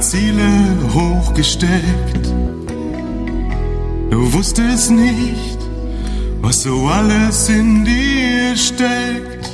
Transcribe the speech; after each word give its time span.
Ziele 0.00 0.78
hochgesteckt. 0.94 2.26
Du 4.10 4.32
wusstest 4.32 4.90
nicht, 4.90 5.58
was 6.40 6.62
so 6.62 6.86
alles 6.86 7.50
in 7.50 7.84
dir 7.84 8.56
steckt. 8.56 9.50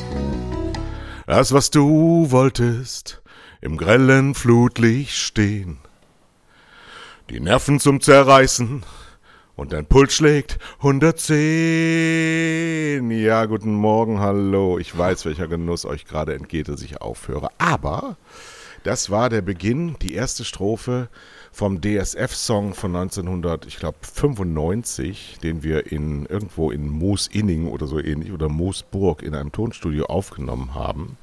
Das, 1.27 1.53
was 1.53 1.71
du 1.71 2.31
wolltest, 2.31 3.23
im 3.61 3.77
grellen 3.77 4.37
Flutlicht 4.37 5.17
stehen. 5.17 5.79
Die 7.29 7.41
Nerven 7.41 7.81
zum 7.81 8.01
Zerreißen 8.01 8.85
und 9.57 9.73
dein 9.73 9.87
Puls 9.87 10.15
schlägt 10.15 10.61
110. 10.79 13.11
Ja, 13.11 13.47
guten 13.47 13.75
Morgen, 13.75 14.21
hallo. 14.21 14.79
Ich 14.79 14.97
weiß, 14.97 15.25
welcher 15.25 15.49
Genuss 15.49 15.85
euch 15.85 16.05
gerade 16.05 16.35
entgeht, 16.35 16.69
dass 16.69 16.83
ich 16.83 17.01
aufhöre. 17.01 17.49
Aber 17.59 18.17
das 18.87 19.11
war 19.11 19.29
der 19.29 19.43
Beginn, 19.43 19.97
die 20.01 20.15
erste 20.15 20.45
Strophe 20.45 21.09
vom 21.51 21.81
DSF-Song 21.81 22.73
von 22.73 22.95
1995, 22.95 25.39
den 25.43 25.65
wir 25.65 25.91
in 25.91 26.27
irgendwo 26.27 26.71
in 26.71 26.89
Moosinning 26.89 27.67
oder 27.67 27.89
so 27.89 27.99
ähnlich 27.99 28.31
oder 28.31 28.49
Moosburg 28.49 29.25
in 29.25 29.35
einem 29.35 29.51
Tonstudio 29.51 30.07
aufgenommen 30.07 30.77
haben 30.77 31.17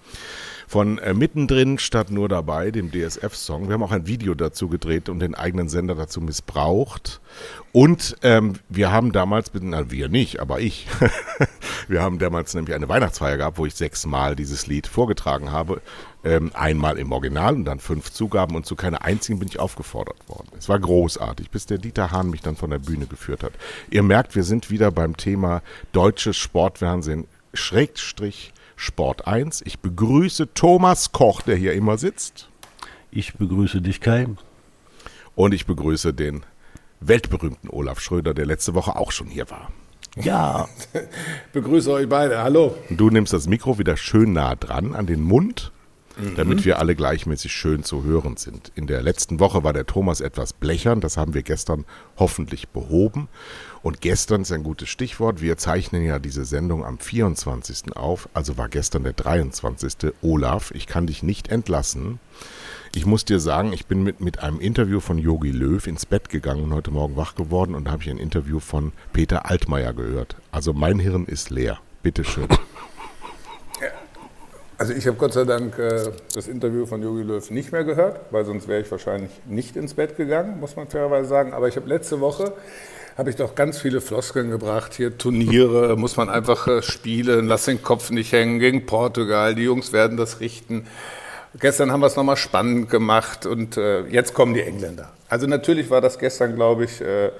von 0.73 0.97
äh, 0.97 1.13
mittendrin 1.13 1.77
statt 1.77 2.09
nur 2.09 2.27
dabei, 2.27 2.71
dem 2.71 2.91
DSF-Song. 2.91 3.67
Wir 3.67 3.75
haben 3.75 3.83
auch 3.83 3.91
ein 3.91 4.07
Video 4.07 4.33
dazu 4.33 4.67
gedreht 4.67 5.07
und 5.07 5.19
den 5.19 5.35
eigenen 5.35 5.69
Sender 5.69 5.93
dazu 5.93 6.19
missbraucht. 6.19 7.21
Und 7.71 8.15
ähm, 8.23 8.53
wir 8.69 8.91
haben 8.91 9.11
damals, 9.11 9.51
na 9.53 9.91
wir 9.91 10.09
nicht, 10.09 10.39
aber 10.39 10.61
ich, 10.61 10.87
wir 11.87 12.01
haben 12.01 12.17
damals 12.17 12.55
nämlich 12.55 12.73
eine 12.73 12.89
Weihnachtsfeier 12.89 13.37
gehabt, 13.37 13.59
wo 13.59 13.67
ich 13.67 13.75
sechsmal 13.75 14.35
dieses 14.35 14.65
Lied 14.65 14.87
vorgetragen 14.87 15.51
habe. 15.51 15.79
Ähm, 16.25 16.51
einmal 16.53 16.97
im 16.99 17.11
Original 17.11 17.53
und 17.53 17.65
dann 17.65 17.79
fünf 17.79 18.11
Zugaben 18.11 18.55
und 18.55 18.65
zu 18.65 18.77
keiner 18.77 19.03
einzigen 19.03 19.39
bin 19.39 19.49
ich 19.49 19.59
aufgefordert 19.59 20.17
worden. 20.29 20.47
Es 20.57 20.69
war 20.69 20.79
großartig, 20.79 21.49
bis 21.49 21.65
der 21.65 21.79
Dieter 21.79 22.11
Hahn 22.11 22.29
mich 22.29 22.41
dann 22.41 22.55
von 22.55 22.69
der 22.69 22.79
Bühne 22.79 23.07
geführt 23.07 23.43
hat. 23.43 23.51
Ihr 23.89 24.03
merkt, 24.03 24.33
wir 24.33 24.43
sind 24.43 24.69
wieder 24.69 24.89
beim 24.89 25.17
Thema 25.17 25.61
deutsches 25.91 26.37
Sportfernsehen, 26.37 27.27
Schrägstrich 27.53 28.53
Sport 28.77 29.27
1. 29.27 29.63
Ich 29.65 29.79
begrüße 29.79 30.53
Thomas 30.53 31.11
Koch, 31.11 31.41
der 31.41 31.57
hier 31.57 31.73
immer 31.73 31.97
sitzt. 31.97 32.47
Ich 33.11 33.33
begrüße 33.33 33.81
dich, 33.81 33.99
Kai. 33.99 34.27
Und 35.35 35.53
ich 35.53 35.65
begrüße 35.65 36.13
den 36.13 36.45
weltberühmten 37.01 37.69
Olaf 37.69 37.99
Schröder, 37.99 38.33
der 38.33 38.45
letzte 38.45 38.73
Woche 38.75 38.95
auch 38.95 39.11
schon 39.11 39.27
hier 39.27 39.49
war. 39.49 39.71
Ja. 40.15 40.69
begrüße 41.53 41.91
euch 41.91 42.07
beide. 42.07 42.41
Hallo. 42.41 42.77
Du 42.89 43.09
nimmst 43.09 43.33
das 43.33 43.47
Mikro 43.47 43.77
wieder 43.77 43.97
schön 43.97 44.31
nah 44.31 44.55
dran 44.55 44.95
an 44.95 45.05
den 45.05 45.21
Mund 45.21 45.72
mhm. 46.17 46.35
damit 46.35 46.65
wir 46.65 46.79
alle 46.79 46.95
gleichmäßig 46.95 47.51
schön 47.51 47.83
zu 47.83 48.03
hören 48.03 48.37
sind. 48.37 48.71
In 48.75 48.87
der 48.87 49.01
letzten 49.01 49.39
Woche 49.39 49.63
war 49.63 49.73
der 49.73 49.85
Thomas 49.85 50.21
etwas 50.21 50.53
blechern, 50.53 51.01
das 51.01 51.17
haben 51.17 51.33
wir 51.33 51.43
gestern 51.43 51.85
hoffentlich 52.17 52.69
behoben. 52.69 53.27
Und 53.81 53.99
gestern 53.99 54.43
ist 54.43 54.51
ein 54.51 54.63
gutes 54.63 54.87
Stichwort. 54.87 55.41
Wir 55.41 55.57
zeichnen 55.57 56.03
ja 56.03 56.17
diese 56.17 56.45
Sendung 56.45 56.85
am 56.85 56.99
24. 56.99 57.97
auf, 57.97 58.29
also 58.33 58.57
war 58.57 58.69
gestern 58.69 59.03
der 59.03 59.13
23. 59.13 60.13
Olaf, 60.21 60.71
ich 60.71 60.87
kann 60.87 61.07
dich 61.07 61.21
nicht 61.21 61.49
entlassen. 61.49 62.19
Ich 62.95 63.05
muss 63.05 63.25
dir 63.25 63.39
sagen, 63.39 63.73
ich 63.73 63.87
bin 63.87 64.03
mit, 64.03 64.21
mit 64.21 64.39
einem 64.39 64.59
Interview 64.59 64.99
von 64.99 65.17
Yogi 65.17 65.49
Löw 65.49 65.85
ins 65.87 66.05
Bett 66.05 66.29
gegangen 66.29 66.63
und 66.63 66.73
heute 66.73 66.91
Morgen 66.91 67.17
wach 67.17 67.33
geworden 67.35 67.73
und 67.73 67.89
habe 67.89 68.03
ich 68.03 68.09
ein 68.09 68.19
Interview 68.19 68.59
von 68.59 68.93
Peter 69.13 69.49
Altmaier 69.49 69.93
gehört. 69.93 70.35
Also 70.51 70.73
mein 70.73 70.99
Hirn 70.99 71.25
ist 71.25 71.49
leer. 71.49 71.79
Bitteschön. 72.03 72.47
Also 74.83 74.95
ich 74.95 75.07
habe 75.07 75.15
Gott 75.15 75.31
sei 75.31 75.45
Dank 75.45 75.79
äh, 75.79 76.11
das 76.35 76.49
Interview 76.49 76.85
von 76.85 77.01
Jogi 77.01 77.21
Löw 77.21 77.51
nicht 77.51 77.71
mehr 77.71 77.85
gehört, 77.85 78.19
weil 78.31 78.43
sonst 78.43 78.67
wäre 78.67 78.81
ich 78.81 78.91
wahrscheinlich 78.91 79.31
nicht 79.45 79.77
ins 79.77 79.93
Bett 79.93 80.17
gegangen, 80.17 80.59
muss 80.59 80.75
man 80.75 80.89
fairerweise 80.89 81.29
sagen. 81.29 81.53
Aber 81.53 81.69
ich 81.69 81.77
habe 81.77 81.87
letzte 81.87 82.19
Woche 82.19 82.51
habe 83.17 83.29
ich 83.29 83.37
doch 83.37 83.55
ganz 83.55 83.77
viele 83.77 84.01
Floskeln 84.01 84.51
gebracht. 84.51 84.93
Hier 84.93 85.17
Turniere 85.17 85.95
muss 85.95 86.17
man 86.17 86.29
einfach 86.29 86.67
äh, 86.67 86.81
spielen, 86.81 87.47
lass 87.47 87.63
den 87.63 87.81
Kopf 87.81 88.11
nicht 88.11 88.33
hängen 88.33 88.59
gegen 88.59 88.85
Portugal. 88.85 89.55
Die 89.55 89.63
Jungs 89.63 89.93
werden 89.93 90.17
das 90.17 90.41
richten. 90.41 90.85
Gestern 91.57 91.89
haben 91.89 92.01
wir 92.01 92.07
es 92.07 92.17
nochmal 92.17 92.35
spannend 92.35 92.89
gemacht 92.89 93.45
und 93.45 93.77
äh, 93.77 94.01
jetzt 94.07 94.33
kommen 94.33 94.53
die 94.53 94.63
Engländer. 94.63 95.13
Also 95.29 95.47
natürlich 95.47 95.91
war 95.91 96.01
das 96.01 96.19
gestern, 96.19 96.55
glaube 96.55 96.83
ich, 96.83 96.99
äh, 96.99 97.31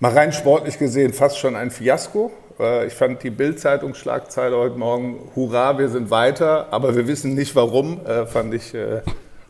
mal 0.00 0.10
rein 0.10 0.32
sportlich 0.32 0.80
gesehen 0.80 1.12
fast 1.12 1.38
schon 1.38 1.54
ein 1.54 1.70
Fiasko. 1.70 2.32
Äh, 2.58 2.86
ich 2.86 2.94
fand 2.94 3.22
die 3.22 3.30
Bild-Zeitungsschlagzeile 3.30 4.56
heute 4.56 4.76
Morgen, 4.76 5.30
Hurra, 5.34 5.78
wir 5.78 5.88
sind 5.88 6.10
weiter, 6.10 6.68
aber 6.70 6.94
wir 6.96 7.06
wissen 7.06 7.34
nicht 7.34 7.54
warum, 7.54 8.04
äh, 8.06 8.26
fand 8.26 8.54
ich 8.54 8.74
äh, 8.74 9.02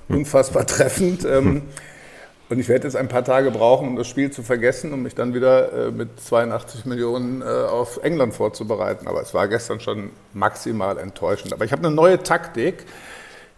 unfassbar 0.09 0.67
treffend. 0.67 1.25
Ähm, 1.25 1.63
und 2.49 2.61
ich 2.61 2.69
werde 2.69 2.85
jetzt 2.85 2.97
ein 2.97 3.09
paar 3.09 3.25
Tage 3.25 3.51
brauchen, 3.51 3.89
um 3.89 3.97
das 3.97 4.07
Spiel 4.07 4.31
zu 4.31 4.45
vergessen, 4.45 4.93
um 4.93 5.03
mich 5.03 5.17
dann 5.17 5.35
wieder 5.35 5.91
mit 5.91 6.21
82 6.21 6.85
Millionen 6.85 7.43
auf 7.43 7.99
England 8.05 8.35
vorzubereiten. 8.35 9.09
Aber 9.09 9.21
es 9.21 9.35
war 9.35 9.49
gestern 9.49 9.81
schon 9.81 10.11
maximal 10.33 10.97
enttäuschend. 10.99 11.53
Aber 11.53 11.65
ich 11.65 11.73
habe 11.73 11.85
eine 11.85 11.93
neue 11.93 12.23
Taktik. 12.23 12.85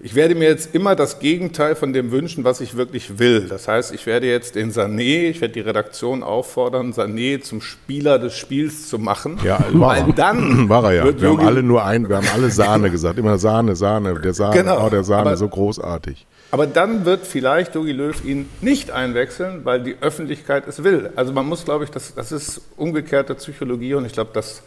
Ich 0.01 0.15
werde 0.15 0.37
mir 0.37 0.49
jetzt 0.49 0.77
immer 0.77 0.95
das 0.95 1.19
Gegenteil 1.19 1.75
von 1.75 1.93
dem 1.93 2.13
wünschen, 2.13 2.45
was 2.45 2.61
ich 2.61 2.77
wirklich 2.77 3.19
will. 3.19 3.49
Das 3.49 3.67
heißt, 3.67 3.93
ich 3.93 4.07
werde 4.07 4.29
jetzt 4.29 4.55
den 4.55 4.71
Sané, 4.71 5.29
ich 5.29 5.41
werde 5.41 5.55
die 5.55 5.61
Redaktion 5.61 6.23
auffordern, 6.23 6.93
Sané 6.93 7.41
zum 7.41 7.61
Spieler 7.61 8.21
des 8.21 8.37
Spiels 8.37 8.89
zu 8.89 9.01
machen. 9.01 9.41
Ja, 9.43 9.59
war 9.73 10.07
weil 10.07 10.13
dann 10.13 10.69
war 10.69 10.85
er 10.85 10.93
ja. 10.93 11.21
Wir 11.21 11.31
haben 11.31 11.41
alle 11.41 11.65
nur 11.65 11.85
ein, 11.85 12.09
wir 12.09 12.19
haben 12.19 12.29
alle 12.33 12.49
Sahne 12.51 12.91
gesagt, 12.91 13.19
immer 13.19 13.39
Sahne, 13.39 13.75
Sahne, 13.75 14.21
der 14.21 14.35
Sahne, 14.35 14.55
genau. 14.63 14.87
oh, 14.87 14.89
der 14.89 15.03
Sahne, 15.03 15.37
so 15.37 15.49
großartig. 15.49 16.27
Aber 16.53 16.69
dann 16.69 17.05
wird 17.05 17.27
vielleicht 17.27 17.75
Jogi 17.75 17.91
Löw 17.91 18.25
ihn 18.25 18.49
nicht 18.61 18.93
einwechseln, 18.93 19.65
weil 19.65 19.83
die 19.83 19.97
Öffentlichkeit 20.01 20.69
es 20.69 20.85
will. 20.85 21.11
Also 21.17 21.33
man 21.33 21.47
muss, 21.47 21.65
glaube 21.65 21.83
ich, 21.83 21.91
das, 21.91 22.15
das 22.15 22.31
ist 22.31 22.61
umgekehrte 22.77 23.35
Psychologie 23.35 23.95
und 23.95 24.05
ich 24.05 24.13
glaube, 24.13 24.31
das 24.33 24.63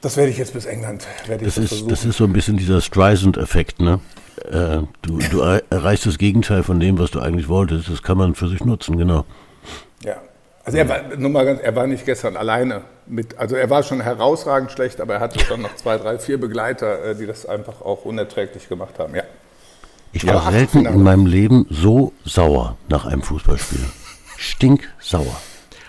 das 0.00 0.16
werde 0.16 0.30
ich 0.30 0.38
jetzt 0.38 0.52
bis 0.52 0.66
England. 0.66 1.06
Werde 1.26 1.44
das, 1.44 1.58
ist, 1.58 1.68
versuchen. 1.68 1.88
das 1.88 2.04
ist 2.04 2.16
so 2.16 2.24
ein 2.24 2.32
bisschen 2.32 2.56
dieser 2.56 2.80
Streisand-Effekt, 2.80 3.80
ne? 3.80 4.00
Äh, 4.44 4.82
du, 5.02 5.18
du 5.30 5.40
erreichst 5.40 6.06
das 6.06 6.18
Gegenteil 6.18 6.62
von 6.62 6.78
dem, 6.78 6.98
was 6.98 7.10
du 7.10 7.20
eigentlich 7.20 7.48
wolltest. 7.48 7.88
Das 7.88 8.02
kann 8.02 8.18
man 8.18 8.34
für 8.34 8.48
sich 8.48 8.64
nutzen, 8.64 8.96
genau. 8.96 9.24
Ja. 10.04 10.16
Also 10.64 10.78
er 10.78 10.88
war, 10.88 11.16
nur 11.16 11.30
mal 11.30 11.46
ganz, 11.46 11.60
er 11.62 11.74
war 11.74 11.86
nicht 11.86 12.04
gestern 12.04 12.36
alleine 12.36 12.82
mit, 13.06 13.38
also 13.38 13.56
er 13.56 13.70
war 13.70 13.82
schon 13.82 14.02
herausragend 14.02 14.70
schlecht, 14.70 15.00
aber 15.00 15.14
er 15.14 15.20
hatte 15.20 15.40
schon 15.40 15.62
noch 15.62 15.74
zwei, 15.76 15.96
drei, 15.96 16.18
vier 16.18 16.38
Begleiter, 16.38 17.04
äh, 17.04 17.14
die 17.14 17.26
das 17.26 17.46
einfach 17.46 17.80
auch 17.80 18.04
unerträglich 18.04 18.68
gemacht 18.68 18.98
haben, 18.98 19.14
ja. 19.14 19.22
Ich 20.12 20.26
war 20.26 20.34
ja, 20.34 20.50
selten 20.50 20.86
in 20.86 21.02
meinem 21.02 21.26
Leben 21.26 21.66
so 21.70 22.12
sauer 22.24 22.76
nach 22.88 23.06
einem 23.06 23.22
Fußballspiel. 23.22 23.84
Stinksauer. 24.36 25.36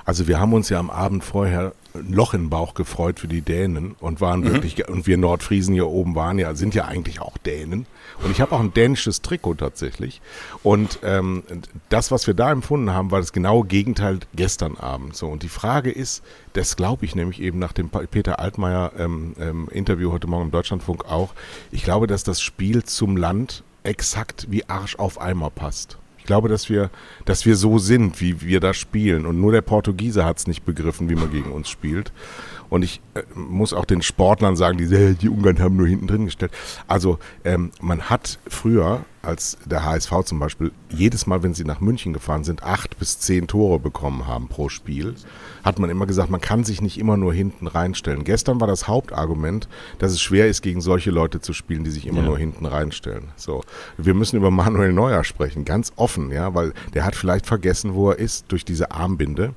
Also 0.09 0.27
wir 0.27 0.39
haben 0.39 0.53
uns 0.53 0.69
ja 0.69 0.79
am 0.79 0.89
Abend 0.89 1.23
vorher 1.23 1.73
ein 1.93 2.11
Loch 2.11 2.33
im 2.33 2.49
Bauch 2.49 2.73
gefreut 2.73 3.19
für 3.19 3.27
die 3.27 3.41
Dänen 3.41 3.91
und 3.99 4.21
waren 4.21 4.39
mhm. 4.39 4.53
wirklich, 4.53 4.89
und 4.89 5.05
wir 5.05 5.17
Nordfriesen 5.17 5.75
hier 5.75 5.85
oben 5.85 6.15
waren 6.15 6.39
ja, 6.39 6.55
sind 6.55 6.73
ja 6.73 6.85
eigentlich 6.85 7.21
auch 7.21 7.37
Dänen. 7.37 7.85
Und 8.23 8.31
ich 8.31 8.41
habe 8.41 8.55
auch 8.55 8.59
ein 8.59 8.73
dänisches 8.73 9.21
Trikot 9.21 9.53
tatsächlich. 9.53 10.19
Und 10.63 10.97
ähm, 11.03 11.43
das, 11.89 12.09
was 12.09 12.25
wir 12.25 12.33
da 12.33 12.51
empfunden 12.51 12.91
haben, 12.91 13.11
war 13.11 13.19
das 13.19 13.33
genaue 13.33 13.67
Gegenteil 13.67 14.17
gestern 14.33 14.77
Abend. 14.77 15.15
So, 15.15 15.27
und 15.27 15.43
die 15.43 15.47
Frage 15.47 15.91
ist, 15.91 16.23
das 16.53 16.75
glaube 16.75 17.05
ich 17.05 17.13
nämlich 17.13 17.39
eben 17.39 17.59
nach 17.59 17.73
dem 17.73 17.91
Peter 17.91 18.39
Altmaier 18.39 18.93
ähm, 18.97 19.35
ähm, 19.39 19.67
Interview 19.71 20.11
heute 20.11 20.25
Morgen 20.25 20.45
im 20.45 20.51
Deutschlandfunk 20.51 21.05
auch, 21.05 21.35
ich 21.69 21.83
glaube, 21.83 22.07
dass 22.07 22.23
das 22.23 22.41
Spiel 22.41 22.81
zum 22.81 23.15
Land 23.15 23.63
exakt 23.83 24.47
wie 24.49 24.67
Arsch 24.67 24.95
auf 24.95 25.21
Eimer 25.21 25.51
passt 25.51 25.99
glaube, 26.29 26.47
dass 26.47 26.69
wir, 26.69 26.91
dass 27.25 27.47
wir 27.47 27.55
so 27.55 27.79
sind, 27.79 28.21
wie 28.21 28.41
wir 28.41 28.59
da 28.59 28.75
spielen. 28.75 29.25
Und 29.25 29.41
nur 29.41 29.51
der 29.51 29.61
Portugiese 29.61 30.25
hat 30.25 30.37
es 30.37 30.45
nicht 30.45 30.63
begriffen, 30.63 31.09
wie 31.09 31.15
man 31.15 31.31
gegen 31.31 31.51
uns 31.51 31.69
spielt. 31.69 32.11
Und 32.69 32.83
ich 32.83 33.01
äh, 33.15 33.23
muss 33.33 33.73
auch 33.73 33.85
den 33.85 34.03
Sportlern 34.03 34.55
sagen, 34.55 34.77
die, 34.77 34.93
äh, 34.93 35.15
die 35.15 35.27
Ungarn 35.27 35.59
haben 35.59 35.75
nur 35.75 35.87
hinten 35.87 36.05
drin 36.05 36.25
gestellt. 36.25 36.51
Also 36.87 37.17
ähm, 37.43 37.71
man 37.81 38.11
hat 38.11 38.37
früher, 38.47 39.05
als 39.23 39.57
der 39.65 39.83
HSV 39.83 40.11
zum 40.25 40.37
Beispiel, 40.37 40.71
jedes 40.89 41.25
Mal, 41.25 41.41
wenn 41.41 41.55
sie 41.55 41.63
nach 41.63 41.79
München 41.79 42.13
gefahren 42.13 42.43
sind, 42.43 42.61
acht 42.61 42.99
bis 42.99 43.19
zehn 43.19 43.47
Tore 43.47 43.79
bekommen 43.79 44.27
haben 44.27 44.49
pro 44.49 44.69
Spiel, 44.69 45.15
hat 45.63 45.79
man 45.79 45.89
immer 45.89 46.05
gesagt, 46.05 46.29
man 46.29 46.41
kann 46.41 46.63
sich 46.63 46.81
nicht 46.81 46.99
immer 46.99 47.17
nur 47.17 47.33
hinten 47.33 47.67
reinstellen. 47.67 48.23
Gestern 48.23 48.59
war 48.59 48.67
das 48.67 48.87
Hauptargument, 48.87 49.67
dass 49.97 50.11
es 50.11 50.21
schwer 50.21 50.47
ist, 50.47 50.61
gegen 50.61 50.81
solche 50.81 51.11
Leute 51.11 51.41
zu 51.41 51.53
spielen, 51.53 51.83
die 51.83 51.91
sich 51.91 52.07
immer 52.07 52.21
ja. 52.21 52.25
nur 52.25 52.37
hinten 52.37 52.65
reinstellen. 52.65 53.29
So, 53.35 53.63
wir 53.97 54.13
müssen 54.13 54.37
über 54.37 54.51
Manuel 54.51 54.93
Neuer 54.93 55.23
sprechen, 55.23 55.65
ganz 55.65 55.93
offen, 55.95 56.31
ja, 56.31 56.53
weil 56.53 56.73
der 56.93 57.05
hat 57.05 57.15
vielleicht 57.15 57.45
vergessen, 57.45 57.93
wo 57.93 58.11
er 58.11 58.19
ist 58.19 58.45
durch 58.51 58.65
diese 58.65 58.91
Armbinde. 58.91 59.53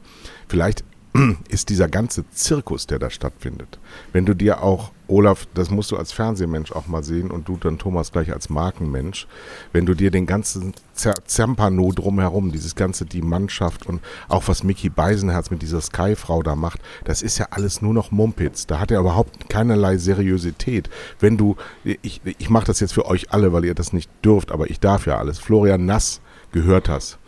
Vielleicht 0.48 0.84
ist 1.48 1.68
dieser 1.68 1.88
ganze 1.88 2.28
Zirkus, 2.30 2.86
der 2.86 2.98
da 2.98 3.10
stattfindet. 3.10 3.78
Wenn 4.12 4.24
du 4.24 4.34
dir 4.34 4.62
auch, 4.62 4.92
Olaf, 5.08 5.46
das 5.52 5.70
musst 5.70 5.90
du 5.90 5.96
als 5.98 6.10
Fernsehmensch 6.12 6.72
auch 6.72 6.86
mal 6.86 7.04
sehen 7.04 7.30
und 7.30 7.48
du 7.48 7.58
dann 7.58 7.78
Thomas 7.78 8.12
gleich 8.12 8.32
als 8.32 8.48
Markenmensch, 8.48 9.26
wenn 9.72 9.84
du 9.84 9.94
dir 9.94 10.10
den 10.10 10.24
ganzen 10.24 10.72
Zampano 10.94 11.92
drumherum, 11.92 12.50
dieses 12.50 12.74
ganze, 12.76 13.04
die 13.04 13.20
Mannschaft 13.20 13.84
und 13.86 14.00
auch 14.28 14.48
was 14.48 14.62
Mickey 14.62 14.88
Beisenherz 14.88 15.50
mit 15.50 15.60
dieser 15.60 15.82
Sky-Frau 15.82 16.42
da 16.42 16.56
macht, 16.56 16.80
das 17.04 17.20
ist 17.20 17.36
ja 17.36 17.48
alles 17.50 17.82
nur 17.82 17.92
noch 17.92 18.10
Mumpitz. 18.10 18.66
Da 18.66 18.80
hat 18.80 18.90
er 18.90 19.00
überhaupt 19.00 19.50
keinerlei 19.50 19.98
Seriosität. 19.98 20.88
Wenn 21.20 21.36
du, 21.36 21.56
ich, 21.84 22.22
ich 22.24 22.48
mache 22.48 22.66
das 22.66 22.80
jetzt 22.80 22.94
für 22.94 23.04
euch 23.04 23.32
alle, 23.32 23.52
weil 23.52 23.66
ihr 23.66 23.74
das 23.74 23.92
nicht 23.92 24.10
dürft, 24.24 24.50
aber 24.50 24.70
ich 24.70 24.80
darf 24.80 25.06
ja 25.06 25.18
alles, 25.18 25.38
Florian 25.38 25.84
Nass 25.84 26.22
gehört 26.52 26.88
hast, 26.88 27.18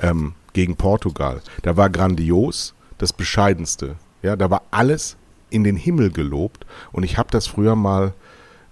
ähm, 0.00 0.34
gegen 0.52 0.76
Portugal, 0.76 1.40
da 1.62 1.76
war 1.76 1.90
grandios, 1.90 2.74
das 3.02 3.12
Bescheidenste. 3.12 3.96
Ja, 4.22 4.36
da 4.36 4.48
war 4.48 4.62
alles 4.70 5.16
in 5.50 5.64
den 5.64 5.76
Himmel 5.76 6.12
gelobt. 6.12 6.64
Und 6.92 7.02
ich 7.02 7.18
habe 7.18 7.30
das 7.32 7.48
früher 7.48 7.74
mal, 7.74 8.14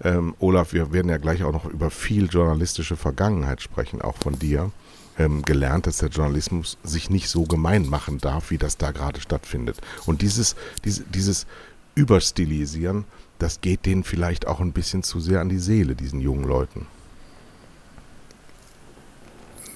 ähm, 0.04 0.36
Olaf, 0.38 0.72
wir 0.72 0.92
werden 0.92 1.08
ja 1.08 1.16
gleich 1.16 1.42
auch 1.42 1.52
noch 1.52 1.64
über 1.64 1.90
viel 1.90 2.28
journalistische 2.28 2.96
Vergangenheit 2.96 3.60
sprechen, 3.60 4.00
auch 4.00 4.16
von 4.16 4.38
dir, 4.38 4.70
ähm, 5.18 5.42
gelernt, 5.42 5.88
dass 5.88 5.98
der 5.98 6.10
Journalismus 6.10 6.78
sich 6.84 7.10
nicht 7.10 7.28
so 7.28 7.42
gemein 7.42 7.88
machen 7.88 8.18
darf, 8.18 8.52
wie 8.52 8.58
das 8.58 8.76
da 8.76 8.92
gerade 8.92 9.20
stattfindet. 9.20 9.78
Und 10.06 10.22
dieses, 10.22 10.54
diese, 10.84 11.02
dieses 11.02 11.48
Überstilisieren, 11.96 13.06
das 13.40 13.60
geht 13.60 13.84
denen 13.84 14.04
vielleicht 14.04 14.46
auch 14.46 14.60
ein 14.60 14.72
bisschen 14.72 15.02
zu 15.02 15.18
sehr 15.18 15.40
an 15.40 15.48
die 15.48 15.58
Seele, 15.58 15.96
diesen 15.96 16.20
jungen 16.20 16.44
Leuten. 16.44 16.86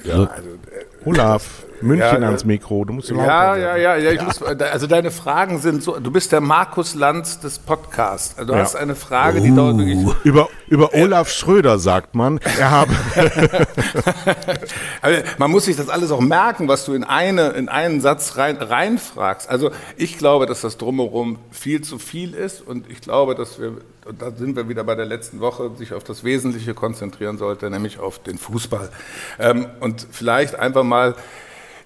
Ja, 0.04 0.26
also, 0.26 0.48
äh, 0.48 1.06
Olaf, 1.06 1.64
München 1.80 2.22
ja, 2.22 2.28
ans 2.28 2.44
Mikro, 2.44 2.84
du 2.84 2.94
musst 2.94 3.10
ja, 3.10 3.16
ja, 3.16 3.56
ja, 3.56 3.76
ja, 3.76 3.96
ja, 3.96 4.12
ich 4.12 4.22
Muss, 4.22 4.42
also 4.42 4.86
deine 4.86 5.10
Fragen 5.10 5.58
sind 5.58 5.82
so, 5.82 5.98
du 5.98 6.10
bist 6.10 6.32
der 6.32 6.40
Markus 6.40 6.94
Lanz 6.94 7.40
des 7.40 7.58
Podcasts. 7.58 8.36
Du 8.36 8.54
hast 8.54 8.76
eine 8.76 8.94
Frage, 8.94 9.40
die 9.40 9.50
uh. 9.50 9.56
dauert 9.56 9.78
wirklich. 9.78 9.98
Über, 10.24 10.48
über 10.68 10.94
Olaf 10.94 11.30
Schröder 11.30 11.78
sagt 11.78 12.14
man, 12.14 12.40
er 12.58 12.70
habe. 12.70 12.92
man 15.38 15.50
muss 15.50 15.64
sich 15.66 15.76
das 15.76 15.88
alles 15.88 16.10
auch 16.10 16.20
merken, 16.20 16.68
was 16.68 16.84
du 16.84 16.94
in, 16.94 17.04
eine, 17.04 17.50
in 17.50 17.68
einen 17.68 18.00
Satz 18.00 18.36
rein, 18.36 18.56
reinfragst. 18.56 19.48
Also 19.48 19.70
ich 19.96 20.18
glaube, 20.18 20.46
dass 20.46 20.60
das 20.60 20.78
drumherum 20.78 21.38
viel 21.50 21.82
zu 21.82 21.98
viel 21.98 22.34
ist 22.34 22.60
und 22.66 22.90
ich 22.90 23.00
glaube, 23.00 23.34
dass 23.34 23.60
wir 23.60 23.78
und 24.04 24.20
da 24.20 24.30
sind 24.30 24.54
wir 24.56 24.68
wieder 24.68 24.84
bei 24.84 24.94
der 24.94 25.06
letzten 25.06 25.40
Woche, 25.40 25.70
sich 25.76 25.94
auf 25.94 26.04
das 26.04 26.24
Wesentliche 26.24 26.74
konzentrieren 26.74 27.38
sollte, 27.38 27.70
nämlich 27.70 27.98
auf 27.98 28.18
den 28.18 28.38
Fußball. 28.38 28.90
Ähm, 29.38 29.66
und 29.80 30.06
vielleicht 30.10 30.56
einfach 30.56 30.84
mal 30.84 31.14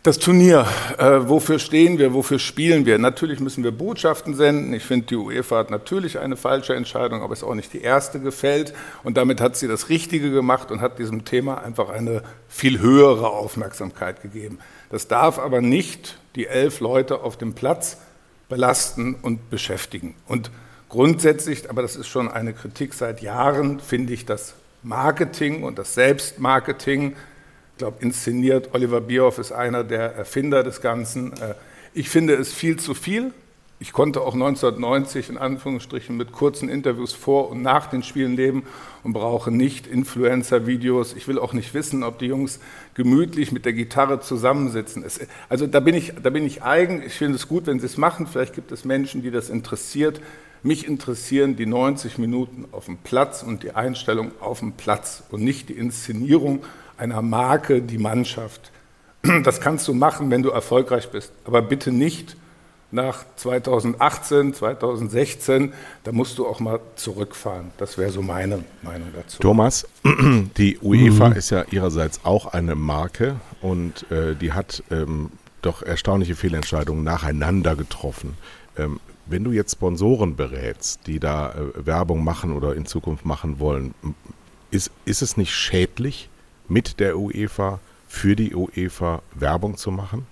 das 0.09 0.19
Turnier, 0.19 0.67
äh, 0.97 1.29
wofür 1.29 1.59
stehen 1.59 1.99
wir, 1.99 2.15
wofür 2.15 2.39
spielen 2.39 2.87
wir? 2.87 2.99
Natürlich 2.99 3.41
müssen 3.41 3.63
wir 3.63 3.73
Botschaften 3.73 4.35
senden. 4.35 4.73
Ich 4.73 4.85
finde, 4.85 5.05
die 5.05 5.17
UEFA 5.17 5.59
hat 5.59 5.71
natürlich 5.71 6.19
eine 6.19 6.39
falsche 6.39 6.75
Entscheidung, 6.75 7.23
aber 7.23 7.35
es 7.35 7.41
ist 7.41 7.45
auch 7.45 7.55
nicht 7.55 7.75
die 7.75 7.83
erste 7.83 8.19
gefällt. 8.19 8.73
Und 9.05 9.19
damit 9.19 9.43
hat 9.43 9.57
sie 9.57 9.69
das 9.69 9.91
Richtige 9.91 10.31
gemacht 10.31 10.71
und 10.71 10.81
hat 10.81 10.99
diesem 10.99 11.27
Thema 11.27 11.63
einfach 11.63 11.91
eine 11.91 12.23
viel 12.49 12.79
höhere 12.79 13.29
Aufmerksamkeit 13.29 14.23
gegeben. 14.23 14.61
Das 14.89 15.09
darf 15.09 15.39
aber 15.39 15.61
nicht 15.61 16.19
die 16.37 16.47
elf 16.47 16.81
Leute 16.81 17.21
auf 17.21 17.37
dem 17.37 17.53
Platz 17.53 17.99
belasten 18.49 19.15
und 19.15 19.51
beschäftigen. 19.51 20.15
Und 20.27 20.51
grundsätzlich, 20.89 21.69
aber 21.69 21.83
das 21.83 21.97
ist 21.97 22.07
schon 22.07 22.31
eine 22.31 22.55
Kritik 22.55 22.95
seit 22.95 23.21
Jahren, 23.21 23.79
finde 23.79 24.15
ich 24.15 24.25
das 24.25 24.55
Marketing 24.83 25.65
und 25.65 25.79
das 25.79 25.93
Selbstmarketing 25.93 27.15
glaube, 27.79 27.99
inszeniert. 28.01 28.71
Oliver 28.73 29.01
Bierhoff 29.01 29.39
ist 29.39 29.53
einer 29.53 29.85
der 29.85 30.15
Erfinder 30.15 30.63
des 30.63 30.81
Ganzen. 30.81 31.33
Äh, 31.35 31.55
ich 31.95 32.11
finde 32.11 32.35
es 32.35 32.53
viel 32.53 32.79
zu 32.79 32.95
viel. 32.95 33.33
Ich 33.81 33.93
konnte 33.93 34.23
auch 34.23 34.35
1990 34.35 35.31
in 35.31 35.39
Anführungsstrichen 35.39 36.17
mit 36.17 36.33
kurzen 36.33 36.69
Interviews 36.69 37.13
vor 37.13 37.49
und 37.49 37.63
nach 37.63 37.87
den 37.87 38.03
Spielen 38.03 38.35
leben 38.35 38.65
und 39.05 39.13
brauche 39.13 39.53
nicht 39.53 39.87
Influencer-Videos. 39.87 41.15
Ich 41.15 41.29
will 41.29 41.39
auch 41.39 41.53
nicht 41.53 41.75
wissen, 41.75 42.03
ob 42.03 42.19
die 42.19 42.27
Jungs 42.27 42.59
gemütlich 42.95 43.53
mit 43.53 43.65
der 43.65 43.73
Gitarre 43.73 44.19
zusammensitzen. 44.21 45.05
also 45.49 45.69
da 45.69 45.79
bin 45.79 45.95
ich, 45.95 46.13
da 46.21 46.31
bin 46.31 46.45
ich 46.45 46.65
eigen. 46.65 47.03
Ich 47.07 47.15
finde 47.15 47.37
es 47.37 47.47
gut, 47.47 47.69
wenn 47.69 47.79
sie 47.79 47.87
es 47.87 47.97
machen. 47.97 48.27
Vielleicht 48.27 48.55
gibt 48.55 48.73
es 48.73 48.85
Menschen, 48.85 49.23
die 49.23 49.31
das 49.31 49.49
interessiert. 49.49 50.21
Mich 50.65 50.89
interessieren 50.89 51.55
die 51.55 51.67
90 51.67 52.19
Minuten 52.19 52.65
auf 52.73 52.87
dem 52.87 52.99
Platz 52.99 53.45
und 53.45 53.63
die 53.63 53.77
Einstellung 53.77 54.33
auf 54.41 54.59
dem 54.59 54.73
Platz 54.73 55.23
und 55.31 55.45
nicht 55.45 55.69
die 55.69 55.75
Inszenierung 55.75 56.65
einer 56.99 57.23
Marke 57.23 57.83
die 57.83 57.99
Mannschaft. 57.99 58.71
Das 59.43 59.61
kannst 59.61 59.89
du 59.89 59.95
machen, 59.95 60.31
wenn 60.31 60.43
du 60.43 60.51
erfolgreich 60.51 61.11
bist, 61.11 61.33
aber 61.45 61.61
bitte 61.61 61.91
nicht 61.91 62.37
nach 62.91 63.25
2018, 63.37 64.55
2016, 64.55 65.73
da 66.05 66.13
musst 66.13 66.39
du 66.39 66.47
auch 66.47 66.61
mal 66.61 66.81
zurückfahren. 66.97 67.71
Das 67.77 67.99
wäre 67.99 68.11
so 68.11 68.23
meine 68.23 68.65
Meinung 68.83 69.09
dazu. 69.15 69.41
Thomas, 69.41 69.87
die 70.57 70.79
UEFA 70.79 71.31
mhm. 71.31 71.37
ist 71.37 71.51
ja 71.51 71.65
ihrerseits 71.71 72.21
auch 72.25 72.47
eine 72.47 72.75
Marke 72.75 73.37
und 73.61 74.11
äh, 74.11 74.35
die 74.35 74.53
hat 74.53 74.83
ähm, 74.91 75.31
doch 75.61 75.83
erstaunliche 75.83 76.35
Fehlentscheidungen 76.35 77.05
nacheinander 77.05 77.77
getroffen. 77.77 78.37
Ähm, 78.77 79.01
wenn 79.27 79.45
du 79.45 79.53
jetzt 79.53 79.73
Sponsoren 79.73 80.37
berätst, 80.37 81.07
die 81.07 81.21
da 81.21 81.51
äh, 81.51 81.87
Werbung 81.87 82.25
machen 82.25 82.55
oder 82.55 82.75
in 82.75 82.87
Zukunft 82.87 83.27
machen 83.27 83.59
wollen, 83.59 83.95
ist, 84.71 84.91
ist 85.05 85.21
es 85.21 85.37
nicht 85.37 85.53
schädlich, 85.53 86.31
mit 86.69 87.01
der 87.01 87.19
UEFA 87.19 87.81
für 88.09 88.37
die 88.37 88.55
UEFA 88.55 89.23
Werbung 89.35 89.77
zu 89.77 89.91
machen? 89.91 90.27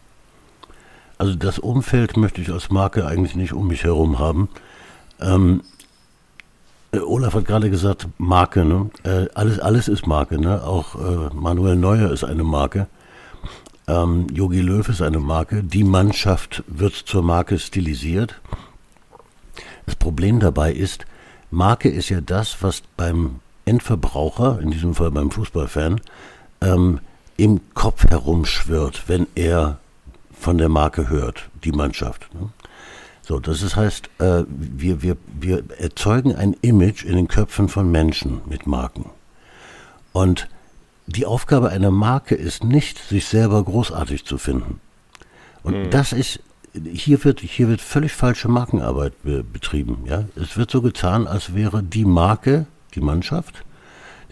Also 1.18 1.34
das 1.34 1.58
Umfeld 1.58 2.16
möchte 2.16 2.40
ich 2.40 2.50
als 2.50 2.70
Marke 2.70 3.06
eigentlich 3.06 3.36
nicht 3.36 3.52
um 3.52 3.68
mich 3.68 3.84
herum 3.84 4.18
haben. 4.18 4.48
Ähm, 5.20 5.62
äh, 6.92 6.98
Olaf 6.98 7.34
hat 7.34 7.46
gerade 7.46 7.70
gesagt, 7.70 8.08
Marke, 8.18 8.64
ne? 8.64 8.90
Äh, 9.02 9.26
alles, 9.34 9.58
alles 9.58 9.88
ist 9.88 10.06
Marke, 10.06 10.40
ne? 10.40 10.62
Auch 10.62 10.94
äh, 10.94 11.34
Manuel 11.34 11.76
Neuer 11.76 12.10
ist 12.10 12.24
eine 12.24 12.44
Marke. 12.44 12.86
Ähm, 13.88 14.26
Jogi 14.32 14.60
Löw 14.60 14.86
ist 14.88 15.00
eine 15.00 15.20
Marke. 15.20 15.62
Die 15.62 15.84
Mannschaft 15.84 16.64
wird 16.66 16.94
zur 16.94 17.22
Marke 17.22 17.58
stilisiert. 17.58 18.40
Das 19.86 19.94
Problem 19.94 20.40
dabei 20.40 20.72
ist, 20.72 21.06
Marke 21.50 21.88
ist 21.88 22.08
ja 22.08 22.20
das, 22.20 22.62
was 22.62 22.82
beim 22.96 23.40
Endverbraucher, 23.66 24.60
in 24.60 24.70
diesem 24.70 24.94
Fall 24.94 25.10
beim 25.10 25.30
Fußballfan, 25.30 26.00
ähm, 26.62 27.00
im 27.36 27.60
Kopf 27.74 28.04
herumschwirrt, 28.08 29.04
wenn 29.08 29.26
er 29.34 29.78
von 30.32 30.56
der 30.56 30.68
Marke 30.68 31.10
hört, 31.10 31.48
die 31.64 31.72
Mannschaft. 31.72 32.32
Ne? 32.32 32.48
So, 33.22 33.40
das 33.40 33.62
ist, 33.62 33.76
heißt, 33.76 34.08
äh, 34.20 34.44
wir, 34.46 35.02
wir, 35.02 35.16
wir 35.38 35.64
erzeugen 35.78 36.34
ein 36.34 36.54
Image 36.62 37.04
in 37.04 37.16
den 37.16 37.28
Köpfen 37.28 37.68
von 37.68 37.90
Menschen 37.90 38.40
mit 38.46 38.66
Marken. 38.66 39.10
Und 40.12 40.48
die 41.06 41.26
Aufgabe 41.26 41.70
einer 41.70 41.90
Marke 41.90 42.36
ist 42.36 42.62
nicht, 42.62 42.98
sich 42.98 43.26
selber 43.26 43.62
großartig 43.62 44.24
zu 44.24 44.38
finden. 44.38 44.80
Und 45.62 45.74
mhm. 45.74 45.90
das 45.90 46.12
ist, 46.12 46.40
hier 46.84 47.22
wird, 47.24 47.40
hier 47.40 47.68
wird 47.68 47.80
völlig 47.80 48.12
falsche 48.12 48.48
Markenarbeit 48.48 49.20
be 49.24 49.42
betrieben. 49.42 50.04
Ja? 50.06 50.24
Es 50.36 50.56
wird 50.56 50.70
so 50.70 50.80
getan, 50.80 51.26
als 51.26 51.54
wäre 51.54 51.82
die 51.82 52.04
Marke 52.04 52.66
die 52.96 53.00
Mannschaft, 53.00 53.64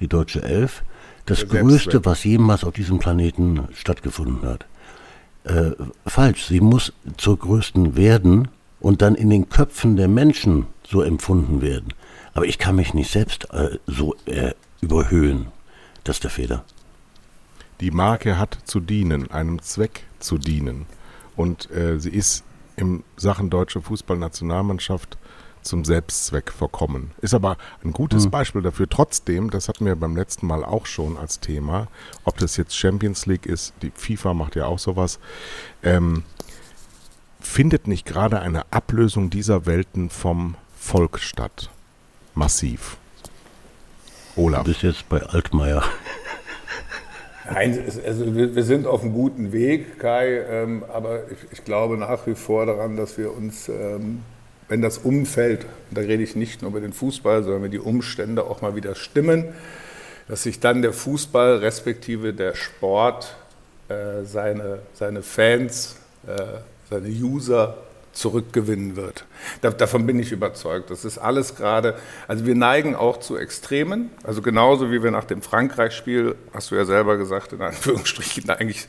die 0.01 0.09
deutsche 0.09 0.43
Elf, 0.43 0.83
das 1.27 1.49
Größte, 1.49 2.05
was 2.05 2.25
jemals 2.25 2.65
auf 2.65 2.75
diesem 2.75 2.99
Planeten 2.99 3.69
stattgefunden 3.73 4.43
hat. 4.43 4.67
Äh, 5.45 5.73
falsch, 6.07 6.47
sie 6.47 6.61
muss 6.61 6.93
zur 7.17 7.39
größten 7.39 7.97
werden 7.97 8.49
und 8.81 9.03
dann 9.03 9.15
in 9.15 9.31
den 9.31 9.49
Köpfen 9.49 9.97
der 9.97 10.09
Menschen 10.09 10.67
so 10.87 11.03
empfunden 11.03 11.63
werden. 11.63 11.95
Aber 12.35 12.47
ich 12.47 12.59
kann 12.59 12.77
mich 12.77 12.95
nicht 12.95 13.11
selbst 13.11 13.49
äh, 13.53 13.79
so 13.87 14.17
äh, 14.27 14.53
überhöhen. 14.81 15.47
Das 16.03 16.17
ist 16.17 16.25
der 16.25 16.31
Fehler. 16.31 16.65
Die 17.81 17.91
Marke 17.91 18.39
hat 18.39 18.59
zu 18.65 18.81
dienen, 18.81 19.31
einem 19.31 19.61
Zweck 19.63 20.05
zu 20.19 20.39
dienen. 20.39 20.87
Und 21.37 21.71
äh, 21.71 21.99
sie 21.99 22.11
ist 22.11 22.45
in 22.77 23.03
Sachen 23.17 23.51
deutsche 23.51 23.81
Fußballnationalmannschaft 23.81 25.19
zum 25.65 25.85
Selbstzweck 25.85 26.53
verkommen. 26.53 27.11
Ist 27.21 27.35
aber 27.35 27.57
ein 27.83 27.93
gutes 27.93 28.27
mhm. 28.27 28.31
Beispiel 28.31 28.63
dafür. 28.63 28.89
Trotzdem, 28.89 29.51
das 29.51 29.69
hatten 29.69 29.87
wir 29.87 29.97
beim 29.97 30.17
letzten 30.17 30.47
Mal 30.47 30.65
auch 30.65 30.87
schon 30.87 31.17
als 31.17 31.41
Thema, 31.41 31.89
ob 32.25 32.39
das 32.39 32.57
jetzt 32.57 32.77
Champions 32.77 33.27
League 33.27 33.47
ist, 33.47 33.75
die 33.83 33.93
FIFA 33.95 34.35
macht 34.35 34.57
ja 34.57 34.67
auch 34.67 34.79
sowas, 34.79 35.19
ähm, 35.83 36.25
findet 37.41 37.89
nicht 37.89 38.07
gerade 38.07 38.41
eine 38.41 38.73
Ablösung 38.73 39.31
dieser 39.31 39.67
Welten 39.67 40.11
vom 40.11 40.57
Volk 40.77 41.19
statt? 41.19 41.71
Massiv. 42.35 42.97
Olaf. 44.37 44.65
Du 44.65 44.71
bist 44.71 44.83
jetzt 44.83 45.09
bei 45.09 45.23
Altmaier. 45.23 45.83
Nein, 47.51 47.79
also 48.07 48.35
wir 48.35 48.65
sind 48.65 48.87
auf 48.87 49.03
einem 49.03 49.13
guten 49.13 49.53
Weg, 49.53 49.99
Kai, 49.99 50.41
ähm, 50.49 50.83
aber 50.91 51.25
ich, 51.53 51.65
glaube 51.65 51.99
nach 51.99 52.27
wie 52.27 52.35
vor 52.35 52.65
daran, 52.65 52.97
dass 52.97 53.19
wir 53.19 53.37
uns 53.37 53.69
ähm, 53.69 54.23
wenn 54.75 54.83
das 54.83 54.99
Umfeld, 54.99 55.67
da 55.93 56.01
rede 56.01 56.25
ich 56.25 56.35
nicht 56.35 56.63
nur 56.63 56.73
über 56.73 56.81
den 56.81 56.93
Fußball, 56.93 57.45
sondern 57.45 57.63
wenn 57.63 57.71
die 57.71 57.79
Umstände 57.79 58.43
auch 58.43 58.61
mal 58.61 58.75
wieder 58.75 58.97
stimmen, 58.97 59.55
dass 60.27 60.43
sich 60.43 60.59
dann 60.59 60.83
der 60.83 60.93
Fußball 60.93 61.59
respektive 61.59 62.35
der 62.35 62.57
Sport 62.57 63.37
äh, 63.89 64.25
seine, 64.25 64.81
seine 64.93 65.23
Fans, 65.23 65.95
äh, 66.27 66.59
seine 66.91 67.07
User 67.07 67.79
zurückgewinnen 68.15 68.97
wird. 68.97 69.27
Da, 69.61 69.71
davon 69.71 70.07
bin 70.07 70.19
ich 70.19 70.33
überzeugt. 70.33 70.91
Das 70.91 71.05
ist 71.05 71.19
alles 71.19 71.55
gerade, 71.55 71.95
also 72.27 72.45
wir 72.45 72.57
neigen 72.57 72.97
auch 72.97 73.21
zu 73.21 73.37
Extremen, 73.37 74.11
also 74.25 74.43
genauso 74.43 74.91
wie 74.91 75.05
wir 75.05 75.13
nach 75.13 75.23
dem 75.23 75.41
Frankreich-Spiel, 75.41 76.35
hast 76.53 76.73
du 76.73 76.75
ja 76.75 76.85
selber 76.85 77.17
gesagt, 77.17 77.53
in 77.53 77.63
Anführungsstrichen 77.63 78.51
eigentlich 78.51 78.89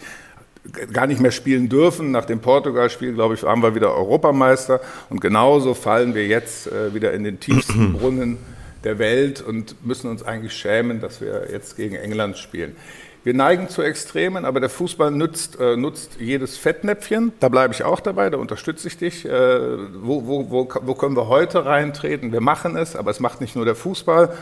gar 0.91 1.07
nicht 1.07 1.21
mehr 1.21 1.31
spielen 1.31 1.69
dürfen. 1.69 2.11
Nach 2.11 2.25
dem 2.25 2.39
Portugal-Spiel, 2.39 3.13
glaube 3.13 3.35
ich, 3.35 3.43
waren 3.43 3.61
wir 3.61 3.75
wieder 3.75 3.93
Europameister 3.93 4.81
und 5.09 5.21
genauso 5.21 5.73
fallen 5.73 6.15
wir 6.15 6.27
jetzt 6.27 6.67
äh, 6.67 6.93
wieder 6.93 7.13
in 7.13 7.23
den 7.23 7.39
tiefsten 7.39 7.93
Brunnen 7.99 8.37
der 8.83 8.99
Welt 8.99 9.41
und 9.41 9.83
müssen 9.85 10.09
uns 10.09 10.23
eigentlich 10.23 10.53
schämen, 10.53 11.01
dass 11.01 11.21
wir 11.21 11.47
jetzt 11.51 11.75
gegen 11.75 11.95
England 11.95 12.37
spielen. 12.37 12.75
Wir 13.23 13.33
neigen 13.33 13.69
zu 13.69 13.81
Extremen, 13.81 14.45
aber 14.45 14.59
der 14.59 14.69
Fußball 14.69 15.09
nutzt, 15.09 15.59
äh, 15.59 15.75
nutzt 15.75 16.17
jedes 16.19 16.57
Fettnäpfchen. 16.57 17.33
Da 17.39 17.49
bleibe 17.49 17.73
ich 17.73 17.83
auch 17.83 17.99
dabei, 17.99 18.29
da 18.29 18.37
unterstütze 18.37 18.87
ich 18.87 18.99
dich. 18.99 19.25
Äh, 19.25 19.29
wo, 19.29 20.27
wo, 20.27 20.51
wo, 20.51 20.69
wo 20.81 20.93
können 20.93 21.15
wir 21.15 21.27
heute 21.27 21.65
reintreten? 21.65 22.31
Wir 22.31 22.41
machen 22.41 22.75
es, 22.75 22.95
aber 22.95 23.09
es 23.09 23.19
macht 23.19 23.41
nicht 23.41 23.55
nur 23.55 23.65
der 23.65 23.73
Fußball. 23.73 24.37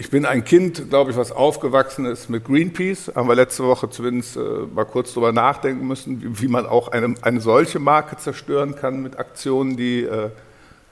Ich 0.00 0.10
bin 0.10 0.24
ein 0.24 0.44
Kind, 0.44 0.90
glaube 0.90 1.10
ich, 1.10 1.16
was 1.16 1.32
aufgewachsen 1.32 2.04
ist 2.04 2.30
mit 2.30 2.44
Greenpeace. 2.44 3.10
Haben 3.16 3.28
wir 3.28 3.34
letzte 3.34 3.64
Woche 3.64 3.90
zumindest 3.90 4.36
äh, 4.36 4.40
mal 4.72 4.84
kurz 4.84 5.12
darüber 5.12 5.32
nachdenken 5.32 5.88
müssen, 5.88 6.22
wie, 6.22 6.42
wie 6.42 6.48
man 6.48 6.66
auch 6.66 6.86
eine, 6.86 7.16
eine 7.22 7.40
solche 7.40 7.80
Marke 7.80 8.16
zerstören 8.16 8.76
kann 8.76 9.02
mit 9.02 9.18
Aktionen, 9.18 9.76
die 9.76 10.04
äh, 10.04 10.30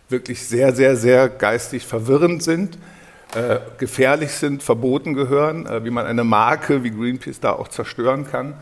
wirklich 0.09 0.45
sehr, 0.45 0.75
sehr, 0.75 0.97
sehr 0.97 1.29
geistig 1.29 1.87
verwirrend 1.87 2.43
sind 2.43 2.79
äh, 3.35 3.59
gefährlich 3.79 4.33
sind, 4.33 4.63
verboten 4.63 5.15
gehören, 5.15 5.67
äh, 5.67 5.85
wie 5.85 5.91
man 5.91 6.07
eine 6.07 6.25
Marke 6.25 6.83
wie 6.85 6.91
Greenpeace 6.91 7.41
da 7.41 7.53
auch 7.53 7.69
zerstören 7.69 8.27
kann. 8.27 8.55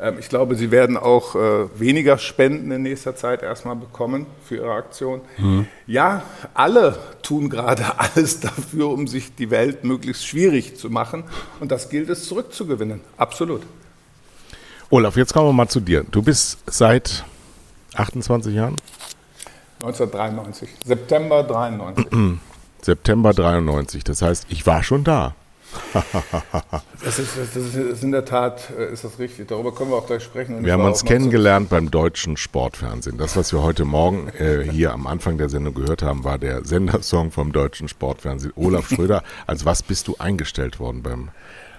Ähm, 0.00 0.16
ich 0.18 0.28
glaube, 0.28 0.54
sie 0.54 0.70
werden 0.70 0.96
auch 0.96 1.34
äh, 1.34 1.78
weniger 1.78 2.18
Spenden 2.18 2.70
in 2.70 2.82
nächster 2.82 3.16
Zeit 3.16 3.42
erstmal 3.42 3.76
bekommen 3.76 4.26
für 4.44 4.56
ihre 4.56 4.72
Aktion. 4.72 5.20
Mhm. 5.38 5.66
Ja, 5.86 6.22
alle 6.54 6.98
tun 7.22 7.48
gerade 7.50 7.84
alles 7.98 8.40
dafür, 8.40 8.88
um 8.88 9.06
sich 9.06 9.34
die 9.34 9.50
Welt 9.50 9.84
möglichst 9.84 10.26
schwierig 10.26 10.76
zu 10.76 10.90
machen. 10.90 11.24
Und 11.60 11.72
das 11.72 11.88
gilt 11.88 12.08
es 12.08 12.24
zurückzugewinnen. 12.24 13.00
Absolut. 13.16 13.62
Olaf, 14.90 15.16
jetzt 15.16 15.34
kommen 15.34 15.48
wir 15.48 15.52
mal 15.52 15.68
zu 15.68 15.80
dir. 15.80 16.04
Du 16.10 16.22
bist 16.22 16.58
seit 16.66 17.24
28 17.94 18.54
Jahren? 18.54 18.76
1993, 19.80 20.68
September 20.84 21.42
93. 21.42 22.06
September 22.82 23.32
93. 23.32 24.04
Das 24.04 24.22
heißt, 24.22 24.46
ich 24.48 24.66
war 24.66 24.82
schon 24.82 25.04
da. 25.04 25.34
das, 27.04 27.18
ist, 27.18 27.36
das, 27.36 27.56
ist, 27.56 28.02
in 28.02 28.12
der 28.12 28.24
Tat 28.24 28.70
äh, 28.76 28.92
ist 28.92 29.04
das 29.04 29.18
richtig. 29.18 29.48
Darüber 29.48 29.74
können 29.74 29.90
wir 29.90 29.96
auch 29.96 30.06
gleich 30.06 30.22
sprechen. 30.22 30.64
wir 30.64 30.72
haben 30.72 30.84
uns 30.84 31.04
kennengelernt 31.04 31.68
beim 31.68 31.90
deutschen 31.90 32.36
Sportfernsehen. 32.36 33.18
Das, 33.18 33.36
was 33.36 33.52
wir 33.52 33.62
heute 33.62 33.84
Morgen 33.84 34.28
äh, 34.38 34.62
hier 34.70 34.92
am 34.92 35.06
Anfang 35.06 35.38
der 35.38 35.48
Sendung 35.48 35.74
gehört 35.74 36.02
haben, 36.02 36.24
war 36.24 36.38
der 36.38 36.64
Sendersong 36.64 37.30
vom 37.30 37.52
deutschen 37.52 37.88
Sportfernsehen. 37.88 38.52
Olaf 38.56 38.88
Schröder, 38.94 39.22
als 39.46 39.64
was 39.64 39.82
bist 39.82 40.08
du 40.08 40.16
eingestellt 40.18 40.80
worden 40.80 41.02
beim 41.02 41.30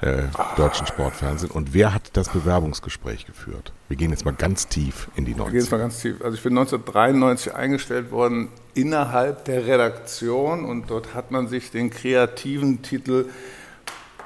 äh, 0.02 0.24
deutschen 0.56 0.88
Sportfernsehen. 0.88 1.52
Und 1.52 1.74
wer 1.74 1.94
hat 1.94 2.12
das 2.14 2.30
Bewerbungsgespräch 2.30 3.26
geführt? 3.26 3.74
Wir 3.90 3.98
gehen 3.98 4.12
jetzt 4.12 4.24
mal 4.24 4.34
ganz 4.34 4.68
tief 4.68 5.10
in 5.16 5.26
die 5.26 5.34
90er. 5.34 5.38
Wir 5.38 5.46
gehen 5.46 5.60
jetzt 5.60 5.72
mal 5.72 5.78
ganz 5.78 6.02
tief. 6.02 6.22
Also 6.22 6.36
ich 6.38 6.44
bin 6.44 6.58
1993 6.58 7.54
eingestellt 7.54 8.12
worden 8.12 8.50
innerhalb 8.74 9.46
der 9.46 9.66
Redaktion 9.66 10.64
und 10.64 10.90
dort 10.90 11.14
hat 11.16 11.32
man 11.32 11.48
sich 11.48 11.72
den 11.72 11.90
kreativen 11.90 12.82
Titel 12.82 13.26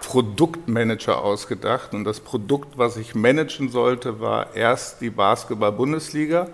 Produktmanager 0.05 1.21
ausgedacht. 1.21 1.93
Und 1.93 2.03
das 2.03 2.19
Produkt, 2.19 2.77
was 2.77 2.97
ich 2.97 3.15
managen 3.15 3.69
sollte, 3.69 4.19
war 4.19 4.55
erst 4.55 5.01
die 5.01 5.09
Basketball-Bundesliga. 5.09 6.47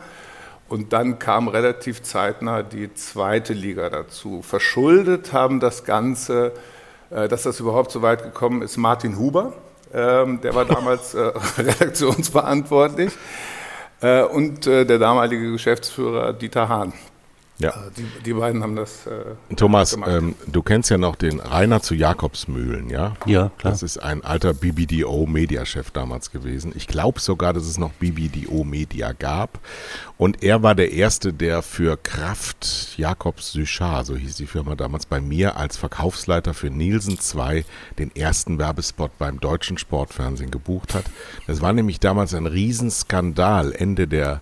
Und 0.68 0.94
dann 0.94 1.20
kam 1.20 1.48
relativ 1.48 2.04
zeitnah 2.04 2.64
die 2.64 2.94
zweite 2.94 3.54
Liga 3.54 3.90
dazu. 3.90 4.42
Verschuldet 4.42 5.34
haben 5.34 5.60
das 5.60 5.84
Ganze 5.84 6.54
äh, 7.10 7.28
dass 7.28 7.44
das 7.44 7.60
überhaupt 7.60 7.92
so 7.92 8.02
weit 8.02 8.24
gekommen 8.24 8.62
ist, 8.62 8.78
Martin 8.78 9.18
Huber. 9.18 9.54
Ähm, 9.94 10.42
der 10.42 10.54
war 10.54 10.66
damals 10.66 11.16
äh, 11.16 11.32
redaktionsverantwortlich. 11.58 13.14
Äh, 14.02 14.24
und 14.24 14.66
der 14.66 14.86
damalige 14.86 15.52
Geschäftsführer 15.52 16.34
Dieter 16.34 16.70
Hahn. 16.70 16.94
Ja. 17.60 17.72
Also 17.72 17.90
die, 17.98 18.24
die, 18.24 18.34
beiden 18.34 18.64
haben 18.64 18.78
das. 18.78 19.06
Äh, 19.06 19.36
Thomas, 19.56 19.98
ähm, 20.08 20.36
du 20.48 20.62
kennst 20.62 20.90
ja 20.90 20.98
noch 20.98 21.18
den 21.18 21.42
Rainer 21.42 21.82
zu 21.82 21.94
Jakobsmühlen, 21.94 22.90
ja? 22.90 23.16
Ja, 23.26 23.52
klar. 23.58 23.74
Das 23.74 23.84
ist 23.84 23.98
ein 23.98 24.24
alter 24.24 24.54
BBDO-Mediachef 24.54 25.92
damals 25.92 26.32
gewesen. 26.32 26.72
Ich 26.76 26.88
glaube 26.88 27.20
sogar, 27.20 27.52
dass 27.52 27.66
es 27.66 27.78
noch 27.78 27.92
BBDO-Media 27.92 29.12
gab. 29.12 29.60
Und 30.20 30.44
er 30.44 30.64
war 30.64 30.76
der 30.76 30.92
Erste, 30.92 31.32
der 31.32 31.62
für 31.62 31.96
Kraft 31.96 32.98
Jakobs 32.98 33.54
Sychar, 33.54 34.04
so 34.04 34.18
hieß 34.18 34.36
die 34.36 34.48
Firma 34.48 34.76
damals, 34.76 35.06
bei 35.06 35.22
mir 35.22 35.56
als 35.56 35.78
Verkaufsleiter 35.78 36.54
für 36.54 36.70
Nielsen 36.70 37.18
2 37.18 37.64
den 37.98 38.14
ersten 38.14 38.60
Werbespot 38.60 39.18
beim 39.18 39.40
deutschen 39.40 39.78
Sportfernsehen 39.78 40.52
gebucht 40.52 40.94
hat. 40.94 41.06
Das 41.48 41.62
war 41.62 41.72
nämlich 41.72 42.02
damals 42.02 42.34
ein 42.34 42.48
Riesenskandal 42.48 43.72
Ende 43.72 44.10
der 44.10 44.42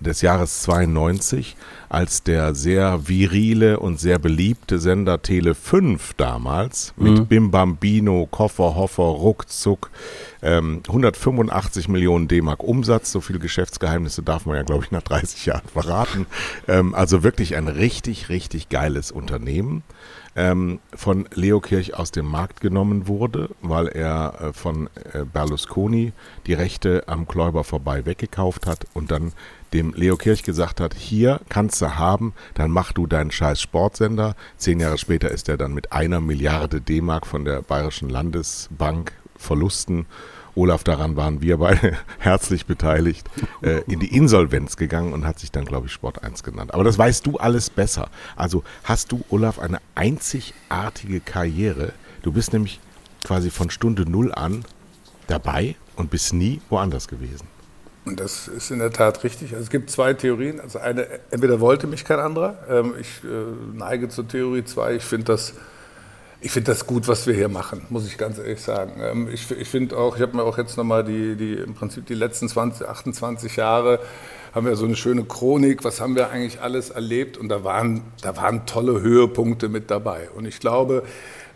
des 0.00 0.22
Jahres 0.22 0.62
92, 0.62 1.56
als 1.88 2.22
der 2.22 2.54
sehr 2.54 3.08
virile 3.08 3.78
und 3.78 4.00
sehr 4.00 4.18
beliebte 4.18 4.78
Sender 4.78 5.22
Tele 5.22 5.54
5 5.54 6.14
damals 6.14 6.94
mit 6.96 7.18
mhm. 7.18 7.26
Bim 7.26 7.50
Bambino, 7.50 8.26
Koffer, 8.30 8.74
Hoffer, 8.74 9.02
Ruckzuck, 9.02 9.90
ähm, 10.46 10.82
185 10.86 11.88
Millionen 11.88 12.28
D-Mark 12.28 12.62
Umsatz, 12.62 13.10
so 13.10 13.20
viele 13.20 13.40
Geschäftsgeheimnisse 13.40 14.22
darf 14.22 14.46
man 14.46 14.56
ja, 14.56 14.62
glaube 14.62 14.84
ich, 14.84 14.92
nach 14.92 15.02
30 15.02 15.44
Jahren 15.44 15.66
verraten. 15.72 16.26
Ähm, 16.68 16.94
also 16.94 17.24
wirklich 17.24 17.56
ein 17.56 17.66
richtig, 17.66 18.28
richtig 18.28 18.68
geiles 18.68 19.10
Unternehmen 19.10 19.82
ähm, 20.36 20.78
von 20.94 21.28
Leo 21.34 21.60
Kirch 21.60 21.94
aus 21.94 22.12
dem 22.12 22.26
Markt 22.26 22.60
genommen 22.60 23.08
wurde, 23.08 23.50
weil 23.60 23.88
er 23.88 24.34
äh, 24.40 24.52
von 24.52 24.88
äh, 25.12 25.24
Berlusconi 25.24 26.12
die 26.46 26.54
Rechte 26.54 27.04
am 27.08 27.26
Kläuber 27.26 27.64
vorbei 27.64 28.06
weggekauft 28.06 28.68
hat 28.68 28.86
und 28.94 29.10
dann 29.10 29.32
dem 29.72 29.94
Leo 29.94 30.16
Kirch 30.16 30.44
gesagt 30.44 30.80
hat, 30.80 30.94
hier 30.94 31.40
kannst 31.48 31.82
du 31.82 31.96
haben, 31.96 32.34
dann 32.54 32.70
mach 32.70 32.92
du 32.92 33.08
deinen 33.08 33.32
scheiß 33.32 33.60
Sportsender. 33.60 34.36
Zehn 34.58 34.78
Jahre 34.78 34.96
später 34.96 35.28
ist 35.28 35.48
er 35.48 35.56
dann 35.56 35.74
mit 35.74 35.90
einer 35.90 36.20
Milliarde 36.20 36.80
D-Mark 36.80 37.26
von 37.26 37.44
der 37.44 37.62
Bayerischen 37.62 38.08
Landesbank 38.08 39.12
Verlusten 39.38 40.06
Olaf, 40.56 40.82
daran 40.84 41.16
waren 41.16 41.42
wir 41.42 41.58
beide 41.58 41.96
herzlich 42.18 42.66
beteiligt, 42.66 43.28
äh, 43.62 43.82
in 43.86 44.00
die 44.00 44.16
Insolvenz 44.16 44.76
gegangen 44.76 45.12
und 45.12 45.26
hat 45.26 45.38
sich 45.38 45.52
dann, 45.52 45.66
glaube 45.66 45.86
ich, 45.86 45.92
Sport 45.92 46.24
1 46.24 46.42
genannt. 46.42 46.72
Aber 46.74 46.82
das 46.82 46.98
weißt 46.98 47.26
du 47.26 47.36
alles 47.36 47.70
besser. 47.70 48.08
Also 48.34 48.64
hast 48.82 49.12
du, 49.12 49.22
Olaf, 49.28 49.58
eine 49.58 49.78
einzigartige 49.94 51.20
Karriere. 51.20 51.92
Du 52.22 52.32
bist 52.32 52.52
nämlich 52.52 52.80
quasi 53.22 53.50
von 53.50 53.70
Stunde 53.70 54.10
Null 54.10 54.32
an 54.32 54.64
dabei 55.26 55.76
und 55.96 56.10
bist 56.10 56.32
nie 56.32 56.60
woanders 56.70 57.06
gewesen. 57.06 57.46
Und 58.06 58.20
das 58.20 58.48
ist 58.48 58.70
in 58.70 58.78
der 58.78 58.92
Tat 58.92 59.24
richtig. 59.24 59.52
Also 59.52 59.64
es 59.64 59.70
gibt 59.70 59.90
zwei 59.90 60.14
Theorien. 60.14 60.60
Also 60.60 60.78
eine, 60.78 61.06
entweder 61.30 61.60
wollte 61.60 61.86
mich 61.86 62.04
kein 62.04 62.20
anderer. 62.20 62.56
Ähm, 62.68 62.94
ich 62.98 63.24
äh, 63.24 63.76
neige 63.76 64.08
zur 64.08 64.26
Theorie 64.26 64.64
zwei. 64.64 64.94
Ich 64.94 65.02
finde 65.02 65.26
das 65.26 65.54
ich 66.46 66.52
finde 66.52 66.70
das 66.70 66.86
gut, 66.86 67.08
was 67.08 67.26
wir 67.26 67.34
hier 67.34 67.48
machen, 67.48 67.82
muss 67.90 68.06
ich 68.06 68.18
ganz 68.18 68.38
ehrlich 68.38 68.60
sagen. 68.60 69.00
Ähm, 69.02 69.28
ich, 69.32 69.50
ich 69.50 69.68
finde 69.68 69.98
auch, 69.98 70.14
ich 70.14 70.22
habe 70.22 70.36
mir 70.36 70.44
auch 70.44 70.58
jetzt 70.58 70.76
nochmal 70.76 71.02
die, 71.02 71.34
die, 71.34 71.54
im 71.54 71.74
Prinzip 71.74 72.06
die 72.06 72.14
letzten 72.14 72.48
20, 72.48 72.86
28 72.86 73.56
Jahre 73.56 73.98
haben 74.54 74.64
wir 74.64 74.76
so 74.76 74.84
eine 74.84 74.94
schöne 74.94 75.24
Chronik, 75.24 75.82
was 75.82 76.00
haben 76.00 76.14
wir 76.14 76.30
eigentlich 76.30 76.60
alles 76.60 76.90
erlebt 76.90 77.36
und 77.36 77.48
da 77.48 77.64
waren, 77.64 78.04
da 78.22 78.36
waren 78.36 78.64
tolle 78.64 79.00
Höhepunkte 79.00 79.68
mit 79.68 79.90
dabei. 79.90 80.28
Und 80.36 80.46
ich 80.46 80.60
glaube, 80.60 81.02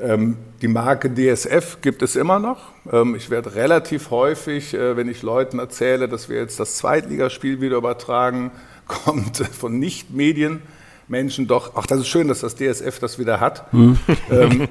ähm, 0.00 0.36
die 0.60 0.66
Marke 0.66 1.08
DSF 1.08 1.82
gibt 1.82 2.02
es 2.02 2.16
immer 2.16 2.40
noch. 2.40 2.72
Ähm, 2.92 3.14
ich 3.14 3.30
werde 3.30 3.54
relativ 3.54 4.10
häufig, 4.10 4.74
äh, 4.74 4.96
wenn 4.96 5.08
ich 5.08 5.22
Leuten 5.22 5.60
erzähle, 5.60 6.08
dass 6.08 6.28
wir 6.28 6.38
jetzt 6.38 6.58
das 6.58 6.78
Zweitligaspiel 6.78 7.60
wieder 7.60 7.76
übertragen, 7.76 8.50
kommt 8.88 9.36
von 9.36 9.78
Nicht-Medien 9.78 10.62
Menschen 11.10 11.48
doch, 11.48 11.72
ach, 11.74 11.86
das 11.86 12.00
ist 12.00 12.08
schön, 12.08 12.28
dass 12.28 12.40
das 12.40 12.54
DSF 12.54 13.00
das 13.00 13.18
wieder 13.18 13.40
hat. 13.40 13.70
Hm. 13.72 13.98
Ähm, 14.30 14.68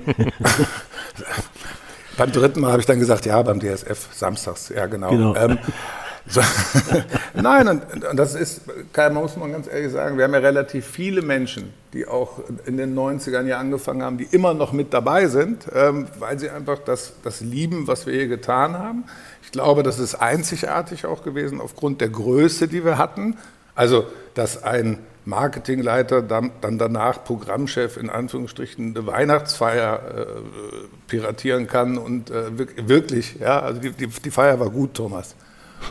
beim 2.17 2.31
dritten 2.31 2.61
Mal 2.61 2.71
habe 2.71 2.79
ich 2.79 2.85
dann 2.85 2.97
gesagt, 2.97 3.25
ja, 3.25 3.41
beim 3.41 3.59
DSF 3.59 4.07
samstags, 4.13 4.69
ja 4.69 4.85
genau. 4.85 5.09
genau. 5.09 5.35
Ähm, 5.35 5.57
so, 6.25 6.41
Nein, 7.33 7.67
und, 7.67 8.05
und, 8.05 8.15
das 8.15 8.35
ist, 8.35 8.61
Kai, 8.93 9.09
muss 9.09 9.35
man 9.35 9.51
ganz 9.51 9.67
ehrlich 9.67 9.91
sagen, 9.91 10.17
wir 10.17 10.23
haben 10.23 10.33
ja 10.33 10.39
relativ 10.39 10.85
viele 10.85 11.21
Menschen, 11.21 11.73
die 11.91 12.07
auch 12.07 12.39
in 12.65 12.77
den 12.77 12.97
90ern 12.97 13.45
ja 13.45 13.57
angefangen 13.57 14.03
haben, 14.03 14.17
die 14.17 14.27
immer 14.31 14.53
noch 14.53 14.71
mit 14.71 14.93
dabei 14.93 15.27
sind, 15.27 15.65
ähm, 15.73 16.07
weil 16.19 16.39
sie 16.39 16.49
einfach 16.49 16.79
das, 16.79 17.13
das 17.23 17.41
lieben, 17.41 17.87
was 17.87 18.05
wir 18.05 18.13
hier 18.13 18.27
getan 18.27 18.77
haben. 18.77 19.03
Ich 19.43 19.51
glaube, 19.51 19.83
das 19.83 19.99
ist 19.99 20.15
einzigartig 20.15 21.05
auch 21.05 21.23
gewesen 21.23 21.59
aufgrund 21.59 21.99
der 21.99 22.09
Größe, 22.09 22.69
die 22.69 22.85
wir 22.85 22.97
hatten. 22.97 23.35
Also, 23.75 24.05
dass 24.35 24.63
ein 24.63 24.99
Marketingleiter, 25.29 26.21
dann, 26.21 26.51
dann 26.61 26.77
danach 26.77 27.23
Programmchef 27.23 27.97
in 27.97 28.09
Anführungsstrichen 28.09 28.95
eine 28.95 29.07
Weihnachtsfeier 29.07 30.01
äh, 30.01 30.25
piratieren 31.07 31.67
kann 31.67 31.97
und 31.97 32.31
äh, 32.31 32.57
wirklich, 32.87 33.39
ja, 33.39 33.59
also 33.59 33.79
die, 33.79 33.91
die, 33.91 34.07
die, 34.07 34.31
Feier 34.31 34.59
war 34.59 34.69
gut, 34.69 34.95
Thomas. 34.95 35.35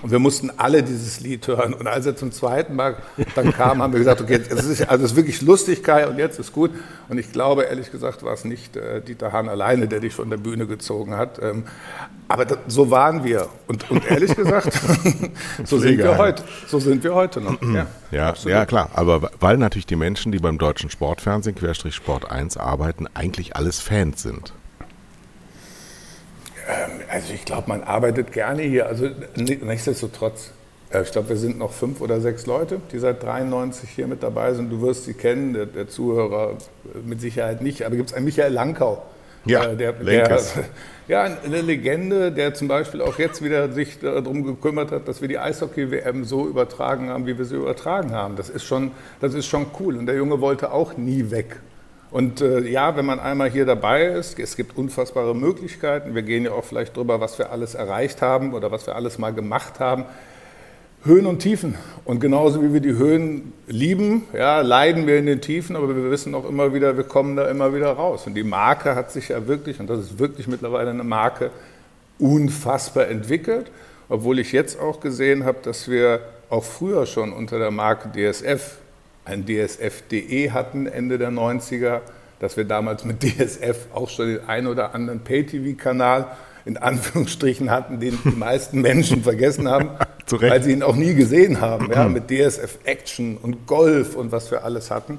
Und 0.02 0.10
wir 0.10 0.18
mussten 0.18 0.50
alle 0.56 0.82
dieses 0.82 1.20
Lied 1.20 1.46
hören. 1.46 1.74
Und 1.74 1.86
als 1.86 2.06
er 2.06 2.16
zum 2.16 2.32
zweiten 2.32 2.76
Mal 2.76 2.96
dann 3.34 3.52
kam, 3.52 3.82
haben 3.82 3.92
wir 3.92 3.98
gesagt, 3.98 4.20
okay, 4.20 4.40
es 4.48 4.64
ist, 4.64 4.88
also 4.88 5.04
es 5.04 5.12
ist 5.12 5.16
wirklich 5.16 5.42
lustig, 5.42 5.82
Kai, 5.82 6.06
und 6.06 6.18
jetzt 6.18 6.38
ist 6.38 6.52
gut. 6.52 6.70
Und 7.08 7.18
ich 7.18 7.32
glaube, 7.32 7.64
ehrlich 7.64 7.90
gesagt, 7.90 8.22
war 8.22 8.32
es 8.32 8.44
nicht 8.44 8.76
äh, 8.76 9.00
Dieter 9.00 9.32
Hahn 9.32 9.48
alleine, 9.48 9.88
der 9.88 10.00
dich 10.00 10.14
von 10.14 10.30
der 10.30 10.36
Bühne 10.36 10.66
gezogen 10.66 11.16
hat. 11.16 11.40
Ähm, 11.42 11.64
aber 12.28 12.44
das, 12.44 12.58
so 12.68 12.90
waren 12.90 13.24
wir. 13.24 13.48
Und, 13.66 13.90
und 13.90 14.08
ehrlich 14.10 14.34
gesagt, 14.34 14.72
so 15.64 15.78
sind 15.78 15.98
wir 15.98 16.18
heute. 16.18 16.44
So 16.66 16.78
sind 16.78 17.02
wir 17.02 17.14
heute 17.14 17.40
noch. 17.40 17.60
Ja, 17.62 17.86
ja, 18.10 18.34
ja, 18.44 18.66
klar. 18.66 18.90
Aber 18.94 19.30
weil 19.40 19.56
natürlich 19.56 19.86
die 19.86 19.96
Menschen, 19.96 20.32
die 20.32 20.38
beim 20.38 20.58
deutschen 20.58 20.90
Sportfernsehen, 20.90 21.56
Querstrich 21.56 21.94
Sport 21.94 22.30
1 22.30 22.56
arbeiten, 22.56 23.06
eigentlich 23.14 23.56
alles 23.56 23.80
Fans 23.80 24.22
sind. 24.22 24.52
Ähm, 26.68 27.00
also 27.08 27.32
ich 27.32 27.44
glaube, 27.44 27.64
man 27.68 27.82
arbeitet 27.82 28.32
gerne 28.32 28.62
hier. 28.62 28.86
Also 28.86 29.08
nichtsdestotrotz, 29.36 30.50
äh, 30.92 31.02
ich 31.02 31.10
glaube, 31.12 31.30
wir 31.30 31.36
sind 31.36 31.58
noch 31.58 31.72
fünf 31.72 32.00
oder 32.00 32.20
sechs 32.20 32.46
Leute, 32.46 32.80
die 32.92 32.98
seit 32.98 33.22
93 33.22 33.88
hier 33.88 34.06
mit 34.06 34.22
dabei 34.22 34.52
sind. 34.54 34.70
Du 34.70 34.82
wirst 34.82 35.04
sie 35.04 35.14
kennen, 35.14 35.54
der, 35.54 35.66
der 35.66 35.88
Zuhörer 35.88 36.58
mit 37.04 37.20
Sicherheit 37.20 37.62
nicht. 37.62 37.84
Aber 37.84 37.96
gibt 37.96 38.10
es 38.10 38.14
einen 38.14 38.26
Michael 38.26 38.52
Langkau? 38.52 39.02
Ja, 39.44 39.64
äh, 39.64 39.76
der, 39.76 39.92
der, 39.92 40.40
ja, 41.08 41.22
eine 41.22 41.62
Legende, 41.62 42.32
der 42.32 42.52
zum 42.52 42.68
Beispiel 42.68 43.00
auch 43.00 43.18
jetzt 43.18 43.42
wieder 43.42 43.72
sich 43.72 43.98
darum 44.00 44.44
gekümmert 44.44 44.92
hat, 44.92 45.08
dass 45.08 45.22
wir 45.22 45.28
die 45.28 45.38
Eishockey-WM 45.38 46.24
so 46.24 46.46
übertragen 46.46 47.08
haben, 47.08 47.26
wie 47.26 47.38
wir 47.38 47.46
sie 47.46 47.56
übertragen 47.56 48.12
haben. 48.12 48.36
Das 48.36 48.50
ist 48.50 48.64
schon, 48.64 48.90
das 49.20 49.32
ist 49.32 49.46
schon 49.46 49.66
cool. 49.80 49.96
Und 49.96 50.06
der 50.06 50.16
Junge 50.16 50.40
wollte 50.42 50.70
auch 50.70 50.96
nie 50.98 51.30
weg. 51.30 51.60
Und 52.10 52.40
äh, 52.40 52.60
ja, 52.60 52.96
wenn 52.96 53.04
man 53.04 53.20
einmal 53.20 53.50
hier 53.50 53.66
dabei 53.66 54.04
ist, 54.06 54.38
es 54.38 54.56
gibt 54.56 54.78
unfassbare 54.78 55.34
Möglichkeiten. 55.34 56.14
Wir 56.14 56.22
gehen 56.22 56.44
ja 56.44 56.52
auch 56.52 56.64
vielleicht 56.64 56.96
drüber, 56.96 57.20
was 57.20 57.38
wir 57.38 57.52
alles 57.52 57.74
erreicht 57.74 58.22
haben 58.22 58.54
oder 58.54 58.70
was 58.70 58.86
wir 58.86 58.96
alles 58.96 59.18
mal 59.18 59.32
gemacht 59.34 59.78
haben. 59.78 60.04
Höhen 61.04 61.26
und 61.26 61.40
Tiefen. 61.40 61.76
Und 62.04 62.20
genauso 62.20 62.62
wie 62.62 62.72
wir 62.72 62.80
die 62.80 62.94
Höhen 62.94 63.52
lieben, 63.66 64.24
ja, 64.32 64.62
leiden 64.62 65.06
wir 65.06 65.18
in 65.18 65.26
den 65.26 65.40
Tiefen, 65.40 65.76
aber 65.76 65.94
wir 65.94 66.10
wissen 66.10 66.34
auch 66.34 66.48
immer 66.48 66.74
wieder, 66.74 66.96
wir 66.96 67.04
kommen 67.04 67.36
da 67.36 67.48
immer 67.48 67.74
wieder 67.74 67.90
raus. 67.92 68.26
Und 68.26 68.34
die 68.34 68.42
Marke 68.42 68.94
hat 68.94 69.12
sich 69.12 69.28
ja 69.28 69.46
wirklich, 69.46 69.78
und 69.78 69.88
das 69.88 70.00
ist 70.00 70.18
wirklich 70.18 70.48
mittlerweile 70.48 70.90
eine 70.90 71.04
Marke, 71.04 71.50
unfassbar 72.18 73.08
entwickelt. 73.08 73.70
Obwohl 74.08 74.38
ich 74.38 74.52
jetzt 74.52 74.80
auch 74.80 75.00
gesehen 75.00 75.44
habe, 75.44 75.58
dass 75.62 75.88
wir 75.88 76.20
auch 76.50 76.64
früher 76.64 77.06
schon 77.06 77.32
unter 77.32 77.58
der 77.58 77.70
Marke 77.70 78.08
DSF 78.08 78.78
ein 79.28 79.44
DSF.de 79.46 80.50
hatten 80.50 80.86
Ende 80.86 81.18
der 81.18 81.30
90er, 81.30 82.00
dass 82.40 82.56
wir 82.56 82.64
damals 82.64 83.04
mit 83.04 83.22
DSF 83.22 83.86
auch 83.92 84.08
schon 84.08 84.28
den 84.28 84.48
ein 84.48 84.66
oder 84.66 84.94
anderen 84.94 85.20
Pay-TV-Kanal 85.20 86.26
in 86.64 86.76
Anführungsstrichen 86.76 87.70
hatten, 87.70 87.98
den 88.00 88.18
die 88.24 88.36
meisten 88.36 88.80
Menschen 88.82 89.22
vergessen 89.22 89.68
haben, 89.68 89.90
weil 90.30 90.62
sie 90.62 90.72
ihn 90.72 90.82
auch 90.82 90.96
nie 90.96 91.14
gesehen 91.14 91.60
haben, 91.60 91.90
ja, 91.90 92.08
mit 92.08 92.28
DSF 92.30 92.78
Action 92.84 93.38
und 93.38 93.66
Golf 93.66 94.16
und 94.16 94.32
was 94.32 94.50
wir 94.50 94.64
alles 94.64 94.90
hatten. 94.90 95.18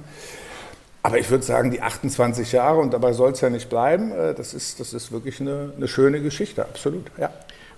Aber 1.02 1.18
ich 1.18 1.30
würde 1.30 1.44
sagen, 1.44 1.72
die 1.72 1.82
28 1.82 2.52
Jahre, 2.52 2.80
und 2.80 2.94
dabei 2.94 3.14
soll 3.14 3.32
es 3.32 3.42
ja 3.42 3.50
nicht 3.50 3.70
bleiben, 3.70 4.12
äh, 4.12 4.34
das 4.34 4.54
ist, 4.54 4.80
das 4.80 4.94
ist 4.94 5.12
wirklich 5.12 5.40
eine, 5.40 5.74
eine 5.76 5.88
schöne 5.88 6.22
Geschichte, 6.22 6.64
absolut, 6.64 7.06
ja. 7.18 7.32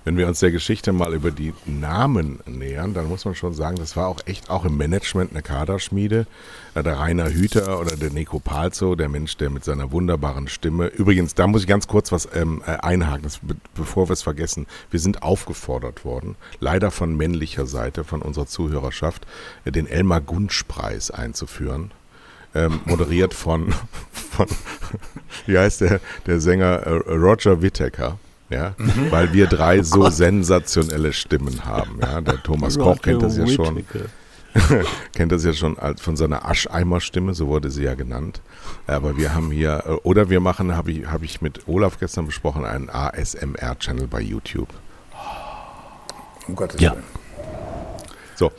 Wenn 0.04 0.18
wir 0.18 0.28
uns 0.28 0.40
der 0.40 0.50
Geschichte 0.50 0.94
mal 0.94 1.14
über 1.14 1.30
die 1.30 1.54
Namen 1.68 2.40
nähern, 2.48 2.96
dann 2.96 3.08
muss 3.08 3.24
man 3.24 3.36
schon 3.36 3.54
sagen, 3.54 3.78
das 3.78 3.96
war 3.96 4.08
auch 4.08 4.20
echt 4.26 4.50
auch 4.50 4.66
im 4.66 4.76
Management 4.76 5.32
eine 5.32 5.44
Kaderschmiede. 5.44 6.26
Äh, 6.74 6.82
der 6.82 6.98
Rainer 6.98 7.30
Hüter 7.30 7.80
oder 7.80 7.96
der 7.96 8.10
Nico 8.10 8.40
Palzo, 8.40 8.96
der 8.96 9.10
Mensch, 9.10 9.38
der 9.38 9.52
mit 9.52 9.64
seiner 9.64 9.92
wunderbaren 9.92 10.48
Stimme. 10.48 10.88
Übrigens, 10.88 11.36
da 11.36 11.46
muss 11.46 11.62
ich 11.62 11.68
ganz 11.68 11.88
kurz 11.88 12.12
was 12.12 12.28
ähm, 12.34 12.64
äh, 12.66 12.78
einhaken, 12.78 13.22
das, 13.22 13.42
bevor 13.76 14.10
wir 14.10 14.14
es 14.14 14.24
vergessen. 14.24 14.66
Wir 14.90 15.00
sind 15.00 15.22
aufgefordert 15.22 16.04
worden, 16.04 16.36
leider 16.60 16.90
von 16.90 17.16
männlicher 17.16 17.68
Seite, 17.68 18.04
von 18.04 18.24
unserer 18.24 18.48
Zuhörerschaft, 18.48 19.28
äh, 19.66 19.72
den 19.72 19.86
Elmar 19.86 20.22
Gunsch-Preis 20.22 21.12
einzuführen. 21.12 21.92
Ähm, 22.56 22.82
moderiert 22.86 23.36
von, 23.36 23.72
von, 24.12 24.48
wie 25.46 25.60
heißt 25.60 25.82
der, 25.82 26.02
der 26.26 26.40
Sänger 26.42 26.80
äh, 26.80 27.14
Roger 27.14 27.62
Whittaker 27.62 28.18
ja, 28.52 28.76
mhm. 28.78 29.12
weil 29.12 29.34
wir 29.34 29.48
drei 29.48 29.80
oh 29.80 29.84
so 29.84 30.10
sensationelle 30.10 31.14
Stimmen 31.14 31.66
haben. 31.66 32.00
Ja, 32.02 32.22
der 32.22 32.42
Thomas 32.44 32.78
Koch 32.78 32.98
kennt 33.02 33.24
das 33.24 33.38
ja 33.38 33.48
schon. 33.48 33.84
kennt 35.14 35.32
das 35.32 35.46
ja 35.46 35.54
schon 35.54 35.78
von 35.98 36.18
seiner 36.18 36.46
Ascheimer-Stimme, 36.46 37.34
so 37.34 37.48
wurde 37.48 37.72
sie 37.72 37.84
ja 37.84 37.96
genannt. 37.96 38.42
Aber 38.86 39.18
wir 39.18 39.34
haben 39.34 39.50
hier, 39.52 39.84
äh, 39.86 39.92
oder 40.04 40.30
wir 40.30 40.42
machen, 40.42 40.76
habe 40.76 40.92
ich, 40.92 41.08
hab 41.08 41.24
ich 41.24 41.42
mit 41.42 41.68
Olaf 41.68 42.00
gestern 42.00 42.26
besprochen, 42.26 42.66
einen 42.66 42.90
ASMR-Channel 42.90 44.08
bei 44.08 44.20
YouTube. 44.20 44.68
Um 46.48 46.56
Gottes 46.56 46.82
Willen. 46.82 47.04
So, 48.36 48.52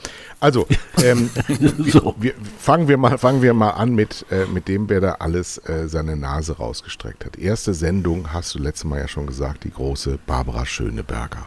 also, 0.42 0.66
ähm, 1.04 1.30
so. 1.86 2.16
wir, 2.18 2.34
fangen, 2.58 2.88
wir 2.88 2.96
mal, 2.96 3.16
fangen 3.16 3.42
wir 3.42 3.54
mal 3.54 3.70
an 3.70 3.94
mit, 3.94 4.26
äh, 4.32 4.46
mit 4.46 4.66
dem, 4.66 4.88
wer 4.88 5.00
da 5.00 5.12
alles 5.20 5.58
äh, 5.68 5.86
seine 5.86 6.16
Nase 6.16 6.56
rausgestreckt 6.56 7.24
hat. 7.24 7.38
Erste 7.38 7.74
Sendung, 7.74 8.32
hast 8.32 8.56
du 8.56 8.58
letztes 8.58 8.84
Mal 8.84 8.98
ja 8.98 9.06
schon 9.06 9.28
gesagt, 9.28 9.62
die 9.62 9.70
große 9.70 10.18
Barbara 10.26 10.66
Schöneberger. 10.66 11.46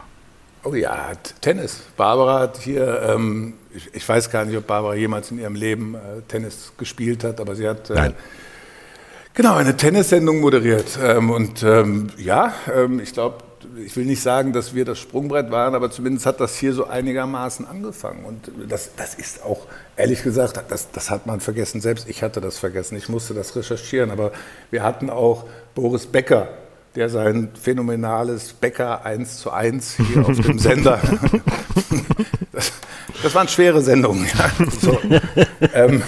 Oh 0.64 0.72
ja, 0.72 1.12
Tennis. 1.42 1.82
Barbara 1.98 2.40
hat 2.40 2.56
hier, 2.56 3.02
ähm, 3.02 3.52
ich, 3.70 3.94
ich, 3.94 4.08
weiß 4.08 4.30
gar 4.30 4.46
nicht, 4.46 4.56
ob 4.56 4.66
Barbara 4.66 4.94
jemals 4.94 5.30
in 5.30 5.40
ihrem 5.40 5.56
Leben 5.56 5.94
äh, 5.94 6.22
Tennis 6.26 6.72
gespielt 6.78 7.22
hat, 7.22 7.38
aber 7.38 7.54
sie 7.54 7.68
hat 7.68 7.90
äh, 7.90 8.12
genau 9.34 9.56
eine 9.56 9.76
Tennissendung 9.76 10.40
moderiert. 10.40 10.98
Ähm, 11.02 11.28
und 11.28 11.62
ähm, 11.62 12.06
ja, 12.16 12.54
ähm, 12.74 12.98
ich 13.00 13.12
glaube, 13.12 13.44
ich 13.84 13.96
will 13.96 14.04
nicht 14.04 14.22
sagen, 14.22 14.52
dass 14.52 14.74
wir 14.74 14.84
das 14.84 14.98
Sprungbrett 14.98 15.50
waren, 15.50 15.74
aber 15.74 15.90
zumindest 15.90 16.26
hat 16.26 16.40
das 16.40 16.56
hier 16.56 16.72
so 16.72 16.86
einigermaßen 16.86 17.66
angefangen. 17.66 18.24
Und 18.24 18.50
das, 18.68 18.90
das 18.96 19.14
ist 19.14 19.42
auch, 19.42 19.66
ehrlich 19.96 20.22
gesagt, 20.22 20.60
das, 20.68 20.90
das 20.90 21.10
hat 21.10 21.26
man 21.26 21.40
vergessen. 21.40 21.80
Selbst 21.80 22.08
ich 22.08 22.22
hatte 22.22 22.40
das 22.40 22.58
vergessen. 22.58 22.96
Ich 22.96 23.08
musste 23.08 23.34
das 23.34 23.56
recherchieren. 23.56 24.10
Aber 24.10 24.32
wir 24.70 24.82
hatten 24.82 25.10
auch 25.10 25.44
Boris 25.74 26.06
Becker, 26.06 26.48
der 26.94 27.08
sein 27.08 27.50
phänomenales 27.60 28.52
Becker 28.52 29.04
1 29.04 29.38
zu 29.38 29.50
1 29.50 29.96
hier 29.96 30.26
auf 30.26 30.40
dem 30.40 30.58
Sender. 30.58 31.00
Das, 32.52 32.72
das 33.22 33.34
waren 33.34 33.48
schwere 33.48 33.82
Sendungen. 33.82 34.26
Ja. 34.26 34.50
So. 34.80 34.98
Ähm, 35.72 36.02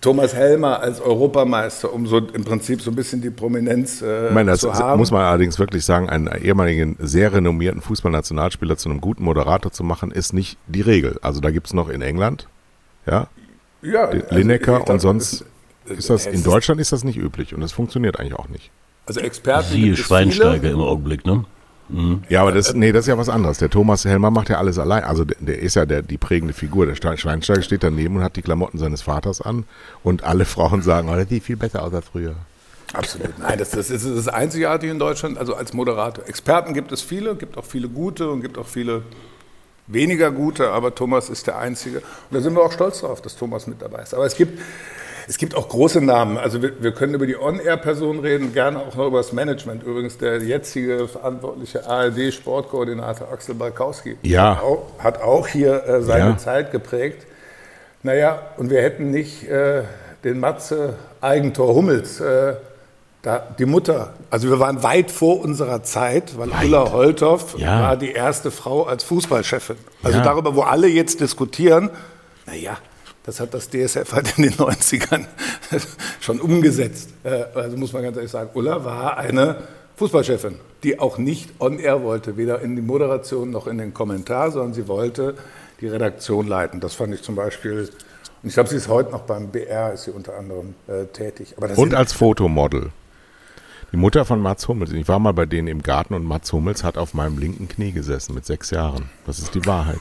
Thomas 0.00 0.34
Helmer 0.34 0.80
als 0.80 1.00
Europameister, 1.00 1.92
um 1.92 2.06
so 2.06 2.18
im 2.18 2.44
Prinzip 2.44 2.80
so 2.80 2.90
ein 2.90 2.94
bisschen 2.94 3.20
die 3.20 3.30
Prominenz 3.30 4.00
äh, 4.00 4.28
ich 4.28 4.34
meine, 4.34 4.52
das 4.52 4.60
zu 4.60 4.72
haben. 4.72 4.98
muss 4.98 5.10
man 5.10 5.22
allerdings 5.22 5.58
wirklich 5.58 5.84
sagen, 5.84 6.08
einen 6.08 6.28
ehemaligen 6.28 6.96
sehr 7.00 7.32
renommierten 7.32 7.80
Fußballnationalspieler 7.80 8.76
zu 8.76 8.88
einem 8.88 9.00
guten 9.00 9.24
Moderator 9.24 9.72
zu 9.72 9.82
machen, 9.82 10.10
ist 10.10 10.32
nicht 10.32 10.56
die 10.66 10.82
Regel. 10.82 11.18
Also 11.22 11.40
da 11.40 11.50
gibt 11.50 11.66
es 11.66 11.74
noch 11.74 11.88
in 11.88 12.02
England, 12.02 12.46
ja, 13.06 13.28
ja 13.82 14.04
also 14.04 14.22
Lineker 14.30 14.76
glaub, 14.76 14.90
und 14.90 15.00
sonst 15.00 15.44
ist, 15.86 15.98
ist 15.98 16.10
das, 16.10 16.26
in 16.26 16.44
Deutschland 16.44 16.80
ist 16.80 16.92
das 16.92 17.02
nicht 17.02 17.16
üblich 17.16 17.54
und 17.54 17.60
das 17.60 17.72
funktioniert 17.72 18.20
eigentlich 18.20 18.34
auch 18.34 18.48
nicht. 18.48 18.70
Also 19.06 19.20
Experten 19.20 19.72
Siehe 19.72 19.96
Schweinsteiger 19.96 20.60
viele. 20.60 20.72
im 20.74 20.80
Augenblick, 20.80 21.24
ne? 21.24 21.44
Mhm. 21.88 22.22
Ja, 22.28 22.42
aber 22.42 22.52
das, 22.52 22.74
nee, 22.74 22.92
das 22.92 23.04
ist 23.04 23.08
ja 23.08 23.18
was 23.18 23.28
anderes. 23.28 23.58
Der 23.58 23.70
Thomas 23.70 24.04
Helmer 24.04 24.30
macht 24.30 24.48
ja 24.50 24.58
alles 24.58 24.78
allein. 24.78 25.04
Also 25.04 25.24
der, 25.24 25.36
der 25.40 25.58
ist 25.58 25.74
ja 25.74 25.86
der, 25.86 26.02
die 26.02 26.18
prägende 26.18 26.54
Figur. 26.54 26.86
Der 26.86 26.94
Schweinsteiger 26.94 27.62
steht 27.62 27.82
daneben 27.82 28.16
und 28.16 28.22
hat 28.22 28.36
die 28.36 28.42
Klamotten 28.42 28.78
seines 28.78 29.02
Vaters 29.02 29.40
an 29.40 29.64
und 30.02 30.24
alle 30.24 30.44
Frauen 30.44 30.82
sagen, 30.82 31.08
oh, 31.08 31.14
der 31.14 31.26
sieht 31.26 31.44
viel 31.44 31.56
besser 31.56 31.82
aus 31.82 31.94
als 31.94 32.06
früher. 32.06 32.34
Absolut. 32.92 33.38
Nein, 33.38 33.58
das, 33.58 33.70
das 33.70 33.90
ist 33.90 34.06
das 34.06 34.28
Einzigartige 34.28 34.90
in 34.90 34.98
Deutschland, 34.98 35.36
also 35.36 35.54
als 35.54 35.72
Moderator. 35.74 36.26
Experten 36.26 36.72
gibt 36.72 36.90
es 36.90 37.02
viele, 37.02 37.36
gibt 37.36 37.58
auch 37.58 37.64
viele 37.64 37.88
gute 37.88 38.30
und 38.30 38.40
gibt 38.40 38.56
auch 38.56 38.66
viele 38.66 39.02
weniger 39.86 40.30
gute, 40.30 40.70
aber 40.70 40.94
Thomas 40.94 41.28
ist 41.28 41.46
der 41.46 41.58
Einzige. 41.58 41.98
Und 41.98 42.04
da 42.30 42.40
sind 42.40 42.54
wir 42.54 42.62
auch 42.62 42.72
stolz 42.72 43.00
drauf, 43.00 43.20
dass 43.20 43.36
Thomas 43.36 43.66
mit 43.66 43.82
dabei 43.82 44.02
ist. 44.02 44.14
Aber 44.14 44.24
es 44.24 44.36
gibt 44.36 44.58
es 45.28 45.36
gibt 45.36 45.54
auch 45.54 45.68
große 45.68 46.00
Namen. 46.00 46.38
Also 46.38 46.62
wir, 46.62 46.82
wir 46.82 46.92
können 46.92 47.12
über 47.12 47.26
die 47.26 47.36
On-Air-Personen 47.36 48.20
reden, 48.20 48.54
gerne 48.54 48.78
auch 48.78 48.94
noch 48.94 49.06
über 49.06 49.18
das 49.18 49.32
Management. 49.34 49.82
Übrigens 49.82 50.16
der 50.16 50.38
jetzige 50.42 51.06
verantwortliche 51.06 51.86
ARD-Sportkoordinator 51.86 53.30
Axel 53.30 53.54
Balkowski 53.54 54.16
ja. 54.22 54.56
hat, 54.56 54.62
auch, 54.62 54.86
hat 54.98 55.20
auch 55.20 55.46
hier 55.46 55.86
äh, 55.86 56.02
seine 56.02 56.30
ja. 56.30 56.38
Zeit 56.38 56.72
geprägt. 56.72 57.26
Naja, 58.02 58.40
und 58.56 58.70
wir 58.70 58.80
hätten 58.80 59.10
nicht 59.10 59.46
äh, 59.46 59.82
den 60.24 60.40
Matze 60.40 60.94
Eigentor 61.20 61.74
Hummels, 61.74 62.20
äh, 62.20 62.54
da, 63.20 63.42
die 63.58 63.66
Mutter, 63.66 64.14
also 64.30 64.48
wir 64.48 64.60
waren 64.60 64.82
weit 64.82 65.10
vor 65.10 65.40
unserer 65.40 65.82
Zeit, 65.82 66.38
weil 66.38 66.50
weit. 66.52 66.64
Ulla 66.64 66.92
Holthoff 66.92 67.58
ja. 67.58 67.82
war 67.82 67.96
die 67.96 68.12
erste 68.12 68.50
Frau 68.50 68.84
als 68.84 69.04
Fußballchefin. 69.04 69.76
Also 70.02 70.18
ja. 70.18 70.24
darüber, 70.24 70.54
wo 70.54 70.62
alle 70.62 70.86
jetzt 70.86 71.20
diskutieren, 71.20 71.90
naja, 72.46 72.78
das 73.28 73.40
hat 73.40 73.52
das 73.52 73.68
DSF 73.68 74.10
halt 74.14 74.38
in 74.38 74.44
den 74.44 74.54
90ern 74.54 75.26
schon 76.20 76.40
umgesetzt. 76.40 77.10
Äh, 77.24 77.44
also 77.54 77.76
muss 77.76 77.92
man 77.92 78.02
ganz 78.02 78.16
ehrlich 78.16 78.32
sagen, 78.32 78.48
Ulla 78.54 78.86
war 78.86 79.18
eine 79.18 79.64
Fußballchefin, 79.96 80.54
die 80.82 80.98
auch 80.98 81.18
nicht 81.18 81.50
on-air 81.60 82.02
wollte, 82.02 82.38
weder 82.38 82.62
in 82.62 82.74
die 82.74 82.80
Moderation 82.80 83.50
noch 83.50 83.66
in 83.66 83.76
den 83.76 83.92
Kommentar, 83.92 84.50
sondern 84.50 84.72
sie 84.72 84.88
wollte 84.88 85.34
die 85.82 85.88
Redaktion 85.88 86.46
leiten. 86.46 86.80
Das 86.80 86.94
fand 86.94 87.12
ich 87.12 87.20
zum 87.20 87.34
Beispiel, 87.34 87.90
und 88.42 88.48
ich 88.48 88.54
glaube, 88.54 88.70
sie 88.70 88.76
ist 88.76 88.88
heute 88.88 89.10
noch 89.10 89.24
beim 89.24 89.50
BR, 89.50 89.92
ist 89.92 90.04
sie 90.04 90.10
unter 90.10 90.34
anderem 90.38 90.74
äh, 90.86 91.04
tätig. 91.04 91.54
und 91.58 91.92
als 91.92 92.14
Fotomodel. 92.14 92.92
Die 93.92 93.98
Mutter 93.98 94.24
von 94.24 94.40
Mats 94.40 94.68
Hummels. 94.68 94.92
Ich 94.92 95.06
war 95.06 95.18
mal 95.18 95.34
bei 95.34 95.44
denen 95.44 95.68
im 95.68 95.82
Garten 95.82 96.14
und 96.14 96.24
Mats 96.24 96.50
Hummels 96.54 96.82
hat 96.82 96.96
auf 96.96 97.12
meinem 97.12 97.36
linken 97.36 97.68
Knie 97.68 97.92
gesessen 97.92 98.34
mit 98.34 98.46
sechs 98.46 98.70
Jahren. 98.70 99.10
Das 99.26 99.38
ist 99.38 99.54
die 99.54 99.66
Wahrheit. 99.66 100.00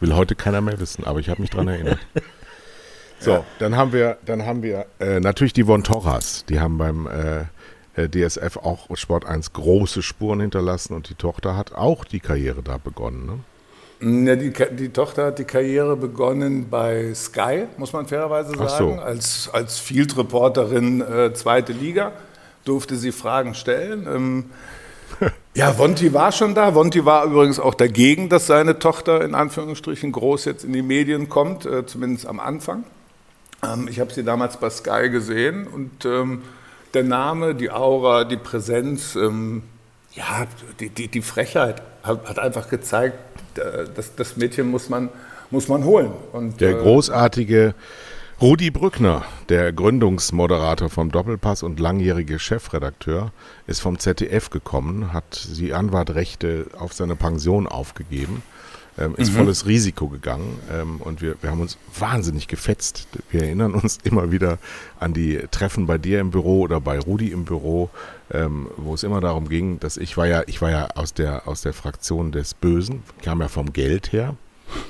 Will 0.00 0.16
heute 0.16 0.34
keiner 0.34 0.60
mehr 0.60 0.80
wissen, 0.80 1.04
aber 1.04 1.20
ich 1.20 1.28
habe 1.28 1.40
mich 1.40 1.50
dran 1.50 1.68
erinnert. 1.68 2.00
So, 3.20 3.44
dann 3.58 3.76
haben 3.76 3.92
wir, 3.92 4.18
dann 4.24 4.46
haben 4.46 4.62
wir 4.62 4.86
äh, 5.00 5.20
natürlich 5.20 5.52
die 5.52 5.64
Von 5.64 5.82
Torras. 5.82 6.44
Die 6.48 6.60
haben 6.60 6.78
beim 6.78 7.06
äh, 7.06 8.02
äh 8.02 8.08
DSF 8.08 8.58
auch 8.58 8.96
Sport 8.96 9.26
1 9.26 9.52
große 9.52 10.02
Spuren 10.02 10.40
hinterlassen 10.40 10.94
und 10.94 11.08
die 11.10 11.14
Tochter 11.14 11.56
hat 11.56 11.74
auch 11.74 12.04
die 12.04 12.20
Karriere 12.20 12.62
da 12.62 12.78
begonnen. 12.78 13.26
Ne? 13.26 13.38
Ja, 14.00 14.36
die, 14.36 14.52
die, 14.76 14.90
Tochter 14.90 15.26
hat 15.26 15.40
die 15.40 15.44
Karriere 15.44 15.96
begonnen 15.96 16.68
bei 16.70 17.12
Sky, 17.14 17.64
muss 17.78 17.92
man 17.92 18.06
fairerweise 18.06 18.56
sagen, 18.56 18.94
so. 18.96 19.02
als, 19.02 19.50
als 19.52 19.80
Field-Reporterin 19.80 21.00
äh, 21.00 21.34
zweite 21.34 21.72
Liga, 21.72 22.12
durfte 22.64 22.94
sie 22.94 23.10
Fragen 23.10 23.54
stellen. 23.54 24.06
Ähm, 24.06 24.44
ja, 25.54 25.76
Vonti 25.76 26.14
war 26.14 26.30
schon 26.30 26.54
da. 26.54 26.76
Vonti 26.76 27.04
war 27.04 27.24
übrigens 27.24 27.58
auch 27.58 27.74
dagegen, 27.74 28.28
dass 28.28 28.46
seine 28.46 28.78
Tochter 28.78 29.24
in 29.24 29.34
Anführungsstrichen 29.34 30.12
groß 30.12 30.44
jetzt 30.44 30.64
in 30.64 30.72
die 30.72 30.82
Medien 30.82 31.28
kommt, 31.28 31.66
äh, 31.66 31.84
zumindest 31.84 32.28
am 32.28 32.38
Anfang. 32.38 32.84
Ähm, 33.62 33.88
ich 33.90 34.00
habe 34.00 34.12
sie 34.12 34.24
damals 34.24 34.58
bei 34.58 34.70
Sky 34.70 35.10
gesehen 35.10 35.66
und 35.66 36.04
ähm, 36.04 36.42
der 36.94 37.04
Name, 37.04 37.54
die 37.54 37.70
Aura, 37.70 38.24
die 38.24 38.36
Präsenz, 38.36 39.14
ähm, 39.14 39.62
ja, 40.12 40.46
die, 40.80 40.88
die, 40.88 41.08
die 41.08 41.22
Frechheit 41.22 41.82
hat, 42.02 42.28
hat 42.28 42.38
einfach 42.38 42.68
gezeigt, 42.68 43.18
das, 43.94 44.14
das 44.14 44.36
Mädchen 44.36 44.70
muss 44.70 44.88
man, 44.88 45.10
muss 45.50 45.68
man 45.68 45.84
holen. 45.84 46.12
Und, 46.32 46.60
der 46.60 46.70
äh, 46.70 46.82
großartige 46.82 47.74
Rudi 48.40 48.70
Brückner, 48.70 49.24
der 49.48 49.72
Gründungsmoderator 49.72 50.90
vom 50.90 51.10
Doppelpass 51.10 51.64
und 51.64 51.80
langjährige 51.80 52.38
Chefredakteur, 52.38 53.32
ist 53.66 53.80
vom 53.80 53.98
ZDF 53.98 54.50
gekommen, 54.50 55.12
hat 55.12 55.48
die 55.56 55.74
Anwartrechte 55.74 56.66
auf 56.78 56.92
seine 56.92 57.16
Pension 57.16 57.66
aufgegeben, 57.66 58.42
ähm, 58.98 59.14
ist 59.16 59.32
mhm. 59.32 59.36
volles 59.36 59.66
Risiko 59.66 60.08
gegangen 60.08 60.58
ähm, 60.72 61.00
und 61.00 61.22
wir, 61.22 61.36
wir 61.40 61.50
haben 61.50 61.60
uns 61.60 61.78
wahnsinnig 61.98 62.48
gefetzt. 62.48 63.06
Wir 63.30 63.44
erinnern 63.44 63.74
uns 63.74 63.98
immer 64.04 64.30
wieder 64.32 64.58
an 64.98 65.14
die 65.14 65.38
Treffen 65.50 65.86
bei 65.86 65.98
dir 65.98 66.20
im 66.20 66.30
Büro 66.30 66.60
oder 66.60 66.80
bei 66.80 66.98
Rudi 66.98 67.28
im 67.28 67.44
Büro, 67.44 67.90
ähm, 68.32 68.68
wo 68.76 68.94
es 68.94 69.02
immer 69.02 69.20
darum 69.20 69.48
ging, 69.48 69.80
dass 69.80 69.96
ich 69.96 70.16
war 70.16 70.26
ja, 70.26 70.42
ich 70.46 70.60
war 70.60 70.70
ja 70.70 70.88
aus 70.94 71.14
der, 71.14 71.46
aus 71.46 71.62
der 71.62 71.72
Fraktion 71.72 72.32
des 72.32 72.54
Bösen, 72.54 73.02
kam 73.22 73.40
ja 73.40 73.48
vom 73.48 73.72
Geld 73.72 74.12
her. 74.12 74.36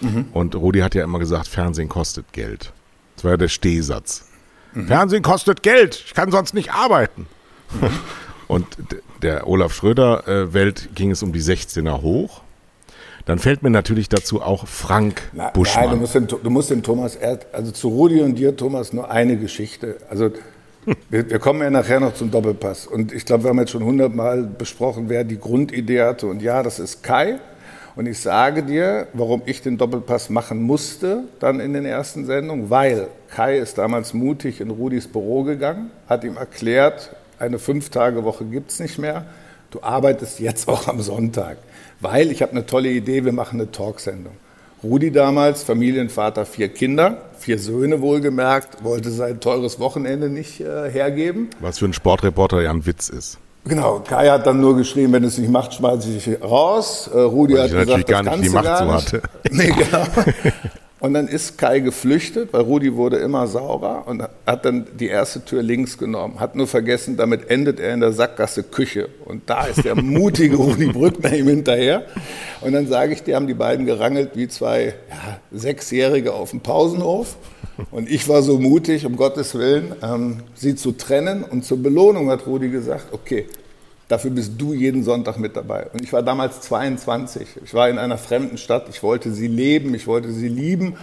Mhm. 0.01 0.27
Und 0.33 0.55
Rudi 0.55 0.81
hat 0.81 0.95
ja 0.95 1.05
immer 1.05 1.19
gesagt, 1.19 1.47
Fernsehen 1.47 1.89
kostet 1.89 2.33
Geld. 2.33 2.73
Das 3.15 3.25
war 3.25 3.33
ja 3.33 3.37
der 3.37 3.49
Stehsatz. 3.49 4.29
Mhm. 4.75 4.87
Fernsehen 4.87 5.23
kostet 5.23 5.63
Geld, 5.63 6.03
ich 6.07 6.15
kann 6.15 6.31
sonst 6.31 6.55
nicht 6.55 6.73
arbeiten. 6.73 7.27
Mhm. 7.81 7.91
Und 8.49 8.67
der 9.21 9.47
Olaf 9.47 9.75
Schröder-Welt 9.75 10.87
äh, 10.87 10.95
ging 10.95 11.11
es 11.11 11.23
um 11.23 11.35
die 11.35 11.43
16er 11.43 12.01
hoch. 12.01 12.41
Dann 13.29 13.39
fällt 13.39 13.63
mir 13.63 13.69
natürlich 13.69 14.09
dazu 14.09 14.41
auch 14.41 14.67
Frank 14.67 15.21
Na, 15.35 15.51
Buschmann. 15.51 15.85
Nein, 15.85 15.95
du 15.97 16.01
musst, 16.01 16.15
den, 16.15 16.27
du 16.27 16.51
musst 16.51 16.71
den 16.71 16.83
Thomas, 16.83 17.19
also 17.53 17.73
zu 17.73 17.89
Rudi 17.89 18.23
und 18.23 18.37
dir, 18.37 18.57
Thomas, 18.57 18.95
nur 18.95 19.11
eine 19.11 19.37
Geschichte. 19.37 19.99
Also 20.09 20.31
wir, 21.11 21.29
wir, 21.29 21.39
kommen 21.39 21.61
ja 21.61 21.69
nachher 21.69 22.01
noch 22.01 22.15
zum 22.15 22.31
Doppelpass. 22.31 22.87
Und 22.87 23.13
ich 23.13 23.27
glaube, 23.27 23.45
wir 23.45 23.51
haben 23.51 23.59
jetzt 23.59 23.73
schon 23.73 23.85
hundertmal 23.85 24.45
besprochen, 24.45 25.11
wer 25.11 25.25
die 25.25 25.39
Grundidee 25.39 26.01
hatte. 26.01 26.27
Und 26.27 26.41
ja, 26.41 26.63
das 26.63 26.79
ist 26.79 27.03
Kai. 27.03 27.39
Und 27.97 28.07
ich 28.07 28.19
sage 28.19 28.63
dir, 28.63 29.09
warum 29.13 29.43
ich 29.45 29.61
den 29.61 29.77
Doppelpass 29.77 30.31
machen 30.31 30.63
musste, 30.63 31.25
dann 31.39 31.61
in 31.61 31.75
den 31.75 31.85
ersten 31.85 32.25
Sendungen, 32.25 32.71
weil 32.71 33.09
Kai 33.29 33.59
ist 33.59 33.77
damals 33.77 34.15
mutig 34.15 34.63
in 34.63 34.71
Rudis 34.71 35.07
Büro 35.07 35.43
gegangen, 35.43 35.91
hat 36.09 36.25
ihm 36.25 36.39
erklärt, 36.39 37.15
eine 37.39 37.59
Fünf-Tage-Woche 37.59 38.47
gibt 38.47 38.71
es 38.71 38.81
nicht 38.81 38.99
mehr. 38.99 39.27
Du 39.71 39.83
arbeitest 39.83 40.41
jetzt 40.41 40.67
auch 40.67 40.89
am 40.89 41.03
Sonntag, 41.03 41.59
weil 42.01 42.31
ich 42.31 42.43
habe 42.43 42.53
eine 42.53 42.67
tolle 42.67 42.91
Idee, 42.91 43.25
wir 43.25 43.33
machen 43.33 43.61
eine 43.61 43.71
Talksendung. 43.71 44.35
Rudi 44.83 45.11
damals, 45.11 45.65
Familienvater, 45.65 46.47
vier 46.47 46.69
Kinder, 46.69 47.23
vier 47.39 47.59
Söhne 47.59 48.01
wohlgemerkt, 48.01 48.85
wollte 48.85 49.11
sein 49.11 49.41
teures 49.41 49.81
Wochenende 49.81 50.29
nicht 50.29 50.61
äh, 50.61 50.89
hergeben. 50.91 51.51
Was 51.61 51.81
für 51.81 51.87
ein 51.87 51.93
Sportreporter 51.93 52.63
ja 52.63 52.71
ein 52.71 52.87
Witz 52.87 53.09
ist. 53.09 53.39
Genau, 53.65 54.01
Kai 54.01 54.29
hat 54.29 54.47
dann 54.47 54.61
nur 54.61 54.77
geschrieben, 54.77 55.13
wenn 55.13 55.25
es 55.25 55.37
nicht 55.37 55.51
macht, 55.51 55.75
schmeiße 55.75 56.09
ich 56.11 56.25
dich 56.25 56.43
raus. 56.43 57.11
Äh, 57.13 57.19
Rudi 57.19 57.55
Weil 57.55 57.63
hat 57.63 57.71
ich 57.71 57.79
gesagt, 57.79 58.07
gar 58.07 58.23
das 58.23 58.37
nicht 58.37 58.51
die 58.51 58.55
Macht 58.55 58.79
so 58.79 58.93
hatte. 58.93 59.23
Nee, 59.51 59.73
genau. 59.73 60.05
Und 61.01 61.15
dann 61.15 61.29
ist 61.29 61.59
Kai 61.59 61.79
geflüchtet, 61.79 62.53
weil 62.53 62.63
Rudi 62.63 62.95
wurde 62.97 63.19
immer 63.19 63.47
saurer 63.47 64.09
und 64.09 64.23
hat 64.47 64.65
dann 64.65 64.87
die 64.99 65.07
erste 65.07 65.45
Tür 65.45 65.63
links 65.63 65.97
genommen. 65.97 66.41
Hat 66.41 66.57
nur 66.57 66.67
vergessen, 66.67 67.17
damit 67.17 67.51
endet 67.51 67.79
er 67.79 67.95
in 67.95 68.01
der 68.01 68.13
Sackgasse 68.13 68.65
Küche. 68.65 69.09
Und 69.25 69.49
da 69.49 69.67
ist 69.67 69.85
der 69.85 69.95
mutige 70.03 70.57
Rudi 70.57 70.87
Brückner 70.87 71.35
ihm 71.35 71.47
hinterher. 71.47 72.07
Und 72.63 72.73
dann 72.73 72.89
sage 72.89 73.13
ich, 73.13 73.23
die 73.23 73.37
haben 73.37 73.47
die 73.47 73.55
beiden 73.55 73.87
gerangelt 73.87 74.31
wie 74.35 74.49
zwei 74.49 74.95
ja, 75.09 75.39
Sechsjährige 75.53 76.35
auf 76.35 76.51
dem 76.51 76.61
Pausenhof. 76.61 77.37
Und 77.93 78.11
ich 78.11 78.29
war 78.29 78.43
so 78.43 78.59
mutig, 78.59 79.07
um 79.07 79.15
Gottes 79.15 79.55
Willen, 79.55 79.95
ähm, 80.03 80.39
sie 80.55 80.75
zu 80.75 80.91
trennen. 80.91 81.45
Und 81.45 81.65
zur 81.65 81.81
Belohnung 81.81 82.29
hat 82.29 82.45
Rudi 82.47 82.71
gesagt, 82.71 83.13
okay, 83.13 83.47
Dafür 84.09 84.31
bist 84.31 84.53
du 84.57 84.73
jeden 84.73 85.05
Sonntag 85.05 85.39
mit 85.39 85.55
dabei. 85.55 85.87
Und 85.93 86.03
ich 86.03 86.13
war 86.15 86.23
damals 86.23 86.63
22. 86.63 87.47
Ich 87.63 87.75
war 87.75 87.91
in 87.91 87.99
einer 87.99 88.17
fremden 88.17 88.57
Stadt. 88.57 88.87
Ich 88.89 89.03
wollte 89.03 89.33
sie 89.33 89.49
leben, 89.49 89.95
ich 89.95 90.07
wollte 90.07 90.33
sie 90.33 90.49
lieben. 90.49 90.97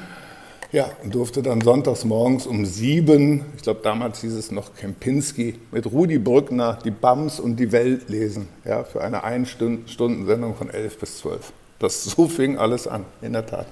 Ja, 0.72 0.90
und 1.04 1.14
durfte 1.14 1.44
dann 1.44 1.62
sonntags 1.62 2.04
morgens 2.04 2.48
um 2.48 2.66
sieben, 2.66 3.46
ich 3.56 3.62
glaube 3.62 3.80
damals 3.84 4.20
hieß 4.22 4.34
es 4.34 4.52
noch 4.52 4.76
Kempinski, 4.76 5.56
mit 5.72 5.86
Rudi 5.86 6.18
Brückner 6.18 6.80
die 6.84 6.92
Bams 6.92 7.40
und 7.40 7.58
die 7.58 7.72
Welt 7.72 8.10
lesen. 8.10 8.50
Ja, 8.66 8.84
für 8.84 9.02
eine 9.02 9.24
Ein-Stunden-Sendung 9.24 10.56
von 10.56 10.70
elf 10.70 10.98
bis 11.00 11.20
zwölf. 11.20 11.54
Das 11.80 12.04
so 12.04 12.28
fing 12.28 12.58
alles 12.58 12.88
an, 12.88 13.06
in 13.22 13.34
der 13.34 13.46
Tat. 13.46 13.68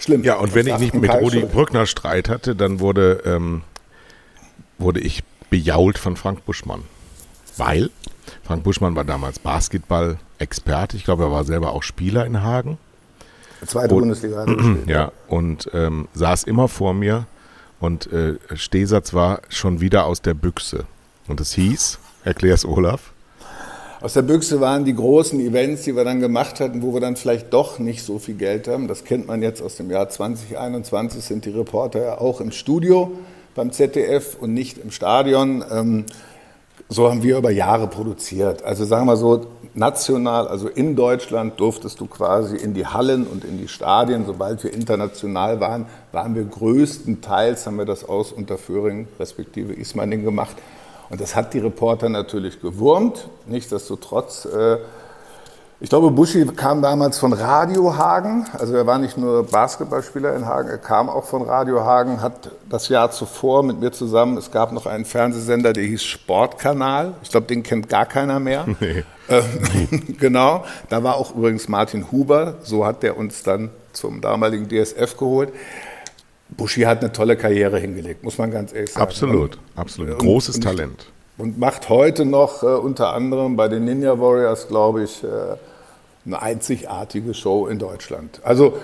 Schlimm. 0.00 0.24
Ja, 0.24 0.36
und 0.36 0.54
wenn 0.54 0.66
ich 0.66 0.78
nicht 0.78 0.94
mit 0.94 1.10
Rudi 1.10 1.40
Brückner 1.40 1.86
Streit 1.86 2.28
hatte, 2.28 2.56
dann 2.56 2.80
wurde, 2.80 3.22
ähm, 3.24 3.62
wurde 4.78 5.00
ich 5.00 5.22
bejault 5.48 5.96
von 5.96 6.16
Frank 6.16 6.44
Buschmann 6.44 6.82
weil 7.60 7.90
Frank 8.42 8.64
Buschmann 8.64 8.96
war 8.96 9.04
damals 9.04 9.38
Basketball-Experte. 9.38 10.96
Ich 10.96 11.04
glaube, 11.04 11.24
er 11.24 11.30
war 11.30 11.44
selber 11.44 11.72
auch 11.72 11.82
Spieler 11.82 12.26
in 12.26 12.42
Hagen. 12.42 12.78
Zweite 13.66 13.94
und, 13.94 14.00
Bundesliga. 14.00 14.46
ja, 14.86 15.12
und 15.28 15.70
ähm, 15.74 16.08
saß 16.14 16.44
immer 16.44 16.66
vor 16.66 16.94
mir 16.94 17.26
und 17.78 18.10
äh, 18.12 18.36
Stehsatz 18.54 19.12
war 19.12 19.42
schon 19.50 19.80
wieder 19.80 20.06
aus 20.06 20.22
der 20.22 20.34
Büchse. 20.34 20.86
Und 21.28 21.40
es 21.40 21.52
hieß, 21.52 21.98
erklär's 22.24 22.64
Olaf. 22.64 23.12
Aus 24.00 24.14
der 24.14 24.22
Büchse 24.22 24.62
waren 24.62 24.86
die 24.86 24.94
großen 24.94 25.38
Events, 25.40 25.82
die 25.82 25.94
wir 25.94 26.04
dann 26.04 26.20
gemacht 26.20 26.58
hatten, 26.58 26.80
wo 26.80 26.94
wir 26.94 27.00
dann 27.02 27.16
vielleicht 27.16 27.52
doch 27.52 27.78
nicht 27.78 28.02
so 28.02 28.18
viel 28.18 28.34
Geld 28.34 28.66
haben. 28.66 28.88
Das 28.88 29.04
kennt 29.04 29.26
man 29.26 29.42
jetzt 29.42 29.60
aus 29.60 29.76
dem 29.76 29.90
Jahr 29.90 30.08
2021, 30.08 31.22
sind 31.22 31.44
die 31.44 31.50
Reporter 31.50 32.02
ja 32.02 32.18
auch 32.18 32.40
im 32.40 32.50
Studio 32.50 33.12
beim 33.54 33.72
ZDF 33.72 34.36
und 34.40 34.54
nicht 34.54 34.78
im 34.78 34.90
Stadion. 34.90 35.62
Ähm, 35.70 36.06
so 36.90 37.08
haben 37.08 37.22
wir 37.22 37.38
über 37.38 37.52
Jahre 37.52 37.86
produziert. 37.86 38.64
Also 38.64 38.84
sagen 38.84 39.06
wir 39.06 39.16
so, 39.16 39.46
national, 39.74 40.48
also 40.48 40.68
in 40.68 40.96
Deutschland 40.96 41.58
durftest 41.60 42.00
du 42.00 42.06
quasi 42.06 42.56
in 42.56 42.74
die 42.74 42.84
Hallen 42.84 43.28
und 43.28 43.44
in 43.44 43.58
die 43.58 43.68
Stadien. 43.68 44.26
Sobald 44.26 44.62
wir 44.64 44.74
international 44.74 45.60
waren, 45.60 45.86
waren 46.10 46.34
wir 46.34 46.44
größtenteils, 46.44 47.66
haben 47.66 47.78
wir 47.78 47.84
das 47.84 48.08
aus 48.08 48.32
Unterföhring 48.32 49.06
respektive 49.20 49.72
Ismaning 49.72 50.24
gemacht. 50.24 50.56
Und 51.10 51.20
das 51.20 51.36
hat 51.36 51.54
die 51.54 51.60
Reporter 51.60 52.08
natürlich 52.08 52.60
gewurmt. 52.60 53.28
Nichtsdestotrotz 53.46 54.46
äh, 54.46 54.78
ich 55.82 55.88
glaube, 55.88 56.10
Buschi 56.10 56.44
kam 56.44 56.82
damals 56.82 57.18
von 57.18 57.32
Radio 57.32 57.96
Hagen. 57.96 58.46
Also 58.58 58.76
er 58.76 58.86
war 58.86 58.98
nicht 58.98 59.16
nur 59.16 59.44
Basketballspieler 59.46 60.36
in 60.36 60.44
Hagen, 60.44 60.68
er 60.68 60.76
kam 60.76 61.08
auch 61.08 61.24
von 61.24 61.40
Radio 61.40 61.82
Hagen, 61.82 62.20
hat 62.20 62.50
das 62.68 62.90
Jahr 62.90 63.10
zuvor 63.10 63.62
mit 63.62 63.80
mir 63.80 63.90
zusammen, 63.90 64.36
es 64.36 64.50
gab 64.50 64.72
noch 64.72 64.84
einen 64.84 65.06
Fernsehsender, 65.06 65.72
der 65.72 65.84
hieß 65.84 66.04
Sportkanal. 66.04 67.14
Ich 67.22 67.30
glaube, 67.30 67.46
den 67.46 67.62
kennt 67.62 67.88
gar 67.88 68.06
keiner 68.06 68.38
mehr. 68.38 68.66
Nee. 68.80 69.04
Ähm, 69.28 70.16
genau. 70.18 70.64
Da 70.88 71.02
war 71.02 71.16
auch 71.16 71.34
übrigens 71.34 71.68
Martin 71.68 72.10
Huber, 72.10 72.54
so 72.62 72.86
hat 72.86 73.02
der 73.02 73.16
uns 73.16 73.42
dann 73.42 73.70
zum 73.92 74.20
damaligen 74.20 74.68
DSF 74.68 75.16
geholt. 75.16 75.52
Buschi 76.48 76.82
hat 76.82 77.00
eine 77.00 77.12
tolle 77.12 77.36
Karriere 77.36 77.78
hingelegt, 77.78 78.24
muss 78.24 78.38
man 78.38 78.50
ganz 78.50 78.72
ehrlich 78.72 78.92
sagen. 78.92 79.02
Absolut, 79.02 79.58
absolut. 79.76 80.18
Großes 80.18 80.56
und, 80.56 80.62
Talent. 80.62 81.06
Und 81.36 81.58
macht 81.58 81.88
heute 81.88 82.24
noch 82.24 82.62
äh, 82.62 82.66
unter 82.66 83.12
anderem 83.12 83.56
bei 83.56 83.68
den 83.68 83.84
Ninja 83.84 84.18
Warriors, 84.18 84.68
glaube 84.68 85.04
ich, 85.04 85.22
äh, 85.22 85.26
eine 86.26 86.42
einzigartige 86.42 87.34
Show 87.34 87.66
in 87.66 87.78
Deutschland. 87.78 88.40
Also 88.44 88.78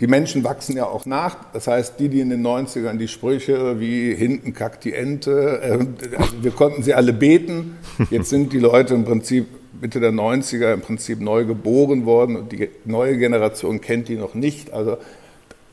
die 0.00 0.06
Menschen 0.06 0.44
wachsen 0.44 0.76
ja 0.76 0.86
auch 0.86 1.04
nach. 1.04 1.36
Das 1.52 1.66
heißt, 1.66 2.00
die, 2.00 2.08
die 2.08 2.20
in 2.20 2.30
den 2.30 2.46
90ern 2.46 2.96
die 2.96 3.08
Sprüche 3.08 3.80
wie 3.80 4.14
hinten 4.14 4.54
kackt 4.54 4.84
die 4.84 4.94
Ente, 4.94 5.60
äh, 5.62 6.16
also 6.16 6.42
wir 6.42 6.50
konnten 6.52 6.82
sie 6.82 6.94
alle 6.94 7.12
beten. 7.12 7.76
Jetzt 8.10 8.30
sind 8.30 8.52
die 8.52 8.58
Leute 8.58 8.94
im 8.94 9.04
Prinzip 9.04 9.46
Mitte 9.80 10.00
der 10.00 10.12
90er 10.12 10.74
im 10.74 10.80
Prinzip 10.80 11.20
neu 11.20 11.44
geboren 11.44 12.04
worden 12.04 12.36
und 12.36 12.52
die 12.52 12.70
neue 12.84 13.16
Generation 13.16 13.80
kennt 13.80 14.08
die 14.08 14.16
noch 14.16 14.34
nicht. 14.34 14.72
Also 14.72 14.98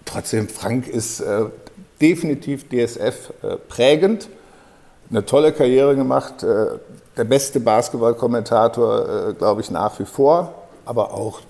trotzdem, 0.05 0.47
Frank 0.47 0.87
ist 0.87 1.19
äh, 1.19 1.45
definitiv 2.01 2.67
DSF 2.69 3.33
äh, 3.41 3.55
prägend. 3.67 4.29
eine 5.09 5.25
tolle 5.25 5.51
Karriere 5.51 5.95
gemacht, 5.95 6.43
äh, 6.43 6.79
der 7.17 7.23
beste 7.23 7.59
Basketballkommentator, 7.59 9.29
äh, 9.29 9.33
glaube 9.33 9.61
ich, 9.61 9.71
nach 9.71 9.99
wie 9.99 10.05
vor, 10.05 10.66
aber 10.87 11.13
auch, 11.13 11.41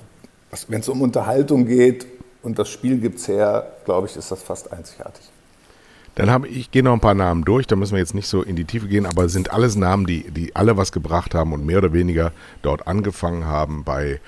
wenn 0.68 0.80
es 0.80 0.90
um 0.90 1.02
Unterhaltung 1.02 1.66
geht 1.66 2.08
und 2.44 2.58
das 2.58 2.70
Spiel 2.70 2.98
gibt 2.98 3.20
es 3.20 3.28
her, 3.28 3.72
glaube 3.86 4.08
ich, 4.08 4.16
ist 4.16 4.32
das 4.32 4.42
fast 4.42 4.72
einzigartig. 4.72 5.26
Dann 6.16 6.32
habe 6.32 6.48
ich 6.48 6.72
gehe 6.72 6.82
noch 6.82 6.94
ein 6.94 7.00
paar 7.00 7.14
Namen 7.14 7.44
durch, 7.46 7.68
da 7.68 7.76
müssen 7.76 7.94
wir 7.94 8.00
jetzt 8.00 8.16
nicht 8.16 8.28
so 8.28 8.42
in 8.42 8.56
die 8.56 8.66
Tiefe 8.66 8.88
gehen, 8.88 9.06
aber 9.06 9.30
sind 9.30 9.52
alles 9.52 9.76
Namen, 9.76 10.08
die, 10.08 10.32
die 10.32 10.56
alle 10.56 10.76
was 10.76 10.92
gebracht 10.92 11.36
haben 11.36 11.54
und 11.54 11.66
mehr 11.66 11.78
oder 11.78 11.94
weniger 11.94 12.32
dort 12.64 12.88
angefangen 12.88 13.46
haben 13.46 13.84
bei 13.84 14.20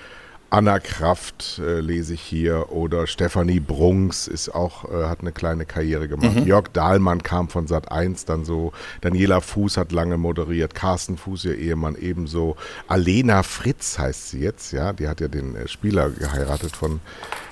Anna 0.51 0.79
Kraft 0.79 1.59
äh, 1.59 1.79
lese 1.79 2.15
ich 2.15 2.21
hier 2.21 2.71
oder 2.71 3.05
Stefanie 3.05 3.59
Brunks 3.59 4.27
ist 4.27 4.49
auch 4.49 4.85
äh, 4.85 5.05
hat 5.05 5.21
eine 5.21 5.31
kleine 5.31 5.65
Karriere 5.65 6.07
gemacht. 6.07 6.37
Mhm. 6.37 6.47
Jörg 6.47 6.69
Dahlmann 6.73 7.21
kam 7.21 7.49
von 7.49 7.67
Sat 7.67 7.91
1 7.91 8.25
dann 8.25 8.45
so. 8.45 8.71
Daniela 9.01 9.41
Fuß 9.41 9.77
hat 9.77 9.91
lange 9.91 10.17
moderiert. 10.17 10.73
Carsten 10.73 11.17
Fuß 11.17 11.45
ihr 11.45 11.57
Ehemann 11.57 11.95
ebenso. 11.95 12.55
Alena 12.87 13.43
Fritz 13.43 13.99
heißt 13.99 14.29
sie 14.29 14.39
jetzt, 14.39 14.71
ja, 14.71 14.91
die 14.93 15.07
hat 15.07 15.21
ja 15.21 15.27
den 15.27 15.55
äh, 15.55 15.67
Spieler 15.67 16.09
geheiratet 16.09 16.75
von 16.75 16.99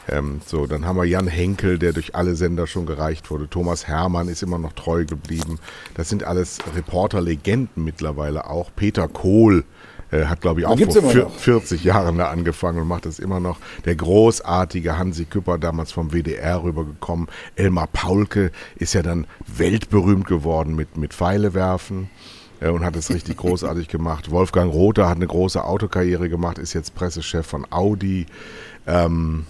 ähm, 0.10 0.42
so. 0.46 0.66
Dann 0.66 0.86
haben 0.86 0.98
wir 0.98 1.06
Jan 1.06 1.28
Henkel, 1.28 1.78
der 1.78 1.94
durch 1.94 2.16
alle 2.16 2.36
Sender 2.36 2.66
schon 2.66 2.88
gereicht 2.88 3.30
wurde. 3.30 3.48
Thomas 3.48 3.88
Hermann 3.88 4.28
ist 4.28 4.42
immer 4.42 4.58
noch 4.58 4.74
treu 4.74 5.06
geblieben. 5.06 5.60
Das 5.94 6.10
sind 6.10 6.24
alles 6.24 6.60
Reporter-Legenden 6.76 7.84
mittlerweile 7.84 8.50
auch. 8.50 8.72
Peter 8.76 9.08
Kohl 9.08 9.66
äh, 10.12 10.26
hat, 10.26 10.42
glaube 10.42 10.62
ich, 10.62 10.66
auch 10.66 10.78
vor 10.78 11.30
40 11.30 11.84
Jahren 11.84 12.18
da 12.18 12.30
angefangen 12.30 12.80
und 12.80 12.88
macht 12.88 13.06
es 13.06 13.20
immer 13.20 13.40
noch. 13.40 13.58
Der 13.86 13.96
großartige 13.96 14.98
Hansi 14.98 15.26
Küpper, 15.26 15.58
damals 15.58 15.92
vom 15.92 16.12
WDR 16.12 16.64
rübergekommen. 16.64 17.28
Elmar 17.56 17.88
Paulke 17.88 18.52
ist 18.78 18.94
ja 18.94 19.02
dann 19.02 19.28
weltberühmt 19.46 20.26
geworden 20.26 20.76
mit, 20.76 20.98
mit 20.98 21.14
Pfeile 21.14 21.54
werfen 21.54 22.10
äh, 22.62 22.70
und 22.70 22.86
hat 22.86 22.96
es 22.96 23.10
richtig 23.10 23.38
großartig 23.38 23.90
gemacht. 23.90 24.32
Wolfgang 24.32 24.74
Rother 24.74 25.10
hat 25.10 25.18
eine 25.18 25.28
große 25.28 25.64
Autokarriere 25.64 26.30
gemacht, 26.30 26.58
ist 26.58 26.74
jetzt 26.74 26.96
Pressechef 26.96 27.46
von 27.46 27.68
Audi. 27.70 28.28
Ähm, 28.86 29.46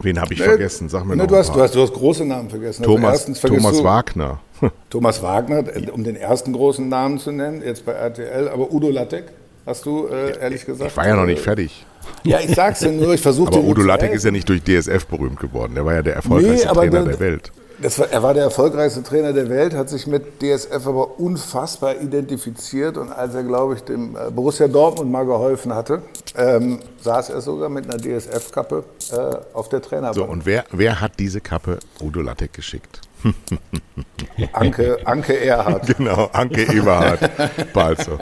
wen 0.00 0.20
habe 0.20 0.32
ich 0.32 0.38
ne, 0.38 0.46
vergessen? 0.46 0.88
Sag 0.88 1.04
mir 1.06 1.16
ne, 1.16 1.22
noch. 1.24 1.26
Du 1.26 1.36
hast, 1.36 1.54
du, 1.54 1.60
hast, 1.60 1.74
du 1.74 1.82
hast 1.82 1.92
große 1.92 2.24
Namen 2.24 2.50
vergessen. 2.50 2.84
Thomas, 2.84 3.26
also 3.26 3.48
Thomas 3.48 3.82
Wagner. 3.82 4.38
Thomas 4.90 5.22
Wagner, 5.22 5.64
um 5.92 6.04
den 6.04 6.14
ersten 6.14 6.52
großen 6.52 6.88
Namen 6.88 7.18
zu 7.18 7.32
nennen, 7.32 7.62
jetzt 7.62 7.84
bei 7.84 7.92
RTL, 7.92 8.48
aber 8.48 8.72
Udo 8.72 8.90
Lattek 8.90 9.24
hast 9.68 9.84
du 9.84 10.08
äh, 10.08 10.38
ehrlich 10.40 10.64
gesagt. 10.64 10.90
Ich 10.90 10.96
war 10.96 11.06
ja 11.06 11.14
noch 11.14 11.26
nicht 11.26 11.40
fertig. 11.40 11.84
Ja, 12.24 12.40
ich 12.40 12.54
sag's 12.54 12.80
dir 12.80 12.90
nur, 12.90 13.14
ich 13.14 13.20
versuche 13.20 13.48
Aber 13.52 13.62
Udo 13.62 13.82
Lattek 13.82 14.12
ist 14.12 14.24
ja 14.24 14.30
nicht 14.30 14.48
durch 14.48 14.62
DSF 14.62 15.06
berühmt 15.06 15.38
geworden. 15.38 15.74
Der 15.74 15.84
war 15.84 15.94
ja 15.94 16.02
der 16.02 16.14
erfolgreichste 16.16 16.68
nee, 16.68 16.74
Trainer 16.74 16.90
der, 16.90 17.04
der 17.04 17.20
Welt. 17.20 17.52
War, 17.80 18.10
er 18.10 18.22
war 18.24 18.34
der 18.34 18.44
erfolgreichste 18.44 19.04
Trainer 19.04 19.32
der 19.32 19.48
Welt, 19.48 19.72
hat 19.74 19.88
sich 19.88 20.08
mit 20.08 20.40
DSF 20.42 20.84
aber 20.84 21.20
unfassbar 21.20 22.00
identifiziert 22.00 22.96
und 22.96 23.12
als 23.12 23.34
er, 23.34 23.44
glaube 23.44 23.74
ich, 23.74 23.82
dem 23.82 24.16
äh, 24.16 24.30
Borussia 24.32 24.66
Dortmund 24.66 25.12
mal 25.12 25.24
geholfen 25.24 25.72
hatte, 25.72 26.02
ähm, 26.36 26.80
saß 27.00 27.30
er 27.30 27.40
sogar 27.40 27.68
mit 27.68 27.84
einer 27.84 27.98
DSF-Kappe 27.98 28.82
äh, 29.12 29.16
auf 29.54 29.68
der 29.68 29.80
Trainerbank. 29.80 30.16
So, 30.16 30.24
und 30.24 30.44
wer, 30.44 30.64
wer 30.72 31.00
hat 31.00 31.12
diese 31.20 31.40
Kappe 31.40 31.78
Udo 32.00 32.20
Lattek 32.20 32.52
geschickt? 32.52 33.00
Anke, 34.52 34.98
Anke 35.04 35.38
Erhard. 35.40 35.86
Genau, 35.96 36.26
Anke 36.32 36.62
Eberhard. 36.62 37.30
Balzo. 37.72 38.18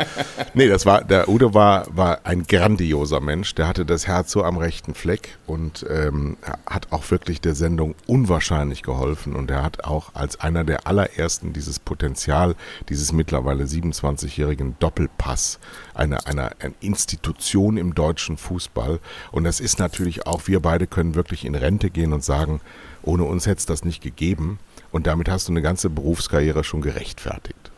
Nee, 0.54 0.68
das 0.68 0.86
war, 0.86 1.04
der 1.04 1.28
Udo 1.28 1.54
war, 1.54 1.86
war 1.94 2.20
ein 2.24 2.44
grandioser 2.44 3.20
Mensch. 3.20 3.54
Der 3.54 3.68
hatte 3.68 3.84
das 3.84 4.06
Herz 4.06 4.32
so 4.32 4.42
am 4.42 4.56
rechten 4.56 4.94
Fleck 4.94 5.36
und 5.46 5.84
ähm, 5.90 6.36
hat 6.66 6.88
auch 6.92 7.10
wirklich 7.10 7.40
der 7.40 7.54
Sendung 7.54 7.94
unwahrscheinlich 8.06 8.82
geholfen. 8.82 9.36
Und 9.36 9.50
er 9.50 9.62
hat 9.62 9.84
auch 9.84 10.14
als 10.14 10.40
einer 10.40 10.64
der 10.64 10.86
allerersten 10.86 11.52
dieses 11.52 11.78
Potenzial 11.78 12.54
dieses 12.88 13.12
mittlerweile 13.12 13.64
27-jährigen 13.64 14.76
Doppelpass 14.78 15.58
einer, 15.94 16.26
einer, 16.26 16.52
einer 16.60 16.74
Institution 16.80 17.76
im 17.76 17.94
deutschen 17.94 18.36
Fußball. 18.36 19.00
Und 19.32 19.44
das 19.44 19.60
ist 19.60 19.78
natürlich 19.78 20.26
auch, 20.26 20.46
wir 20.46 20.60
beide 20.60 20.86
können 20.86 21.14
wirklich 21.14 21.44
in 21.44 21.54
Rente 21.54 21.90
gehen 21.90 22.12
und 22.12 22.24
sagen, 22.24 22.60
ohne 23.02 23.24
uns 23.24 23.46
hätte 23.46 23.58
es 23.58 23.66
das 23.66 23.84
nicht 23.84 24.02
gegeben. 24.02 24.58
Und 24.92 25.06
damit 25.06 25.28
hast 25.28 25.48
du 25.48 25.52
eine 25.52 25.62
ganze 25.62 25.90
Berufskarriere 25.90 26.64
schon 26.64 26.80
gerechtfertigt. 26.80 27.70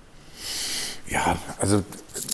Ja, 1.09 1.37
also 1.59 1.83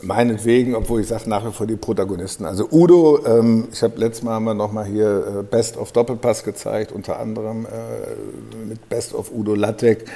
meinetwegen, 0.02 0.74
obwohl 0.74 1.00
ich 1.00 1.06
sage 1.06 1.28
nach 1.28 1.46
wie 1.46 1.52
vor 1.52 1.66
die 1.66 1.76
Protagonisten. 1.76 2.44
Also 2.44 2.68
Udo, 2.70 3.24
ähm, 3.24 3.68
ich 3.72 3.82
habe 3.82 3.98
letztes 3.98 4.22
Mal 4.22 4.32
haben 4.32 4.44
wir 4.44 4.54
nochmal 4.54 4.86
hier 4.86 5.40
äh, 5.40 5.42
Best 5.42 5.76
of 5.76 5.92
Doppelpass 5.92 6.44
gezeigt, 6.44 6.90
unter 6.90 7.20
anderem 7.20 7.66
äh, 7.66 8.66
mit 8.68 8.88
Best 8.88 9.14
of 9.14 9.30
Udo 9.32 9.54
Lattek 9.54 10.06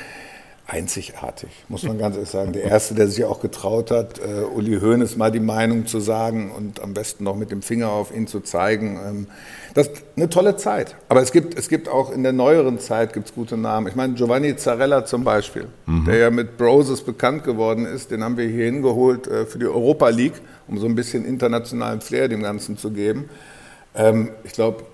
einzigartig, 0.69 1.49
muss 1.69 1.83
man 1.83 1.99
ganz 1.99 2.17
ehrlich 2.17 2.29
sagen. 2.29 2.53
Der 2.53 2.65
Erste, 2.65 2.95
der 2.95 3.09
sich 3.09 3.25
auch 3.25 3.41
getraut 3.41 3.91
hat, 3.91 4.19
äh, 4.19 4.43
Uli 4.43 4.79
Hoeneß 4.79 5.17
mal 5.17 5.33
die 5.33 5.41
Meinung 5.41 5.87
zu 5.87 5.99
sagen 5.99 6.51
und 6.51 6.81
am 6.81 6.93
besten 6.93 7.25
noch 7.25 7.37
mit 7.37 7.51
dem 7.51 7.63
Finger 7.63 7.89
auf 7.89 8.15
ihn 8.15 8.27
zu 8.27 8.41
zeigen. 8.41 9.01
Ähm, 9.03 9.27
das 9.73 9.89
ist 9.89 10.03
eine 10.17 10.29
tolle 10.29 10.57
Zeit. 10.57 10.95
Aber 11.09 11.23
es 11.23 11.33
gibt, 11.33 11.59
es 11.59 11.71
gibt 11.71 11.89
auch 11.89 12.13
in 12.13 12.23
der 12.23 12.35
neueren 12.35 12.79
Zeit 12.81 13.15
gibt's 13.15 13.33
gute 13.33 13.57
Namen. 13.57 13.87
Ich 13.87 13.97
meine, 13.97 14.13
Giovanni 14.13 14.57
Zarella 14.57 15.07
zum 15.07 15.25
Beispiel, 15.25 15.69
mhm. 15.87 16.05
der 16.05 16.19
ja 16.19 16.31
mit 16.31 16.59
Broses 16.59 17.01
bekannt 17.01 17.45
geworden 17.45 17.87
ist, 17.87 18.11
den 18.11 18.23
haben 18.23 18.37
wir 18.37 18.47
hier 18.47 18.67
hingeholt 18.67 19.27
äh, 19.27 19.47
für 19.47 19.59
die 19.59 19.67
Europa 19.67 20.11
League, 20.11 20.39
um 20.67 20.79
so 20.79 20.85
ein 20.85 20.95
bisschen 20.95 21.25
internationalen 21.25 22.03
Flair 22.03 22.29
dem 22.29 22.43
Ganzen 22.43 22.77
zu 22.77 22.91
geben. 22.91 23.31
Ähm, 23.95 24.33
ich 24.45 24.53
glaube, 24.53 24.85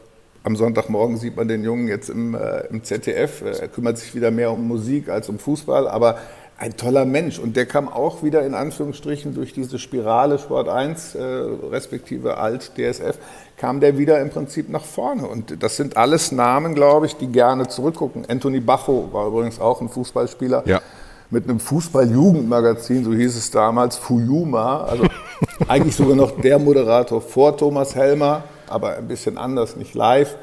am 0.45 0.57
Sonntagmorgen 0.57 1.17
sieht 1.17 1.37
man 1.37 1.49
den 1.49 1.65
Jungen 1.65 1.89
jetzt 1.89 2.11
im, 2.11 2.35
äh, 2.35 2.67
im 2.71 2.85
ZDF. 2.85 3.43
Er 3.43 3.67
kümmert 3.69 3.99
sich 3.99 4.15
wieder 4.15 4.31
mehr 4.31 4.53
um 4.53 4.69
Musik 4.69 5.09
als 5.09 5.29
um 5.31 5.39
Fußball, 5.39 5.89
aber 5.89 6.19
ein 6.59 6.77
toller 6.77 7.07
Mensch. 7.07 7.39
Und 7.39 7.57
der 7.57 7.67
kam 7.67 7.89
auch 7.89 8.23
wieder 8.23 8.45
in 8.45 8.55
Anführungsstrichen 8.55 9.35
durch 9.35 9.55
diese 9.55 9.79
Spirale 9.79 10.39
Sport 10.39 10.69
1, 10.69 11.15
äh, 11.15 11.23
respektive 11.23 12.37
Alt 12.37 12.73
DSF, 12.77 13.19
kam 13.57 13.81
der 13.81 13.97
wieder 13.97 14.21
im 14.21 14.31
Prinzip 14.31 14.69
nach 14.69 14.85
vorne. 14.85 15.27
Und 15.27 15.63
das 15.63 15.77
sind 15.77 15.97
alles 15.97 16.31
Namen, 16.31 16.75
glaube 16.75 17.07
ich, 17.07 17.17
die 17.17 17.29
gerne 17.29 17.67
zurückgucken. 17.67 18.25
Anthony 18.29 18.61
Bacho 18.61 19.09
war 19.13 19.27
übrigens 19.29 19.59
auch 19.59 19.81
ein 19.81 19.89
Fußballspieler. 19.89 20.65
Ja. 20.67 20.81
Mit 21.31 21.49
einem 21.49 21.59
Fußball-Jugendmagazin, 21.59 23.03
so 23.03 23.15
hieß 23.15 23.35
es 23.35 23.51
damals, 23.51 23.97
Fuyuma, 23.97 24.85
also 24.85 25.05
eigentlich 25.69 25.97
sogar 25.97 26.15
noch 26.15 26.39
der 26.39 26.59
Moderator 26.59 27.21
vor 27.21 27.57
Thomas 27.57 27.95
Helmer, 27.95 28.45
aber 28.69 28.97
ein 28.97 29.09
bisschen 29.09 29.39
anders, 29.39 29.77
nicht 29.77 29.95
live. 29.95 30.37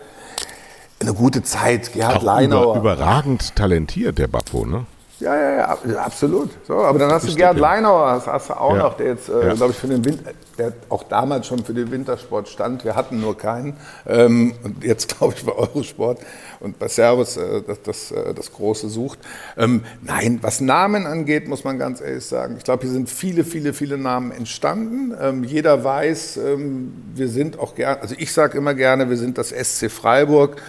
Eine 0.99 1.13
gute 1.13 1.41
Zeit, 1.41 1.93
Gerhard 1.93 2.17
Auch 2.17 2.23
Leinauer. 2.23 2.75
Über, 2.77 2.93
überragend 2.93 3.55
talentiert, 3.55 4.17
der 4.19 4.27
Bappo, 4.27 4.65
ne? 4.65 4.85
Ja, 5.21 5.35
ja, 5.35 5.51
ja, 5.57 5.99
absolut. 5.99 6.49
So, 6.67 6.73
aber 6.73 6.97
dann 6.97 7.11
hast 7.11 7.29
du 7.29 7.35
Gerd 7.35 7.59
Leinauer, 7.59 8.15
das 8.15 8.25
hast 8.25 8.49
du 8.49 8.59
auch 8.59 8.75
ja. 8.75 8.83
noch, 8.83 8.97
der 8.97 9.07
jetzt, 9.07 9.29
äh, 9.29 9.49
ja. 9.49 9.53
glaube 9.53 9.71
ich, 9.71 9.77
für 9.77 9.85
den 9.85 10.03
Winter, 10.03 10.31
der 10.57 10.73
auch 10.89 11.03
damals 11.03 11.45
schon 11.45 11.63
für 11.63 11.75
den 11.75 11.91
Wintersport 11.91 12.49
stand. 12.49 12.83
Wir 12.83 12.95
hatten 12.95 13.21
nur 13.21 13.37
keinen. 13.37 13.77
Ähm, 14.07 14.55
und 14.63 14.83
jetzt, 14.83 15.15
glaube 15.17 15.35
ich, 15.37 15.45
bei 15.45 15.51
Eurosport 15.51 16.19
und 16.59 16.79
bei 16.79 16.87
Servus 16.87 17.37
äh, 17.37 17.61
das, 17.61 17.83
das, 17.83 18.11
äh, 18.11 18.33
das 18.33 18.51
Große 18.51 18.89
sucht. 18.89 19.19
Ähm, 19.57 19.83
nein, 20.01 20.39
was 20.41 20.59
Namen 20.59 21.05
angeht, 21.05 21.47
muss 21.47 21.63
man 21.63 21.77
ganz 21.77 22.01
ehrlich 22.01 22.25
sagen. 22.25 22.55
Ich 22.57 22.63
glaube, 22.63 22.81
hier 22.83 22.91
sind 22.91 23.07
viele, 23.07 23.43
viele, 23.43 23.73
viele 23.73 23.99
Namen 23.99 24.31
entstanden. 24.31 25.15
Ähm, 25.21 25.43
jeder 25.43 25.83
weiß, 25.83 26.37
ähm, 26.37 26.93
wir 27.13 27.27
sind 27.27 27.59
auch 27.59 27.75
gerne, 27.75 28.01
also 28.01 28.15
ich 28.17 28.33
sage 28.33 28.57
immer 28.57 28.73
gerne, 28.73 29.07
wir 29.07 29.17
sind 29.17 29.37
das 29.37 29.49
SC 29.49 29.91
Freiburg 29.91 30.59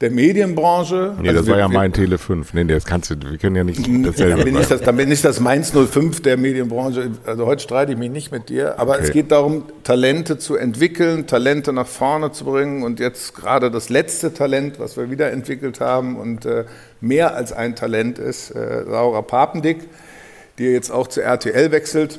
der 0.00 0.10
Medienbranche. 0.10 1.14
Nee, 1.20 1.28
also 1.28 1.40
das 1.40 1.46
wir, 1.46 1.52
war 1.52 1.60
ja 1.60 1.68
mein 1.68 1.92
Tele 1.92 2.18
5. 2.18 2.52
Nee, 2.54 2.64
das 2.64 2.84
kannst 2.84 3.10
du, 3.10 3.14
wir 3.30 3.38
können 3.38 3.56
ja 3.56 3.64
nicht 3.64 3.78
dasselbe 3.78 4.36
dann 4.36 4.44
bin, 4.44 4.56
ich 4.56 4.66
das, 4.66 4.80
dann 4.80 4.96
bin 4.96 5.10
ich 5.10 5.22
das 5.22 5.40
Mainz 5.40 5.72
05 5.72 6.20
der 6.22 6.36
Medienbranche. 6.36 7.10
Also 7.24 7.46
heute 7.46 7.62
streite 7.62 7.92
ich 7.92 7.98
mich 7.98 8.10
nicht 8.10 8.32
mit 8.32 8.48
dir, 8.48 8.78
aber 8.78 8.94
okay. 8.94 9.04
es 9.04 9.12
geht 9.12 9.30
darum, 9.30 9.64
Talente 9.84 10.38
zu 10.38 10.56
entwickeln, 10.56 11.26
Talente 11.26 11.72
nach 11.72 11.86
vorne 11.86 12.32
zu 12.32 12.44
bringen 12.44 12.82
und 12.82 13.00
jetzt 13.00 13.34
gerade 13.34 13.70
das 13.70 13.88
letzte 13.88 14.34
Talent, 14.34 14.78
was 14.78 14.96
wir 14.96 15.10
wieder 15.10 15.30
entwickelt 15.30 15.80
haben 15.80 16.16
und 16.16 16.44
äh, 16.44 16.64
mehr 17.00 17.34
als 17.34 17.52
ein 17.52 17.76
Talent 17.76 18.18
ist, 18.18 18.50
äh, 18.50 18.82
Laura 18.82 19.22
Papendick, 19.22 19.88
die 20.58 20.64
jetzt 20.64 20.90
auch 20.90 21.06
zu 21.06 21.22
RTL 21.22 21.70
wechselt. 21.70 22.18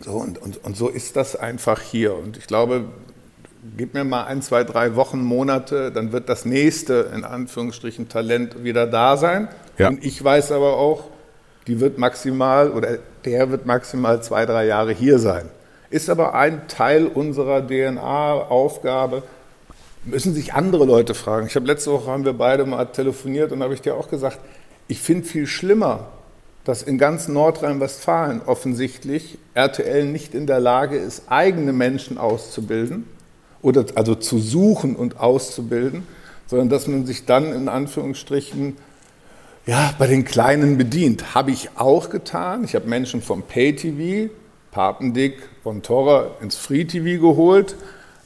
So, 0.00 0.12
und, 0.12 0.38
und, 0.38 0.62
und 0.62 0.76
so 0.76 0.88
ist 0.88 1.16
das 1.16 1.36
einfach 1.36 1.80
hier. 1.80 2.14
Und 2.14 2.36
ich 2.36 2.46
glaube, 2.46 2.84
gib 3.76 3.94
mir 3.94 4.04
mal 4.04 4.24
ein, 4.24 4.42
zwei, 4.42 4.64
drei 4.64 4.96
Wochen, 4.96 5.22
Monate, 5.22 5.90
dann 5.90 6.12
wird 6.12 6.28
das 6.28 6.44
nächste, 6.44 7.10
in 7.14 7.24
Anführungsstrichen, 7.24 8.08
Talent 8.08 8.62
wieder 8.64 8.86
da 8.86 9.16
sein. 9.16 9.48
Ja. 9.78 9.88
Und 9.88 10.04
ich 10.04 10.22
weiß 10.22 10.52
aber 10.52 10.76
auch, 10.76 11.04
die 11.66 11.80
wird 11.80 11.98
maximal 11.98 12.70
oder 12.70 12.98
der 13.24 13.50
wird 13.50 13.66
maximal 13.66 14.22
zwei, 14.22 14.46
drei 14.46 14.66
Jahre 14.66 14.92
hier 14.92 15.18
sein. 15.18 15.48
Ist 15.90 16.10
aber 16.10 16.34
ein 16.34 16.68
Teil 16.68 17.06
unserer 17.06 17.66
DNA-Aufgabe. 17.66 19.22
Müssen 20.04 20.34
sich 20.34 20.54
andere 20.54 20.84
Leute 20.84 21.14
fragen. 21.14 21.46
Ich 21.46 21.56
habe 21.56 21.66
letzte 21.66 21.92
Woche 21.92 22.10
haben 22.10 22.24
wir 22.24 22.32
beide 22.32 22.64
mal 22.64 22.84
telefoniert 22.86 23.52
und 23.52 23.62
habe 23.62 23.74
ich 23.74 23.82
dir 23.82 23.94
auch 23.94 24.08
gesagt, 24.08 24.38
ich 24.88 25.00
finde 25.00 25.26
viel 25.26 25.46
schlimmer, 25.46 26.08
dass 26.64 26.82
in 26.82 26.98
ganz 26.98 27.28
Nordrhein-Westfalen 27.28 28.42
offensichtlich 28.46 29.38
RTL 29.54 30.04
nicht 30.04 30.34
in 30.34 30.46
der 30.46 30.60
Lage 30.60 30.96
ist, 30.96 31.24
eigene 31.28 31.72
Menschen 31.72 32.18
auszubilden 32.18 33.06
oder 33.62 33.84
also 33.94 34.14
zu 34.14 34.38
suchen 34.38 34.96
und 34.96 35.20
auszubilden, 35.20 36.06
sondern 36.46 36.68
dass 36.68 36.86
man 36.86 37.06
sich 37.06 37.24
dann 37.24 37.52
in 37.52 37.68
Anführungsstrichen 37.68 38.76
Ja, 39.66 39.94
bei 39.98 40.06
den 40.06 40.24
Kleinen 40.24 40.78
bedient. 40.78 41.34
Habe 41.34 41.50
ich 41.50 41.70
auch 41.74 42.10
getan. 42.10 42.62
Ich 42.62 42.76
habe 42.76 42.86
Menschen 42.86 43.20
vom 43.20 43.42
Pay-TV, 43.42 44.32
Papendick, 44.70 45.38
von 45.64 45.82
Torra 45.82 46.30
ins 46.40 46.54
Free-TV 46.54 47.20
geholt. 47.20 47.74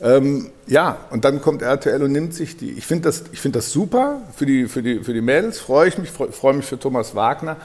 Ähm, 0.02 0.50
ja, 0.66 0.98
und 1.10 1.24
dann 1.24 1.40
kommt 1.40 1.62
RTL 1.62 2.02
und 2.02 2.12
nimmt 2.12 2.34
sich 2.34 2.56
die. 2.56 2.72
Ich 2.72 2.86
finde 2.86 3.04
das, 3.04 3.24
find 3.32 3.56
das 3.56 3.70
super 3.70 4.22
für 4.34 4.46
die, 4.46 4.66
für, 4.66 4.82
die, 4.82 5.02
für 5.02 5.12
die 5.12 5.20
Mädels, 5.20 5.58
freue 5.58 5.88
ich 5.88 5.98
mich, 5.98 6.10
freue 6.10 6.32
freu 6.32 6.52
mich 6.52 6.64
für 6.64 6.78
Thomas 6.78 7.14
Wagner. 7.14 7.56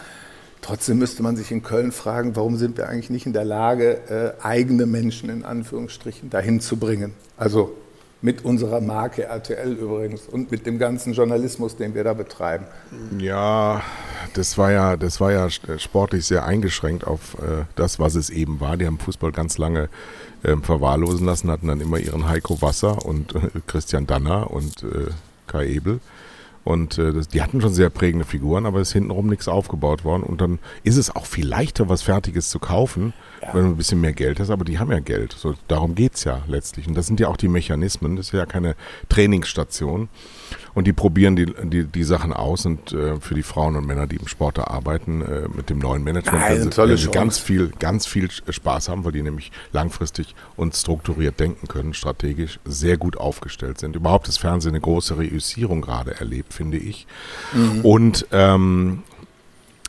Trotzdem 0.65 0.97
müsste 0.97 1.21
man 1.21 1.38
sich 1.38 1.51
in 1.51 1.62
Köln 1.62 1.91
fragen, 1.91 2.36
warum 2.36 2.58
sind 2.58 2.75
wir 2.78 2.89
eigentlich 2.89 3.12
nicht 3.12 3.28
in 3.28 3.34
der 3.34 3.45
Lage, 3.45 3.99
äh, 4.10 4.43
eigene 4.43 4.88
Menschen 4.88 5.30
in 5.30 5.45
Anführungsstrichen 5.45 6.32
dahin 6.32 6.60
zu 6.60 6.78
bringen. 6.78 7.13
Also 7.38 7.78
mit 8.23 8.43
unserer 8.43 8.82
Marke 8.82 9.25
RTL 9.25 9.73
übrigens 9.73 10.23
und 10.25 10.49
mit 10.49 10.65
dem 10.65 10.80
ganzen 10.80 11.13
Journalismus, 11.13 11.75
den 11.75 11.93
wir 11.93 12.04
da 12.04 12.13
betreiben. 12.13 12.65
Ja, 13.19 13.84
das 14.34 14.58
war 14.58 14.71
ja, 14.71 14.97
das 14.97 15.21
war 15.21 15.32
ja 15.32 15.51
sportlich 15.51 16.25
sehr 16.25 16.47
eingeschränkt 16.47 17.06
auf 17.06 17.36
äh, 17.36 17.65
das, 17.75 17.99
was 17.99 18.15
es 18.15 18.32
eben 18.32 18.60
war. 18.60 18.75
Die 18.75 18.88
haben 18.88 18.97
Fußball 18.97 19.32
ganz 19.32 19.60
lange 19.60 19.88
äh, 20.41 20.56
verwahrlosen 20.58 21.28
lassen, 21.28 21.51
hatten 21.51 21.67
dann 21.67 21.80
immer 21.80 21.99
ihren 21.99 22.28
Heiko 22.28 22.60
Wasser 22.63 23.06
und 23.06 23.36
äh, 23.36 23.39
Christian 23.67 24.08
Danner 24.08 24.49
und 24.49 24.82
äh, 24.82 25.12
Kai 25.45 25.67
Ebel. 25.67 25.99
Und 26.65 26.97
äh, 26.97 27.13
das, 27.13 27.28
die 27.28 27.43
hatten 27.43 27.62
schon 27.62 27.73
sehr 27.73 27.91
prägende 27.91 28.25
Figuren, 28.25 28.65
aber 28.65 28.82
es 28.82 28.88
ist 28.88 28.93
hintenrum 28.93 29.28
nichts 29.28 29.47
aufgebaut 29.47 30.04
worden. 30.04 30.23
Und 30.23 30.41
dann 30.41 30.58
ist 30.82 30.97
es 30.97 31.15
auch 31.15 31.28
viel 31.28 31.47
leichter, 31.47 31.89
was 31.89 32.01
Fertiges 32.01 32.49
zu 32.49 32.58
kaufen, 32.58 33.13
ja. 33.43 33.54
wenn 33.54 33.65
du 33.65 33.69
ein 33.69 33.78
bisschen 33.78 34.01
mehr 34.01 34.13
Geld 34.13 34.39
hast. 34.39 34.49
Aber 34.49 34.65
die 34.65 34.80
haben 34.80 34.91
ja 34.91 34.99
Geld. 34.99 35.34
So, 35.34 35.54
darum 35.67 35.93
geht's 35.93 36.23
ja 36.23 36.41
letztlich. 36.47 36.88
Und 36.88 36.95
das 36.95 37.06
sind 37.06 37.19
ja 37.19 37.28
auch 37.28 37.38
die 37.38 37.49
Mechanismen. 37.49 38.15
Das 38.15 38.28
ist 38.28 38.34
ja 38.34 38.47
keine 38.47 38.75
Trainingsstation. 39.10 40.10
Und 40.76 40.86
die 40.86 40.94
probieren 40.94 41.36
die, 41.38 41.46
die, 41.64 41.86
die 41.86 42.04
Sachen 42.04 42.34
aus 42.34 42.66
und 42.66 42.92
äh, 42.92 43.20
für 43.22 43.34
die 43.34 43.44
Frauen 43.44 43.78
und 43.78 43.88
Männer, 43.88 44.08
die 44.08 44.18
im 44.18 44.28
Sport 44.28 44.58
da 44.58 44.66
arbeiten, 44.66 45.22
äh, 45.22 45.48
mit 45.48 45.70
dem 45.70 45.80
neuen 45.80 46.04
Management, 46.04 46.42
Nein, 46.42 46.72
werden 46.76 46.98
sie 46.98 47.10
ganz 47.12 47.40
viel, 47.40 47.72
ganz 47.80 48.06
viel 48.06 48.30
Spaß 48.30 48.90
haben, 48.90 49.06
weil 49.06 49.14
die 49.14 49.24
nämlich 49.24 49.52
langfristig 49.72 50.36
und 50.58 50.76
strukturiert 50.76 51.40
denken 51.40 51.70
können, 51.70 51.94
strategisch 51.94 52.60
sehr 52.66 52.98
gut 52.98 53.16
aufgestellt 53.16 53.80
sind. 53.80 53.96
Überhaupt 53.96 54.28
das 54.28 54.38
Fernsehen 54.38 54.74
eine 54.74 54.82
große 54.82 55.18
Reüssierung 55.18 55.82
gerade 55.82 56.20
erlebt, 56.20 56.54
finde 56.54 56.78
ich. 56.78 57.08
Mhm. 57.54 57.82
Und 57.82 58.28
ähm, 58.34 59.04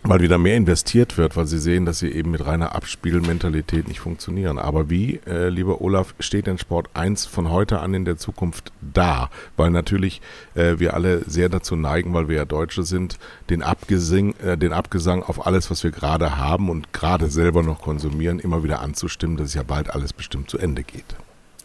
weil 0.02 0.20
wieder 0.20 0.38
mehr 0.38 0.56
investiert 0.56 1.18
wird, 1.18 1.37
weil 1.37 1.46
sie 1.46 1.59
sehen, 1.59 1.85
dass 1.85 1.98
sie 1.98 2.11
eben 2.11 2.30
mit 2.30 2.44
reiner 2.44 2.74
Abspielmentalität 2.74 3.88
nicht 3.88 4.00
funktionieren. 4.00 4.59
Aber 4.59 4.88
wie, 4.88 5.20
äh, 5.26 5.48
lieber 5.48 5.80
Olaf, 5.80 6.14
steht 6.20 6.46
denn 6.46 6.59
Sport 6.59 6.90
1 6.94 7.26
von 7.26 7.50
heute 7.50 7.80
an 7.80 7.94
in 7.94 8.04
der 8.04 8.16
Zukunft 8.16 8.72
da? 8.80 9.30
Weil 9.56 9.70
natürlich 9.70 10.20
äh, 10.54 10.78
wir 10.78 10.94
alle 10.94 11.22
sehr 11.26 11.48
dazu 11.48 11.76
neigen, 11.76 12.14
weil 12.14 12.28
wir 12.28 12.37
ja 12.37 12.44
Deutsche 12.44 12.85
sind, 12.85 13.18
den, 13.50 13.62
Abgesing, 13.62 14.35
äh, 14.38 14.56
den 14.56 14.72
Abgesang 14.72 15.22
auf 15.22 15.46
alles, 15.46 15.70
was 15.70 15.82
wir 15.82 15.90
gerade 15.90 16.37
haben 16.37 16.70
und 16.70 16.92
gerade 16.92 17.28
selber 17.28 17.62
noch 17.62 17.80
konsumieren, 17.80 18.38
immer 18.38 18.62
wieder 18.62 18.80
anzustimmen, 18.80 19.37
dass 19.37 19.54
ja 19.54 19.62
bald 19.62 19.90
alles 19.90 20.12
bestimmt 20.12 20.50
zu 20.50 20.59
Ende 20.59 20.82
geht. 20.85 21.16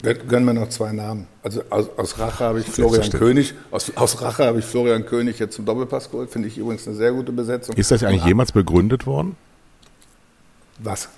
Gönnen 0.02 0.44
wir 0.46 0.52
noch 0.52 0.68
zwei 0.68 0.92
Namen. 0.92 1.28
Also 1.44 1.62
aus, 1.70 1.88
aus 1.96 2.18
Rache 2.18 2.44
habe 2.44 2.60
ich 2.60 2.66
Florian 2.66 3.08
König. 3.10 3.54
Aus, 3.70 3.92
aus, 3.94 4.20
Rache 4.20 4.44
habe 4.44 4.58
ich 4.58 4.64
Florian 4.64 5.06
König 5.06 5.38
jetzt 5.38 5.54
zum 5.54 5.64
Doppelpass 5.64 6.10
geholt. 6.10 6.30
Finde 6.30 6.48
ich 6.48 6.58
übrigens 6.58 6.88
eine 6.88 6.96
sehr 6.96 7.12
gute 7.12 7.30
Besetzung. 7.30 7.76
Ist 7.76 7.92
das 7.92 8.02
eigentlich 8.02 8.24
jemals 8.24 8.50
begründet 8.50 9.06
worden? 9.06 9.36
Was? 10.78 11.08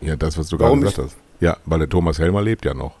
Ja, 0.00 0.14
das, 0.14 0.38
was 0.38 0.48
du 0.48 0.58
gerade 0.58 0.78
gesagt 0.78 0.98
hast. 0.98 1.16
Ja, 1.40 1.56
weil 1.66 1.80
der 1.80 1.88
Thomas 1.88 2.20
Helmer 2.20 2.42
lebt 2.42 2.64
ja 2.64 2.74
noch. 2.74 2.94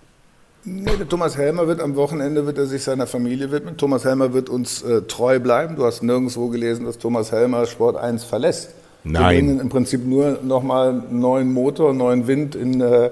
Nee, 0.64 0.96
der 0.96 1.08
Thomas 1.08 1.38
Helmer 1.38 1.68
wird 1.68 1.80
am 1.80 1.94
Wochenende 1.96 2.44
wird 2.44 2.58
er 2.58 2.66
sich 2.66 2.82
seiner 2.82 3.06
Familie 3.06 3.50
widmen. 3.50 3.76
Thomas 3.76 4.04
Helmer 4.04 4.34
wird 4.34 4.48
uns 4.48 4.82
äh, 4.82 5.02
treu 5.02 5.38
bleiben. 5.38 5.76
Du 5.76 5.84
hast 5.84 6.02
nirgendwo 6.02 6.48
gelesen, 6.48 6.84
dass 6.84 6.98
Thomas 6.98 7.32
Helmer 7.32 7.64
Sport 7.66 7.96
1 7.96 8.24
verlässt. 8.24 8.70
Nein. 9.04 9.14
Wir 9.14 9.28
bringen 9.28 9.60
im 9.60 9.68
Prinzip 9.70 10.04
nur 10.04 10.38
nochmal 10.42 10.90
einen 10.90 11.20
neuen 11.20 11.52
Motor, 11.52 11.94
neuen 11.94 12.26
Wind 12.26 12.54
in, 12.54 12.80
äh, 12.80 13.10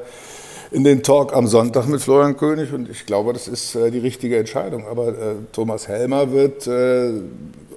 in 0.71 0.85
den 0.85 1.03
Talk 1.03 1.35
am 1.35 1.47
Sonntag 1.47 1.87
mit 1.87 2.01
Florian 2.01 2.37
König 2.37 2.73
und 2.73 2.89
ich 2.91 3.07
glaube, 3.07 3.33
das 3.33 3.49
ist 3.49 3.75
äh, 3.75 3.91
die 3.91 3.99
richtige 3.99 4.39
Entscheidung. 4.39 4.87
Aber 4.87 5.09
äh, 5.09 5.35
Thomas 5.53 5.89
Helmer 5.89 6.33
wird 6.33 6.67
äh, 6.67 7.13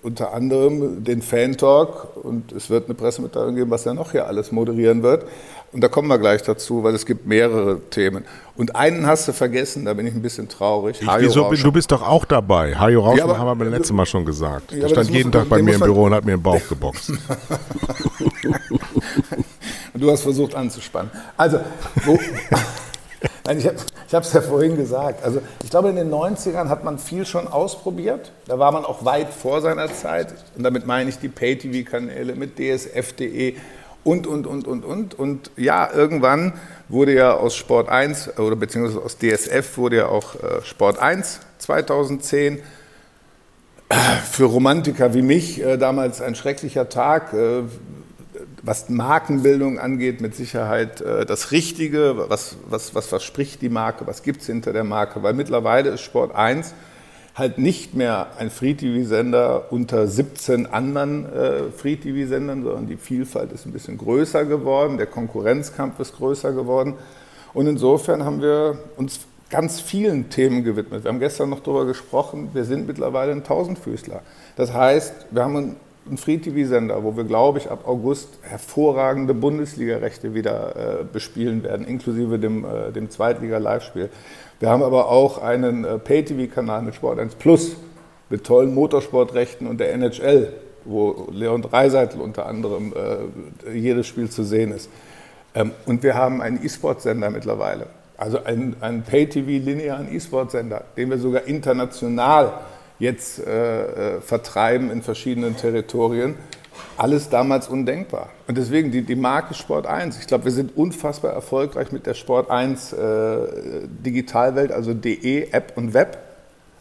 unter 0.04 0.34
anderem 0.34 1.04
den 1.04 1.22
Fan-Talk 1.22 2.18
und 2.24 2.52
es 2.52 2.70
wird 2.70 2.86
eine 2.86 2.96
Pressemitteilung 2.96 3.56
geben, 3.56 3.72
was 3.72 3.86
er 3.86 3.94
noch 3.94 4.12
hier 4.12 4.28
alles 4.28 4.52
moderieren 4.52 5.04
wird. 5.04 5.26
Und 5.74 5.82
da 5.82 5.88
kommen 5.88 6.10
wir 6.10 6.18
gleich 6.18 6.42
dazu, 6.44 6.84
weil 6.84 6.94
es 6.96 7.06
gibt 7.06 7.26
mehrere 7.26 7.80
Themen. 7.92 8.26
Und 8.58 8.76
einen 8.76 9.08
hast 9.08 9.30
du 9.30 9.32
vergessen, 9.32 9.86
da 9.86 9.94
bin 9.94 10.06
ich 10.06 10.14
ein 10.14 10.22
bisschen 10.22 10.50
traurig. 10.50 11.02
Ich, 11.02 11.08
wieso, 11.20 11.50
du 11.50 11.72
bist 11.72 11.94
doch 11.94 12.02
auch 12.06 12.26
dabei. 12.26 12.76
Hajo 12.76 13.02
Rauschen 13.02 13.30
ja, 13.30 13.38
haben 13.38 13.48
wir 13.48 13.56
beim 13.56 13.72
letzten 13.72 13.96
Mal 13.96 14.06
schon 14.06 14.26
gesagt. 14.26 14.74
Ja, 14.74 14.80
der 14.80 14.90
stand 14.90 15.10
jeden 15.12 15.32
Tag 15.32 15.48
bei 15.48 15.62
mir 15.62 15.76
im 15.76 15.80
Büro 15.80 16.04
und 16.04 16.14
hat 16.14 16.26
mir 16.26 16.36
den 16.36 16.44
Bauch 16.44 16.62
geboxt. 16.68 17.14
du 20.02 20.12
hast 20.12 20.24
versucht 20.24 20.56
anzuspannen. 20.56 21.12
Also, 21.38 21.60
wo, 22.06 22.20
Nein, 23.46 23.58
ich 23.60 23.66
habe 23.66 24.26
es 24.26 24.34
ja 24.34 24.42
vorhin 24.42 24.76
gesagt. 24.76 25.24
Also 25.24 25.42
ich 25.64 25.70
glaube, 25.70 25.90
in 25.90 25.96
den 25.96 26.12
90ern 26.12 26.70
hat 26.70 26.84
man 26.84 27.00
viel 27.00 27.26
schon 27.26 27.48
ausprobiert. 27.48 28.32
Da 28.48 28.60
war 28.60 28.72
man 28.72 28.86
auch 28.86 29.06
weit 29.06 29.30
vor 29.30 29.62
seiner 29.62 29.92
Zeit. 29.94 30.34
Und 30.56 30.64
damit 30.64 30.86
meine 30.86 31.10
ich 31.10 31.20
die 31.20 31.28
Pay-TV-Kanäle 31.28 32.36
mit 32.36 32.58
dsf.de 32.58 33.56
und, 34.04 34.28
und, 34.28 34.48
und, 34.48 34.68
und, 34.68 34.86
und. 34.86 35.18
Und 35.18 35.52
ja, 35.58 35.92
irgendwann 35.92 36.54
wurde 36.90 37.14
ja 37.14 37.34
aus 37.34 37.56
Sport 37.56 37.90
1 37.90 38.40
oder 38.40 38.56
beziehungsweise 38.56 39.04
aus 39.04 39.18
DSF 39.18 39.78
wurde 39.78 39.98
ja 39.98 40.08
auch 40.08 40.36
äh, 40.36 40.62
Sport 40.64 41.00
1 41.00 41.40
2010 41.60 42.60
für 44.32 44.46
Romantiker 44.46 45.14
wie 45.14 45.22
mich 45.22 45.62
äh, 45.62 45.78
damals 45.78 46.22
ein 46.22 46.36
schrecklicher 46.36 46.90
Tag. 46.90 47.34
Äh, 47.34 47.64
was 48.64 48.90
Markenbildung 48.90 49.80
angeht, 49.80 50.22
mit 50.22 50.36
Sicherheit 50.36 51.02
äh, 51.02 51.26
das 51.26 51.52
Richtige. 51.52 52.26
Was, 52.30 52.58
was, 52.70 52.94
was 52.94 53.08
verspricht 53.08 53.62
die 53.62 53.70
Marke? 53.70 54.06
Was 54.08 54.24
gibt 54.24 54.42
es 54.42 54.48
hinter 54.48 54.74
der 54.74 54.84
Marke? 54.84 55.24
Weil 55.24 55.34
mittlerweile 55.34 55.90
ist 55.90 56.02
Sport 56.02 56.36
1 56.36 56.74
halt 57.34 57.58
nicht 57.58 57.96
mehr 57.96 58.28
ein 58.38 58.50
Free-TV-Sender 58.50 59.72
unter 59.72 60.08
17 60.08 60.68
anderen 60.68 61.32
äh, 61.32 61.64
Free-TV-Sendern, 61.76 62.64
sondern 62.64 62.88
die 62.88 62.98
Vielfalt 62.98 63.52
ist 63.54 63.66
ein 63.66 63.72
bisschen 63.72 63.98
größer 63.98 64.46
geworden, 64.46 64.98
der 64.98 65.08
Konkurrenzkampf 65.08 66.00
ist 66.00 66.18
größer 66.18 66.52
geworden. 66.52 66.96
Und 67.54 67.68
insofern 67.68 68.26
haben 68.26 68.42
wir 68.42 68.80
uns 68.98 69.22
ganz 69.50 69.80
vielen 69.80 70.30
Themen 70.30 70.64
gewidmet. 70.64 71.04
Wir 71.04 71.10
haben 71.10 71.20
gestern 71.20 71.50
noch 71.50 71.62
darüber 71.62 71.86
gesprochen, 71.86 72.50
wir 72.54 72.66
sind 72.66 72.88
mittlerweile 72.88 73.32
ein 73.32 73.44
Tausendfüßler. 73.44 74.22
Das 74.56 74.74
heißt, 74.74 75.28
wir 75.32 75.44
haben 75.44 75.76
ein 76.10 76.18
Free-TV-Sender, 76.18 77.04
wo 77.04 77.16
wir, 77.16 77.24
glaube 77.24 77.60
ich, 77.60 77.70
ab 77.70 77.88
August 77.88 78.30
hervorragende 78.42 79.34
Bundesliga-Rechte 79.34 80.34
wieder 80.34 81.02
äh, 81.02 81.04
bespielen 81.04 81.64
werden, 81.64 81.86
inklusive 81.86 82.40
dem, 82.40 82.66
äh, 82.66 82.92
dem 82.92 83.10
Zweitliga-Live-Spiel. 83.10 84.10
Wir 84.60 84.70
haben 84.70 84.84
aber 84.84 85.10
auch 85.10 85.42
einen 85.42 85.86
äh, 85.86 85.98
Pay-TV-Kanal 86.00 86.82
mit 86.82 86.96
Sport 86.96 87.20
1 87.20 87.36
Plus, 87.36 87.76
mit 88.30 88.44
tollen 88.44 88.74
Motorsportrechten 88.74 89.68
und 89.68 89.80
der 89.80 89.94
NHL, 89.94 90.54
wo 90.86 91.28
Leon 91.32 91.62
Dreiseitel 91.62 92.20
unter 92.20 92.46
anderem 92.48 92.94
äh, 92.94 93.78
jedes 93.78 94.08
Spiel 94.08 94.30
zu 94.30 94.44
sehen 94.44 94.72
ist. 94.72 94.90
Ähm, 95.54 95.72
und 95.86 96.02
wir 96.02 96.16
haben 96.16 96.42
einen 96.42 96.64
E-Sport-Sender 96.64 97.30
mittlerweile, 97.30 97.88
also 98.18 98.44
einen, 98.44 98.76
einen 98.82 99.04
Pay-TV-linearen 99.04 100.14
E-Sport-Sender, 100.14 100.86
den 100.98 101.10
wir 101.10 101.18
sogar 101.20 101.44
international 101.44 102.54
jetzt 103.02 103.40
äh, 103.40 104.18
äh, 104.18 104.22
vertreiben 104.22 104.92
in 104.92 105.02
verschiedenen 105.02 105.58
Territorien. 105.58 106.36
Alles 106.98 107.30
damals 107.30 107.68
undenkbar. 107.68 108.30
Und 108.48 108.58
deswegen 108.58 108.92
die, 108.92 109.02
die 109.02 109.16
Marke 109.16 109.56
Sport 109.56 109.88
1. 109.88 110.20
Ich 110.20 110.28
glaube, 110.28 110.46
wir 110.46 110.52
sind 110.52 110.78
unfassbar 110.78 111.34
erfolgreich 111.34 111.92
mit 111.92 112.06
der 112.06 112.14
Sport 112.14 112.52
1 112.52 112.94
äh, 112.94 113.48
Digitalwelt, 114.06 114.72
also 114.72 114.94
DE, 114.94 115.52
App 115.52 115.74
und 115.76 115.96
Web. 115.96 116.20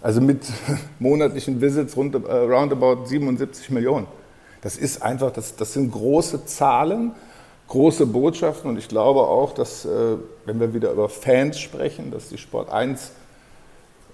Also 0.02 0.20
mit 0.20 0.44
monatlichen 0.98 1.60
Visits 1.62 1.96
rund, 1.96 2.14
äh, 2.14 2.32
roundabout 2.32 3.06
77 3.06 3.70
Millionen. 3.70 4.06
Das 4.60 4.76
ist 4.76 5.02
einfach, 5.02 5.32
das, 5.32 5.56
das 5.56 5.72
sind 5.72 5.90
große 5.90 6.44
Zahlen, 6.44 7.12
große 7.68 8.04
Botschaften 8.04 8.68
und 8.68 8.78
ich 8.78 8.88
glaube 8.88 9.20
auch, 9.20 9.54
dass, 9.54 9.86
äh, 9.86 10.16
wenn 10.44 10.60
wir 10.60 10.74
wieder 10.74 10.92
über 10.92 11.08
Fans 11.08 11.58
sprechen, 11.58 12.10
dass 12.10 12.28
die 12.28 12.36
Sport 12.36 12.70
1 12.70 13.00
äh, 13.06 13.19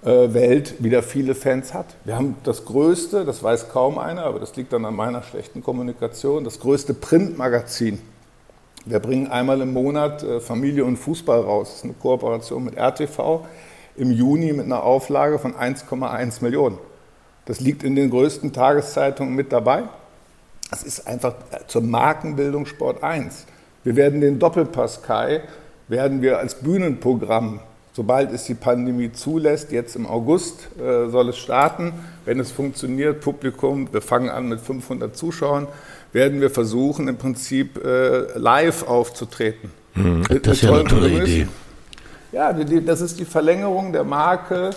Welt 0.07 0.75
wieder 0.83 1.03
viele 1.03 1.35
Fans 1.35 1.73
hat. 1.73 1.95
Wir 2.05 2.15
haben 2.15 2.35
das 2.43 2.65
größte, 2.65 3.25
das 3.25 3.43
weiß 3.43 3.69
kaum 3.69 3.97
einer, 3.97 4.23
aber 4.23 4.39
das 4.39 4.55
liegt 4.55 4.73
dann 4.73 4.85
an 4.85 4.95
meiner 4.95 5.23
schlechten 5.23 5.63
Kommunikation, 5.63 6.43
das 6.43 6.59
größte 6.59 6.93
Printmagazin. 6.93 7.99
Wir 8.85 8.99
bringen 8.99 9.27
einmal 9.27 9.59
im 9.61 9.73
Monat 9.73 10.23
äh, 10.23 10.39
Familie 10.39 10.85
und 10.85 10.97
Fußball 10.97 11.41
raus. 11.41 11.67
Das 11.69 11.77
ist 11.77 11.83
eine 11.83 11.93
Kooperation 11.93 12.63
mit 12.63 12.77
RTV 12.77 13.45
im 13.97 14.11
Juni 14.11 14.53
mit 14.53 14.65
einer 14.65 14.83
Auflage 14.83 15.39
von 15.39 15.55
1,1 15.55 16.41
Millionen. 16.41 16.77
Das 17.45 17.59
liegt 17.59 17.83
in 17.83 17.95
den 17.95 18.09
größten 18.09 18.53
Tageszeitungen 18.53 19.35
mit 19.35 19.51
dabei. 19.51 19.83
Das 20.69 20.83
ist 20.83 21.05
einfach 21.07 21.33
äh, 21.51 21.67
zur 21.67 21.81
Markenbildung 21.81 22.65
Sport 22.65 23.03
1. 23.03 23.45
Wir 23.83 23.95
werden 23.95 24.21
den 24.21 24.39
Doppelpass 24.39 25.01
Kai 25.03 25.41
werden 25.89 26.21
wir 26.21 26.39
als 26.39 26.55
Bühnenprogramm 26.55 27.61
sobald 27.97 28.31
es 28.31 28.43
die 28.43 28.53
Pandemie 28.53 29.11
zulässt, 29.11 29.71
jetzt 29.71 29.95
im 29.95 30.05
August 30.05 30.69
äh, 30.79 31.09
soll 31.09 31.29
es 31.29 31.37
starten. 31.37 31.93
Wenn 32.25 32.39
es 32.39 32.51
funktioniert, 32.51 33.21
Publikum, 33.21 33.91
wir 33.91 34.03
fangen 34.03 34.29
an 34.29 34.49
mit 34.49 34.59
500 34.59 35.17
Zuschauern, 35.17 35.67
werden 36.13 36.39
wir 36.39 36.51
versuchen, 36.51 37.07
im 37.07 37.17
Prinzip 37.17 37.83
äh, 37.83 38.37
live 38.37 38.87
aufzutreten. 38.87 39.71
Mhm. 39.95 40.25
Das 40.43 40.57
ist 40.57 40.61
ja 40.61 40.73
eine 40.73 40.83
tolle 40.83 41.09
Idee. 41.09 41.47
Ja, 42.31 42.53
das 42.53 43.01
ist 43.01 43.19
die 43.19 43.25
Verlängerung 43.25 43.93
der 43.93 44.03
Marke 44.03 44.69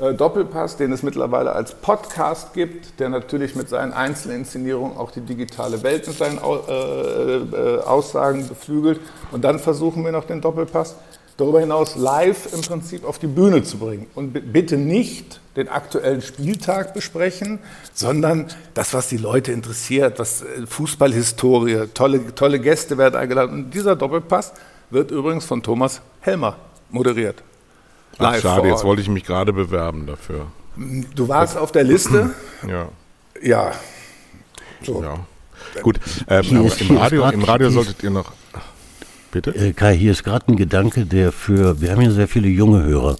äh, 0.00 0.14
Doppelpass, 0.14 0.76
den 0.76 0.92
es 0.92 1.02
mittlerweile 1.02 1.50
als 1.50 1.74
Podcast 1.74 2.54
gibt, 2.54 3.00
der 3.00 3.08
natürlich 3.08 3.56
mit 3.56 3.68
seinen 3.68 3.92
Einzelinszenierungen 3.92 4.96
auch 4.96 5.10
die 5.10 5.22
digitale 5.22 5.82
Welt 5.82 6.06
mit 6.06 6.16
seinen 6.16 6.38
Aussagen 6.38 8.46
beflügelt. 8.46 9.00
Und 9.32 9.42
dann 9.42 9.58
versuchen 9.58 10.04
wir 10.04 10.12
noch 10.12 10.26
den 10.26 10.40
Doppelpass 10.40 10.94
darüber 11.38 11.60
hinaus 11.60 11.96
live 11.96 12.52
im 12.52 12.60
Prinzip 12.60 13.04
auf 13.04 13.18
die 13.18 13.28
Bühne 13.28 13.62
zu 13.62 13.78
bringen. 13.78 14.06
Und 14.14 14.52
bitte 14.52 14.76
nicht 14.76 15.40
den 15.56 15.68
aktuellen 15.68 16.20
Spieltag 16.20 16.92
besprechen, 16.92 17.60
sondern 17.94 18.48
das, 18.74 18.92
was 18.92 19.08
die 19.08 19.16
Leute 19.16 19.52
interessiert, 19.52 20.18
was 20.18 20.44
Fußballhistorie, 20.66 21.88
tolle, 21.94 22.34
tolle 22.34 22.60
Gäste 22.60 22.98
werden 22.98 23.14
eingeladen. 23.14 23.54
Und 23.54 23.70
dieser 23.74 23.96
Doppelpass 23.96 24.52
wird 24.90 25.10
übrigens 25.10 25.46
von 25.46 25.62
Thomas 25.62 26.02
Helmer 26.20 26.56
moderiert. 26.90 27.42
Ach, 28.18 28.36
schade, 28.36 28.68
jetzt 28.68 28.84
wollte 28.84 29.00
ich 29.00 29.08
mich 29.08 29.24
gerade 29.24 29.52
bewerben 29.52 30.06
dafür. 30.06 30.48
Du 31.14 31.28
warst 31.28 31.56
auf 31.56 31.72
der 31.72 31.84
Liste? 31.84 32.30
Ja. 32.68 32.88
Ja. 33.40 33.72
So. 34.82 35.00
Ja. 35.00 35.14
Gut, 35.82 36.00
ähm, 36.28 36.68
im, 36.80 36.96
Radio, 36.96 37.28
im 37.30 37.44
Radio 37.44 37.70
solltet 37.70 38.02
ihr 38.02 38.10
noch. 38.10 38.32
Bitte? 39.30 39.54
Äh, 39.54 39.72
Kai, 39.72 39.96
hier 39.96 40.12
ist 40.12 40.24
gerade 40.24 40.48
ein 40.48 40.56
Gedanke, 40.56 41.06
der 41.06 41.32
für. 41.32 41.80
Wir 41.80 41.92
haben 41.92 42.00
ja 42.00 42.10
sehr 42.10 42.28
viele 42.28 42.48
junge 42.48 42.82
Hörer, 42.82 43.16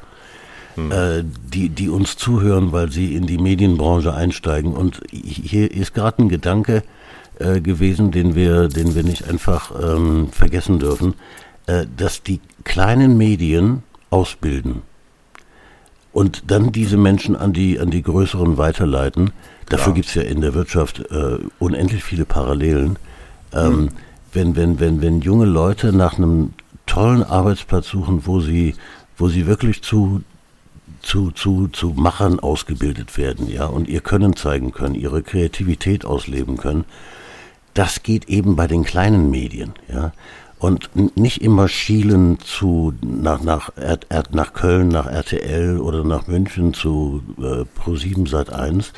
hm. 0.74 0.92
äh, 0.92 1.24
die, 1.24 1.68
die 1.68 1.88
uns 1.88 2.16
zuhören, 2.16 2.72
weil 2.72 2.90
sie 2.90 3.14
in 3.14 3.26
die 3.26 3.38
Medienbranche 3.38 4.14
einsteigen. 4.14 4.72
Und 4.72 5.00
hier 5.10 5.70
ist 5.70 5.94
gerade 5.94 6.22
ein 6.22 6.28
Gedanke 6.28 6.82
äh, 7.38 7.60
gewesen, 7.60 8.10
den 8.10 8.34
wir, 8.34 8.68
den 8.68 8.94
wir 8.94 9.02
nicht 9.02 9.28
einfach 9.28 9.72
ähm, 9.80 10.28
vergessen 10.32 10.78
dürfen, 10.78 11.14
äh, 11.66 11.86
dass 11.96 12.22
die 12.22 12.40
kleinen 12.64 13.16
Medien 13.18 13.82
ausbilden 14.10 14.82
und 16.18 16.50
dann 16.50 16.72
diese 16.72 16.96
Menschen 16.96 17.36
an 17.36 17.52
die, 17.52 17.78
an 17.78 17.90
die 17.90 18.02
größeren 18.02 18.58
weiterleiten. 18.58 19.30
Dafür 19.68 19.92
gibt 19.92 20.08
es 20.08 20.14
ja 20.14 20.22
in 20.22 20.40
der 20.40 20.54
Wirtschaft 20.54 20.98
äh, 21.12 21.38
unendlich 21.58 22.02
viele 22.02 22.24
Parallelen. 22.24 22.96
Ähm, 23.52 23.82
mhm. 23.82 23.88
Wenn, 24.32 24.56
wenn, 24.56 24.80
wenn, 24.80 25.00
wenn 25.00 25.20
junge 25.20 25.46
Leute 25.46 25.92
nach 25.92 26.18
einem 26.18 26.52
tollen 26.86 27.22
Arbeitsplatz 27.22 27.88
suchen, 27.88 28.26
wo 28.26 28.40
sie, 28.40 28.74
wo 29.16 29.28
sie 29.28 29.46
wirklich 29.46 29.82
zu, 29.82 30.22
zu, 31.02 31.30
zu, 31.30 31.68
zu 31.68 31.90
Machern 31.90 32.40
ausgebildet 32.40 33.16
werden, 33.16 33.48
ja, 33.48 33.66
und 33.66 33.88
ihr 33.88 34.00
Können 34.00 34.36
zeigen 34.36 34.72
können, 34.72 34.94
ihre 34.94 35.22
Kreativität 35.22 36.04
ausleben 36.04 36.56
können, 36.56 36.84
das 37.74 38.02
geht 38.02 38.28
eben 38.28 38.56
bei 38.56 38.66
den 38.66 38.84
kleinen 38.84 39.30
Medien, 39.30 39.72
ja. 39.88 40.12
Und 40.58 40.90
nicht 41.16 41.40
immer 41.40 41.68
schielen 41.68 42.40
zu 42.40 42.92
nach 43.00 43.42
nach 43.42 43.70
nach 44.32 44.52
Köln, 44.54 44.88
nach 44.88 45.06
RTL 45.06 45.78
oder 45.78 46.02
nach 46.02 46.26
München 46.26 46.74
zu 46.74 47.22
äh, 47.38 47.64
Pro7 47.80 48.28
Sat 48.28 48.52
1, 48.52 48.92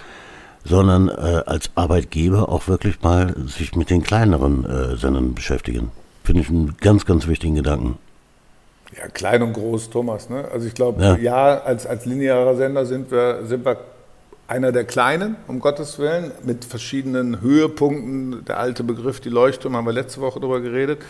sondern 0.65 1.09
äh, 1.09 1.43
als 1.47 1.71
Arbeitgeber 1.75 2.49
auch 2.49 2.69
wirklich 2.69 3.03
mal 3.03 3.35
sich 3.47 3.75
mit 3.75 3.91
den 3.91 4.03
kleineren 4.03 4.65
äh, 4.65 4.97
Sendern 4.97 5.35
beschäftigen. 5.35 5.91
Finde 6.25 6.43
ich 6.43 6.49
einen 6.49 6.77
ganz 6.81 7.07
ganz 7.07 7.27
wichtigen 7.27 7.55
Gedanken. 7.55 7.99
Ja, 8.97 9.09
klein 9.09 9.43
und 9.43 9.53
groß, 9.53 9.91
Thomas. 9.91 10.29
Ne? 10.29 10.49
Also 10.53 10.67
ich 10.67 10.75
glaube, 10.75 11.03
ja. 11.03 11.17
ja, 11.17 11.61
als, 11.61 11.87
als 11.87 12.07
linearer 12.07 12.57
Sender 12.57 12.87
sind 12.87 13.11
wir, 13.11 13.47
sind 13.47 13.65
wir 13.65 13.79
einer 14.49 14.73
der 14.73 14.85
Kleinen, 14.85 15.37
um 15.47 15.61
Gottes 15.61 15.99
Willen, 16.01 16.33
mit 16.43 16.65
verschiedenen 16.65 17.41
Höhepunkten. 17.41 18.45
Der 18.47 18.59
alte 18.59 18.83
Begriff, 18.83 19.21
die 19.21 19.29
Leuchtturm, 19.29 19.77
haben 19.77 19.87
wir 19.87 19.93
letzte 19.93 20.21
Woche 20.21 20.41
darüber 20.41 20.61
geredet. 20.61 21.01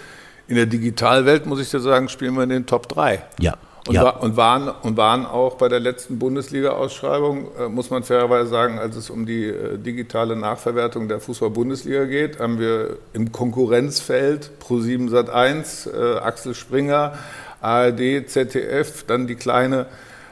In 0.47 0.57
der 0.57 0.67
Digitalwelt, 0.67 1.47
muss 1.47 1.61
ich 1.61 1.71
dir 1.71 1.81
sagen, 1.81 2.09
spielen 2.11 2.35
wir 2.35 2.43
in 2.43 2.51
den 2.51 2.67
Top 2.67 2.87
3. 2.89 3.23
Ja. 3.39 3.57
Und, 3.87 3.95
ja. 3.95 4.05
war, 4.05 4.23
und, 4.23 4.37
waren, 4.37 4.69
und 4.69 4.97
waren 4.97 5.25
auch 5.25 5.55
bei 5.55 5.69
der 5.69 5.81
letzten 5.81 6.19
Bundesliga-Ausschreibung, 6.19 7.49
äh, 7.59 7.69
muss 7.69 7.91
man 7.91 8.03
fairerweise 8.03 8.51
sagen, 8.51 8.79
als 8.79 8.97
es 8.97 9.09
um 9.09 9.25
die 9.25 9.47
äh, 9.47 9.79
digitale 9.79 10.37
Nachverwertung 10.37 11.09
der 11.09 11.21
Fußball-Bundesliga 11.21 12.05
geht, 12.05 12.41
haben 12.41 12.59
wir 12.59 12.99
im 13.15 13.33
Konkurrenzfeld 13.33 14.51
Pro7 14.63 15.09
Sat1, 15.11 15.91
äh, 15.91 16.19
Axel 16.19 16.55
Springer, 16.55 17.15
ARD, 17.63 18.29
ZDF, 18.29 19.05
dann 19.07 19.27
die 19.27 19.37
kleine 19.37 19.87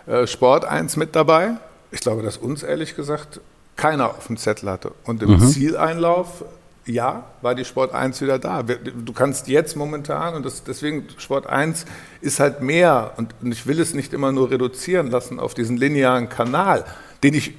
äh, 0.07 0.27
Sport 0.27 0.65
1 0.65 0.97
mit 0.97 1.17
dabei. 1.17 1.53
Ich 1.91 2.01
glaube, 2.01 2.23
dass 2.23 2.37
uns 2.37 2.63
ehrlich 2.63 2.97
gesagt 2.97 3.41
keiner 3.77 4.11
auf 4.11 4.27
dem 4.27 4.37
Zettel 4.37 4.71
hatte. 4.71 4.93
Und 5.05 5.23
im 5.23 5.31
mhm. 5.31 5.41
Zieleinlauf 5.41 6.45
ja, 6.89 7.27
war 7.43 7.55
die 7.55 7.65
Sport 7.65 7.93
1 7.93 8.21
wieder 8.21 8.39
da. 8.39 8.63
Du 8.63 9.13
kannst 9.13 9.49
jetzt 9.49 9.77
momentan, 9.77 10.35
und 10.35 10.45
das, 10.45 10.65
deswegen 10.65 11.07
Sport 11.19 11.47
1 11.47 11.85
ist 12.21 12.41
halt 12.41 12.63
mehr, 12.63 13.13
und, 13.17 13.35
und 13.43 13.53
ich 13.53 13.67
will 13.67 13.81
es 13.81 13.95
nicht 13.95 14.13
immer 14.13 14.33
nur 14.33 14.51
reduzieren 14.51 15.11
lassen 15.11 15.39
auf 15.39 15.55
diesen 15.55 15.77
linearen 15.77 16.29
Kanal, 16.29 16.85
den 17.23 17.35
ich 17.35 17.55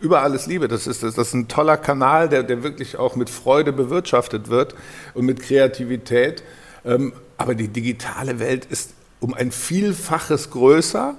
über 0.00 0.22
alles 0.22 0.46
liebe. 0.46 0.68
Das 0.68 0.86
ist, 0.86 1.02
das 1.02 1.16
ist 1.16 1.34
ein 1.34 1.48
toller 1.48 1.76
Kanal, 1.76 2.28
der, 2.28 2.42
der 2.42 2.62
wirklich 2.62 2.96
auch 2.96 3.14
mit 3.14 3.30
Freude 3.30 3.72
bewirtschaftet 3.72 4.48
wird 4.48 4.74
und 5.14 5.24
mit 5.24 5.40
Kreativität. 5.40 6.42
Ähm, 6.84 7.12
aber 7.38 7.54
die 7.54 7.68
digitale 7.68 8.40
Welt 8.40 8.64
ist 8.66 8.94
um 9.20 9.32
ein 9.32 9.52
Vielfaches 9.52 10.50
größer. 10.50 11.14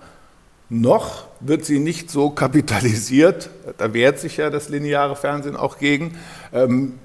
Noch 0.70 1.26
wird 1.40 1.66
sie 1.66 1.80
nicht 1.80 2.10
so 2.10 2.30
kapitalisiert, 2.30 3.50
da 3.78 3.94
wehrt 3.94 4.20
sich 4.20 4.38
ja 4.38 4.50
das 4.50 4.70
lineare 4.70 5.16
Fernsehen 5.16 5.56
auch 5.56 5.78
gegen, 5.78 6.18
ähm, 6.52 7.00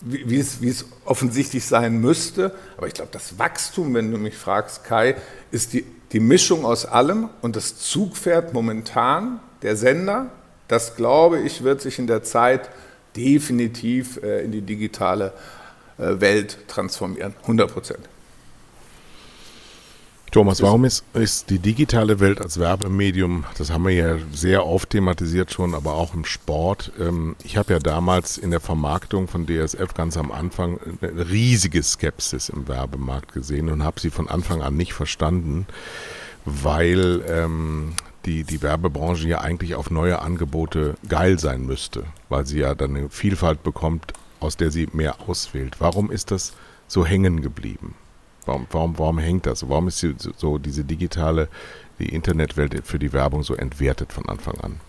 wie, 0.00 0.28
wie, 0.28 0.38
es, 0.38 0.60
wie 0.60 0.68
es 0.68 0.86
offensichtlich 1.04 1.64
sein 1.66 2.00
müsste. 2.00 2.54
Aber 2.76 2.86
ich 2.86 2.94
glaube, 2.94 3.10
das 3.12 3.38
Wachstum, 3.38 3.94
wenn 3.94 4.10
du 4.10 4.18
mich 4.18 4.36
fragst, 4.36 4.84
Kai, 4.84 5.16
ist 5.50 5.72
die, 5.72 5.84
die 6.12 6.20
Mischung 6.20 6.64
aus 6.64 6.86
allem 6.86 7.28
und 7.42 7.56
das 7.56 7.76
Zugpferd 7.76 8.52
momentan, 8.52 9.40
der 9.62 9.76
Sender, 9.76 10.30
das 10.68 10.96
glaube 10.96 11.40
ich, 11.40 11.62
wird 11.62 11.80
sich 11.80 11.98
in 11.98 12.06
der 12.06 12.22
Zeit 12.22 12.70
definitiv 13.16 14.22
äh, 14.22 14.44
in 14.44 14.52
die 14.52 14.62
digitale 14.62 15.32
äh, 15.98 16.20
Welt 16.20 16.58
transformieren. 16.68 17.34
100 17.42 17.72
Prozent. 17.72 18.08
Thomas, 20.30 20.62
warum 20.62 20.84
ist, 20.84 21.04
ist 21.12 21.50
die 21.50 21.58
digitale 21.58 22.20
Welt 22.20 22.40
als 22.40 22.60
Werbemedium, 22.60 23.44
das 23.58 23.72
haben 23.72 23.84
wir 23.84 23.92
ja 23.92 24.16
sehr 24.32 24.64
oft 24.64 24.90
thematisiert 24.90 25.50
schon, 25.50 25.74
aber 25.74 25.94
auch 25.94 26.14
im 26.14 26.24
Sport. 26.24 26.92
Ähm, 27.00 27.34
ich 27.42 27.56
habe 27.56 27.72
ja 27.72 27.78
damals 27.80 28.38
in 28.38 28.52
der 28.52 28.60
Vermarktung 28.60 29.26
von 29.26 29.46
DSF 29.46 29.92
ganz 29.94 30.16
am 30.16 30.30
Anfang 30.30 30.78
eine 31.02 31.28
riesige 31.28 31.82
Skepsis 31.82 32.48
im 32.48 32.68
Werbemarkt 32.68 33.32
gesehen 33.32 33.68
und 33.70 33.82
habe 33.82 33.98
sie 33.98 34.10
von 34.10 34.28
Anfang 34.28 34.62
an 34.62 34.76
nicht 34.76 34.92
verstanden, 34.92 35.66
weil 36.44 37.24
ähm, 37.28 37.94
die, 38.24 38.44
die 38.44 38.62
Werbebranche 38.62 39.26
ja 39.26 39.40
eigentlich 39.40 39.74
auf 39.74 39.90
neue 39.90 40.20
Angebote 40.20 40.94
geil 41.08 41.40
sein 41.40 41.66
müsste, 41.66 42.04
weil 42.28 42.46
sie 42.46 42.60
ja 42.60 42.76
dann 42.76 42.96
eine 42.96 43.10
Vielfalt 43.10 43.64
bekommt, 43.64 44.12
aus 44.38 44.56
der 44.56 44.70
sie 44.70 44.88
mehr 44.92 45.28
auswählt. 45.28 45.76
Warum 45.80 46.10
ist 46.12 46.30
das 46.30 46.52
so 46.86 47.04
hängen 47.04 47.42
geblieben? 47.42 47.96
Warum, 48.50 48.66
warum, 48.72 48.98
warum 48.98 49.18
hängt 49.18 49.46
das? 49.46 49.68
Warum 49.68 49.86
ist 49.86 50.02
die, 50.02 50.12
so 50.18 50.58
diese 50.58 50.82
digitale, 50.82 51.46
die 52.00 52.08
Internetwelt 52.08 52.84
für 52.84 52.98
die 52.98 53.12
Werbung 53.12 53.44
so 53.44 53.54
entwertet 53.54 54.12
von 54.12 54.28
Anfang 54.28 54.58
an? 54.60 54.80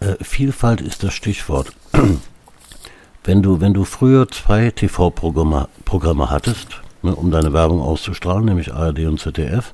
Äh, 0.00 0.22
Vielfalt 0.22 0.82
ist 0.82 1.02
das 1.02 1.14
Stichwort. 1.14 1.72
wenn 3.24 3.40
du, 3.42 3.62
wenn 3.62 3.72
du 3.72 3.84
früher 3.84 4.28
zwei 4.28 4.70
TV-Programme 4.70 5.68
Programme 5.86 6.28
hattest, 6.28 6.82
ne, 7.00 7.14
um 7.14 7.30
deine 7.30 7.54
Werbung 7.54 7.80
auszustrahlen, 7.80 8.44
nämlich 8.44 8.74
ARD 8.74 9.06
und 9.06 9.18
ZDF, 9.18 9.72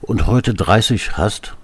und 0.00 0.26
heute 0.26 0.54
30 0.54 1.18
hast, 1.18 1.54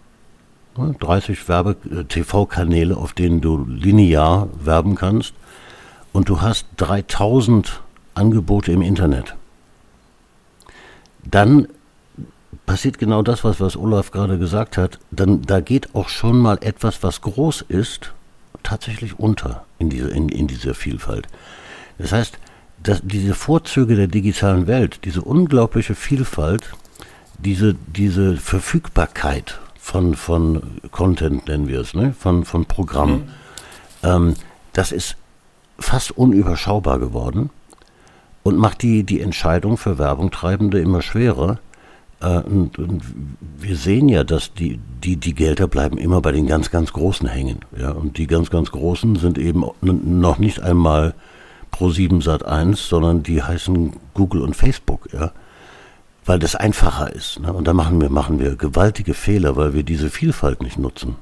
ne, 0.76 0.94
30 1.00 1.48
Werbe 1.48 1.76
äh, 1.90 2.04
TV-Kanäle, 2.04 2.94
auf 2.94 3.14
denen 3.14 3.40
du 3.40 3.64
linear 3.64 4.50
werben 4.62 4.96
kannst, 4.96 5.32
und 6.12 6.28
du 6.28 6.42
hast 6.42 6.66
3000 6.76 7.80
Angebote 8.12 8.70
im 8.70 8.82
Internet 8.82 9.34
dann 11.24 11.68
passiert 12.66 12.98
genau 12.98 13.22
das, 13.22 13.44
was, 13.44 13.60
was 13.60 13.76
Olaf 13.76 14.10
gerade 14.10 14.38
gesagt 14.38 14.76
hat. 14.76 14.98
Dann, 15.10 15.42
da 15.42 15.60
geht 15.60 15.94
auch 15.94 16.08
schon 16.08 16.38
mal 16.38 16.58
etwas, 16.60 17.02
was 17.02 17.20
groß 17.20 17.62
ist, 17.62 18.12
tatsächlich 18.62 19.18
unter 19.18 19.64
in, 19.78 19.90
diese, 19.90 20.08
in, 20.08 20.28
in 20.28 20.46
dieser 20.46 20.74
Vielfalt. 20.74 21.26
Das 21.98 22.12
heißt, 22.12 22.38
dass 22.82 23.00
diese 23.02 23.34
Vorzüge 23.34 23.94
der 23.94 24.06
digitalen 24.06 24.66
Welt, 24.66 25.00
diese 25.04 25.22
unglaubliche 25.22 25.94
Vielfalt, 25.94 26.72
diese, 27.38 27.74
diese 27.74 28.36
Verfügbarkeit 28.36 29.58
von, 29.78 30.14
von 30.14 30.80
Content, 30.90 31.46
nennen 31.48 31.68
wir 31.68 31.80
es, 31.80 31.94
ne? 31.94 32.14
von, 32.18 32.44
von 32.44 32.66
Programmen, 32.66 33.32
mhm. 34.02 34.08
ähm, 34.08 34.34
das 34.72 34.92
ist 34.92 35.16
fast 35.78 36.12
unüberschaubar 36.12 36.98
geworden 36.98 37.50
und 38.42 38.56
macht 38.56 38.82
die, 38.82 39.04
die 39.04 39.20
Entscheidung 39.20 39.76
für 39.76 39.98
Werbungtreibende 39.98 40.80
immer 40.80 41.02
schwerer, 41.02 41.58
Äh, 42.20 42.40
und, 42.40 42.78
und, 42.78 43.02
wir 43.58 43.76
sehen 43.76 44.08
ja, 44.08 44.24
dass 44.24 44.52
die, 44.54 44.78
die, 45.02 45.16
die 45.16 45.34
Gelder 45.34 45.66
bleiben 45.66 45.98
immer 45.98 46.20
bei 46.20 46.32
den 46.32 46.46
ganz, 46.46 46.70
ganz 46.70 46.92
Großen 46.92 47.28
hängen. 47.28 47.60
Ja? 47.76 47.90
Und 47.90 48.18
die 48.18 48.26
ganz, 48.26 48.50
ganz 48.50 48.70
Großen 48.70 49.16
sind 49.16 49.38
eben 49.38 49.64
noch 49.80 50.38
nicht 50.38 50.60
einmal 50.60 51.14
Pro7 51.72 52.22
Sat 52.22 52.44
1, 52.44 52.88
sondern 52.88 53.22
die 53.22 53.42
heißen 53.42 53.94
Google 54.14 54.42
und 54.42 54.54
Facebook. 54.54 55.08
Ja? 55.12 55.32
Weil 56.24 56.38
das 56.38 56.54
einfacher 56.56 57.12
ist. 57.12 57.40
Ne? 57.40 57.52
Und 57.52 57.66
da 57.66 57.72
machen 57.72 58.00
wir, 58.00 58.10
machen 58.10 58.38
wir 58.38 58.56
gewaltige 58.56 59.14
Fehler, 59.14 59.56
weil 59.56 59.74
wir 59.74 59.82
diese 59.82 60.10
Vielfalt 60.10 60.62
nicht 60.62 60.78
nutzen. 60.78 61.16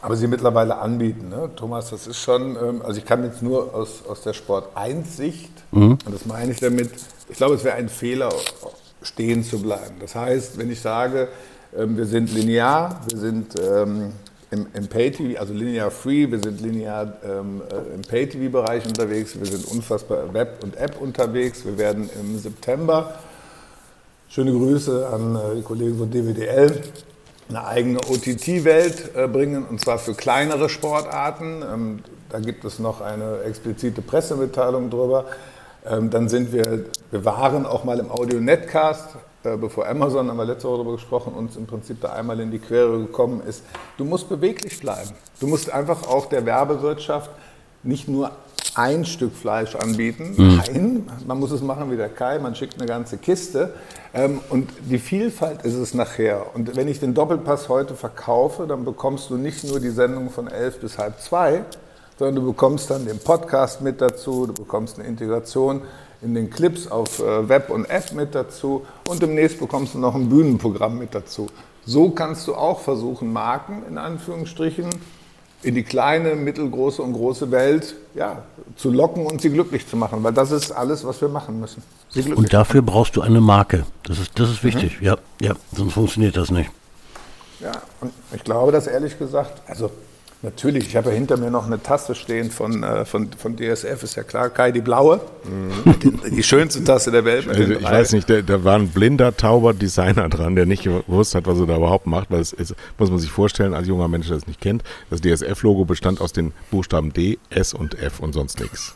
Aber 0.00 0.16
sie 0.16 0.26
mittlerweile 0.26 0.78
anbieten, 0.78 1.28
ne? 1.28 1.50
Thomas, 1.56 1.90
das 1.90 2.06
ist 2.06 2.18
schon, 2.18 2.56
ähm, 2.56 2.82
also 2.82 2.98
ich 2.98 3.04
kann 3.04 3.24
jetzt 3.24 3.42
nur 3.42 3.74
aus, 3.74 4.02
aus 4.08 4.22
der 4.22 4.32
Sport 4.32 4.76
1 4.76 5.16
Sicht, 5.16 5.52
mhm. 5.72 5.98
und 6.04 6.14
das 6.14 6.24
meine 6.26 6.52
ich 6.52 6.60
damit, 6.60 6.90
ich 7.28 7.36
glaube, 7.36 7.56
es 7.56 7.64
wäre 7.64 7.76
ein 7.76 7.88
Fehler, 7.88 8.30
stehen 9.02 9.44
zu 9.44 9.60
bleiben. 9.60 9.96
Das 10.00 10.14
heißt, 10.14 10.58
wenn 10.58 10.70
ich 10.70 10.80
sage, 10.80 11.28
ähm, 11.76 11.96
wir 11.96 12.06
sind 12.06 12.32
linear, 12.32 13.00
wir 13.10 13.18
sind 13.18 13.54
ähm, 13.60 14.12
im, 14.50 14.66
im 14.72 14.88
Pay-TV, 14.88 15.38
also 15.38 15.52
linear 15.52 15.90
free, 15.90 16.30
wir 16.30 16.40
sind 16.40 16.60
linear 16.60 17.12
ähm, 17.24 17.62
äh, 17.70 17.94
im 17.94 18.02
Pay-TV-Bereich 18.02 18.86
unterwegs, 18.86 19.38
wir 19.38 19.46
sind 19.46 19.66
unfassbar 19.66 20.32
Web 20.32 20.62
und 20.62 20.76
App 20.76 21.00
unterwegs, 21.00 21.64
wir 21.64 21.76
werden 21.76 22.08
im 22.20 22.38
September, 22.38 23.18
schöne 24.28 24.52
Grüße 24.52 25.06
an 25.08 25.36
äh, 25.36 25.56
die 25.56 25.62
Kollegen 25.62 25.98
von 25.98 26.10
DWDL, 26.10 26.80
eine 27.48 27.66
eigene 27.66 27.98
OTT-Welt 27.98 29.14
äh, 29.14 29.26
bringen, 29.26 29.64
und 29.64 29.80
zwar 29.80 29.98
für 29.98 30.14
kleinere 30.14 30.68
Sportarten. 30.68 31.62
Ähm, 31.62 31.98
da 32.28 32.40
gibt 32.40 32.64
es 32.64 32.78
noch 32.78 33.00
eine 33.00 33.42
explizite 33.42 34.02
Pressemitteilung 34.02 34.90
drüber. 34.90 35.24
Ähm, 35.86 36.10
dann 36.10 36.28
sind 36.28 36.52
wir, 36.52 36.84
wir 37.10 37.24
waren 37.24 37.64
auch 37.64 37.84
mal 37.84 37.98
im 37.98 38.10
Audio-Netcast, 38.10 39.16
äh, 39.44 39.56
bevor 39.56 39.86
Amazon, 39.88 40.28
haben 40.28 40.36
wir 40.36 40.44
letzte 40.44 40.68
Woche 40.68 40.78
darüber 40.78 40.92
gesprochen, 40.92 41.32
uns 41.32 41.56
im 41.56 41.66
Prinzip 41.66 42.00
da 42.02 42.12
einmal 42.12 42.38
in 42.40 42.50
die 42.50 42.58
Quere 42.58 42.98
gekommen 42.98 43.40
ist. 43.46 43.62
Du 43.96 44.04
musst 44.04 44.28
beweglich 44.28 44.78
bleiben. 44.80 45.10
Du 45.40 45.46
musst 45.46 45.72
einfach 45.72 46.06
auch 46.06 46.26
der 46.26 46.44
Werbewirtschaft 46.44 47.30
nicht 47.82 48.08
nur 48.08 48.32
ein 48.74 49.04
Stück 49.04 49.34
Fleisch 49.34 49.74
anbieten. 49.74 50.34
Mhm. 50.36 50.56
Nein, 50.56 51.10
man 51.26 51.38
muss 51.38 51.50
es 51.50 51.62
machen 51.62 51.90
wie 51.90 51.96
der 51.96 52.08
Kai, 52.08 52.38
man 52.38 52.54
schickt 52.54 52.78
eine 52.78 52.86
ganze 52.86 53.18
Kiste. 53.18 53.74
Ähm, 54.14 54.40
und 54.50 54.70
die 54.80 54.98
Vielfalt 54.98 55.62
ist 55.62 55.74
es 55.74 55.94
nachher. 55.94 56.54
Und 56.54 56.76
wenn 56.76 56.88
ich 56.88 57.00
den 57.00 57.14
Doppelpass 57.14 57.68
heute 57.68 57.94
verkaufe, 57.94 58.66
dann 58.66 58.84
bekommst 58.84 59.30
du 59.30 59.36
nicht 59.36 59.64
nur 59.64 59.80
die 59.80 59.90
Sendung 59.90 60.30
von 60.30 60.48
elf 60.48 60.80
bis 60.80 60.98
halb 60.98 61.20
zwei, 61.20 61.64
sondern 62.18 62.36
du 62.36 62.46
bekommst 62.52 62.90
dann 62.90 63.06
den 63.06 63.18
Podcast 63.18 63.80
mit 63.80 64.00
dazu, 64.00 64.46
du 64.46 64.52
bekommst 64.52 64.98
eine 64.98 65.08
Integration 65.08 65.82
in 66.20 66.34
den 66.34 66.50
Clips 66.50 66.88
auf 66.88 67.20
äh, 67.20 67.48
Web 67.48 67.70
und 67.70 67.84
App 67.88 68.12
mit 68.12 68.34
dazu 68.34 68.84
und 69.08 69.22
demnächst 69.22 69.60
bekommst 69.60 69.94
du 69.94 69.98
noch 69.98 70.14
ein 70.14 70.28
Bühnenprogramm 70.28 70.98
mit 70.98 71.14
dazu. 71.14 71.48
So 71.86 72.10
kannst 72.10 72.46
du 72.48 72.54
auch 72.54 72.80
versuchen, 72.80 73.32
Marken 73.32 73.82
in 73.88 73.98
Anführungsstrichen 73.98 74.90
in 75.62 75.74
die 75.74 75.82
kleine, 75.82 76.36
mittelgroße 76.36 77.02
und 77.02 77.12
große 77.12 77.50
Welt 77.50 77.96
ja, 78.14 78.42
zu 78.76 78.90
locken 78.90 79.26
und 79.26 79.40
sie 79.40 79.50
glücklich 79.50 79.86
zu 79.86 79.96
machen, 79.96 80.22
weil 80.22 80.32
das 80.32 80.50
ist 80.50 80.70
alles, 80.70 81.04
was 81.04 81.20
wir 81.20 81.28
machen 81.28 81.60
müssen. 81.60 81.82
und 82.34 82.52
dafür 82.52 82.82
brauchst 82.82 83.16
du 83.16 83.22
eine 83.22 83.40
Marke. 83.40 83.84
Das 84.04 84.18
ist, 84.18 84.38
das 84.38 84.50
ist 84.50 84.62
wichtig. 84.62 85.00
Mhm. 85.00 85.06
Ja, 85.06 85.16
ja, 85.40 85.54
sonst 85.74 85.94
funktioniert 85.94 86.36
das 86.36 86.50
nicht. 86.50 86.70
Ja, 87.60 87.72
und 88.00 88.12
ich 88.32 88.44
glaube, 88.44 88.70
dass 88.70 88.86
ehrlich 88.86 89.18
gesagt, 89.18 89.62
also 89.66 89.90
Natürlich, 90.40 90.86
ich 90.86 90.94
habe 90.94 91.08
ja 91.10 91.16
hinter 91.16 91.36
mir 91.36 91.50
noch 91.50 91.66
eine 91.66 91.82
Tasse 91.82 92.14
stehen 92.14 92.52
von, 92.52 92.84
äh, 92.84 93.04
von, 93.04 93.32
von 93.32 93.56
DSF, 93.56 94.04
ist 94.04 94.14
ja 94.14 94.22
klar, 94.22 94.50
Kai, 94.50 94.70
die 94.70 94.80
blaue. 94.80 95.20
Mhm. 95.42 96.20
Die, 96.30 96.42
schönste 96.44 96.84
Tasse 96.84 97.10
der 97.10 97.24
Welt. 97.24 97.48
Also 97.48 97.60
ich 97.60 97.82
weiß 97.82 98.12
nicht, 98.12 98.30
da, 98.30 98.40
da 98.42 98.62
war 98.62 98.76
ein 98.76 98.88
blinder, 98.88 99.36
tauber 99.36 99.74
Designer 99.74 100.28
dran, 100.28 100.54
der 100.54 100.64
nicht 100.64 100.84
gewusst 100.84 101.34
hat, 101.34 101.46
was 101.46 101.58
er 101.58 101.66
da 101.66 101.76
überhaupt 101.76 102.06
macht, 102.06 102.30
weil 102.30 102.38
es 102.38 102.52
ist, 102.52 102.76
muss 102.98 103.10
man 103.10 103.18
sich 103.18 103.32
vorstellen, 103.32 103.74
als 103.74 103.88
junger 103.88 104.06
Mensch, 104.06 104.28
der 104.28 104.36
es 104.36 104.46
nicht 104.46 104.60
kennt, 104.60 104.84
das 105.10 105.20
DSF-Logo 105.22 105.84
bestand 105.84 106.20
aus 106.20 106.32
den 106.32 106.52
Buchstaben 106.70 107.12
D, 107.12 107.38
S 107.50 107.74
und 107.74 108.00
F 108.00 108.20
und 108.20 108.32
sonst 108.32 108.60
nichts. 108.60 108.94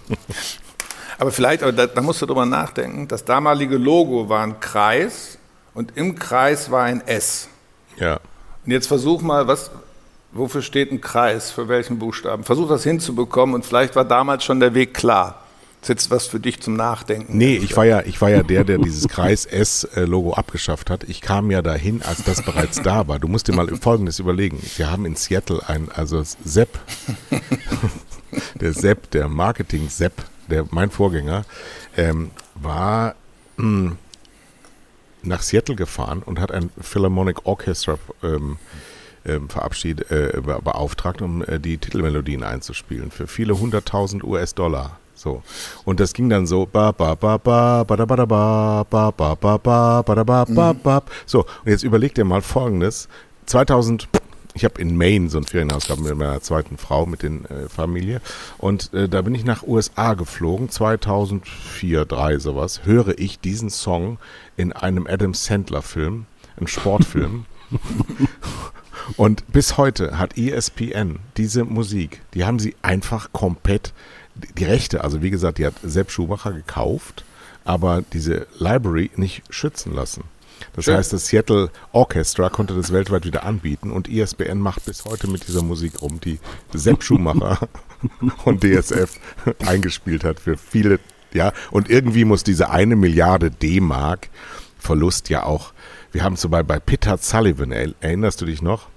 aber 1.20 1.32
vielleicht, 1.32 1.64
aber 1.64 1.72
da, 1.72 1.88
da 1.88 2.02
musst 2.02 2.22
du 2.22 2.26
drüber 2.26 2.46
nachdenken, 2.46 3.08
das 3.08 3.24
damalige 3.24 3.78
Logo 3.78 4.28
war 4.28 4.44
ein 4.44 4.60
Kreis 4.60 5.38
und 5.74 5.96
im 5.96 6.16
Kreis 6.16 6.70
war 6.70 6.84
ein 6.84 7.00
S. 7.08 7.48
Ja. 7.98 8.20
Und 8.70 8.74
jetzt 8.74 8.86
versuch 8.86 9.24
mal, 9.24 9.48
was, 9.48 9.72
wofür 10.32 10.62
steht 10.62 10.92
ein 10.92 11.02
Kreis, 11.02 11.50
für 11.50 11.70
welchen 11.70 11.98
Buchstaben? 11.98 12.44
Versuch 12.44 12.70
das 12.70 12.84
hinzubekommen 12.84 13.56
und 13.56 13.66
vielleicht 13.66 13.96
war 13.96 14.06
damals 14.06 14.44
schon 14.44 14.60
der 14.60 14.76
Weg 14.76 14.94
klar. 14.94 15.44
Ist 15.82 15.90
jetzt 15.90 16.12
was 16.12 16.28
für 16.28 16.40
dich 16.40 16.62
zum 16.62 16.76
Nachdenken. 16.76 17.36
Nee, 17.36 17.56
ich 17.56 17.76
war 17.76 17.86
ja, 17.86 18.02
ich 18.02 18.22
war 18.22 18.30
ja 18.30 18.44
der, 18.44 18.66
der 18.66 18.78
dieses 18.78 19.08
Kreis 19.08 19.48
S-Logo 19.48 20.34
abgeschafft 20.34 20.92
hat. 20.92 21.04
Ich 21.06 21.22
kam 21.22 21.50
ja 21.50 21.64
dahin, 21.64 22.04
als 22.04 22.24
das 22.26 22.44
bereits 22.44 22.80
da 22.84 23.08
war. 23.08 23.18
Du 23.18 23.28
musst 23.28 23.48
dir 23.48 23.54
mal 23.54 23.68
Folgendes 23.76 24.20
überlegen. 24.20 24.62
Wir 24.78 24.92
haben 24.92 25.08
in 25.08 25.16
Seattle 25.16 25.68
ein, 25.68 25.90
also 25.92 26.22
Sepp, 26.22 26.78
der 28.62 28.74
Sepp, 28.74 29.10
der 29.10 29.30
Marketing-Sepp, 29.30 30.14
der, 30.48 30.66
mein 30.70 30.92
Vorgänger, 30.92 31.44
ähm, 31.98 32.30
war, 32.54 33.16
mh, 33.58 33.64
hm, 33.64 33.98
nach 35.24 35.42
Seattle 35.42 35.76
gefahren 35.76 36.22
und 36.26 36.40
hat 36.40 36.52
ein 36.52 36.70
Philharmonic 36.80 37.46
Orchestra 37.46 37.98
ähm, 38.24 38.58
ähm, 39.26 39.50
verabschiedet, 39.50 40.12
äh, 40.12 40.42
beauftragt, 40.42 41.22
um 41.22 41.44
äh, 41.44 41.60
die 41.60 41.78
Titelmelodien 41.78 42.44
einzuspielen 42.44 43.12
für 43.12 43.28
viele 43.28 43.60
hunderttausend 43.60 44.24
US-Dollar. 44.24 44.98
So. 45.14 45.44
Und 45.84 46.00
das 46.00 46.14
ging 46.14 46.30
dann 46.30 46.48
so 46.48 46.66
ba 46.66 46.94
ba 46.94 47.14
ba 47.16 47.38
ba 47.38 47.84
ba 47.84 47.96
da 47.98 48.06
ba 48.06 48.16
da 48.16 48.26
ba 48.26 48.86
ba 48.90 49.12
ba 49.12 49.36
ba 49.36 49.58
ba 49.58 50.04
ba 50.04 50.16
da 50.16 50.24
ba 50.24 50.46
ba 50.46 50.74
ba. 50.74 51.04
So, 51.26 51.40
und 51.40 51.72
jetzt 51.72 51.84
überleg 51.84 52.16
dir 52.16 52.24
mal 52.24 52.42
folgendes. 52.42 53.10
2000 53.46 54.08
ich 54.60 54.66
habe 54.66 54.82
in 54.82 54.98
Maine 54.98 55.30
so 55.30 55.38
ein 55.38 55.46
Ferienhaus 55.46 55.86
gehabt 55.86 56.02
mit 56.02 56.14
meiner 56.18 56.42
zweiten 56.42 56.78
Frau, 56.78 57.06
mit 57.06 57.24
den 57.24 57.46
äh, 57.46 57.70
Familie. 57.70 58.20
Und 58.58 58.94
äh, 58.94 59.08
da 59.08 59.22
bin 59.22 59.34
ich 59.34 59.46
nach 59.46 59.64
USA 59.64 60.16
geflogen, 60.16 60.70
2004, 60.70 62.10
2003 62.10 62.40
sowas, 62.40 62.82
höre 62.84 63.18
ich 63.18 63.40
diesen 63.40 63.70
Song 63.70 64.18
in 64.58 64.74
einem 64.74 65.08
Adam 65.08 65.34
Sandler-Film, 65.34 66.26
einem 66.58 66.68
Sportfilm. 66.68 67.46
Und 69.16 69.50
bis 69.54 69.78
heute 69.78 70.20
hat 70.20 70.38
ESPN 70.38 71.20
diese 71.38 71.64
Musik, 71.64 72.22
die 72.34 72.44
haben 72.44 72.60
sie 72.60 72.76
einfach 72.82 73.32
komplett, 73.32 73.94
die 74.58 74.66
Rechte, 74.66 75.06
also 75.06 75.22
wie 75.22 75.30
gesagt, 75.30 75.58
die 75.58 75.66
hat 75.66 75.76
Sepp 75.84 76.12
Schumacher 76.12 76.52
gekauft, 76.52 77.24
aber 77.64 78.04
diese 78.12 78.46
Library 78.58 79.10
nicht 79.16 79.42
schützen 79.50 79.94
lassen. 79.94 80.26
Das 80.74 80.86
Schön. 80.86 80.96
heißt, 80.96 81.14
das 81.14 81.28
Seattle 81.28 81.70
Orchestra 81.92 82.50
konnte 82.50 82.76
das 82.76 82.92
weltweit 82.92 83.26
wieder 83.26 83.44
anbieten 83.44 83.92
und 83.92 84.10
ESPN 84.10 84.60
macht 84.60 84.86
bis 84.86 85.06
heute 85.06 85.28
mit 85.28 85.48
dieser 85.48 85.64
Musik 85.64 86.02
rum, 86.02 86.20
die 86.20 86.40
Sepp 86.74 87.04
Schumacher 87.04 87.68
und 88.46 88.64
DSF 88.64 89.20
eingespielt 89.66 90.24
hat 90.24 90.40
für 90.40 90.58
viele, 90.58 91.00
ja, 91.34 91.52
und 91.72 91.90
irgendwie 91.90 92.26
muss 92.26 92.44
diese 92.44 92.70
eine 92.70 92.96
Milliarde 92.96 93.52
D-Mark 93.52 94.30
Verlust 94.80 95.30
ja 95.30 95.44
auch, 95.44 95.74
wir 96.12 96.24
haben 96.24 96.38
zum 96.38 96.52
Beispiel 96.52 96.68
bei 96.68 96.80
Peter 96.80 97.18
Sullivan, 97.18 97.72
erinnerst 97.72 98.42
du 98.42 98.46
dich 98.46 98.62
noch? 98.62 98.88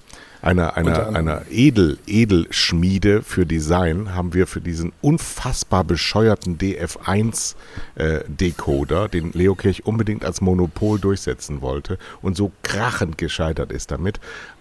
Einer, 0.42 0.76
einer, 0.76 1.14
einer 1.14 1.42
Edel, 1.50 1.98
Edelschmiede 2.06 3.22
für 3.22 3.46
Design 3.46 4.14
haben 4.14 4.34
wir 4.34 4.48
für 4.48 4.60
diesen 4.60 4.92
unfassbar 5.00 5.84
bescheuerten 5.84 6.58
DF1 6.58 7.54
äh, 7.94 8.20
den 8.28 9.32
Leo 9.32 9.54
Kirch 9.54 9.86
unbedingt 9.86 10.24
als 10.24 10.40
Monopol 10.40 10.98
durchsetzen 10.98 11.62
wollte 11.62 11.96
und 12.22 12.36
so 12.36 12.50
krachend 12.62 13.18
gescheitert 13.18 13.70
ist 13.70 13.92
damit, 13.92 14.18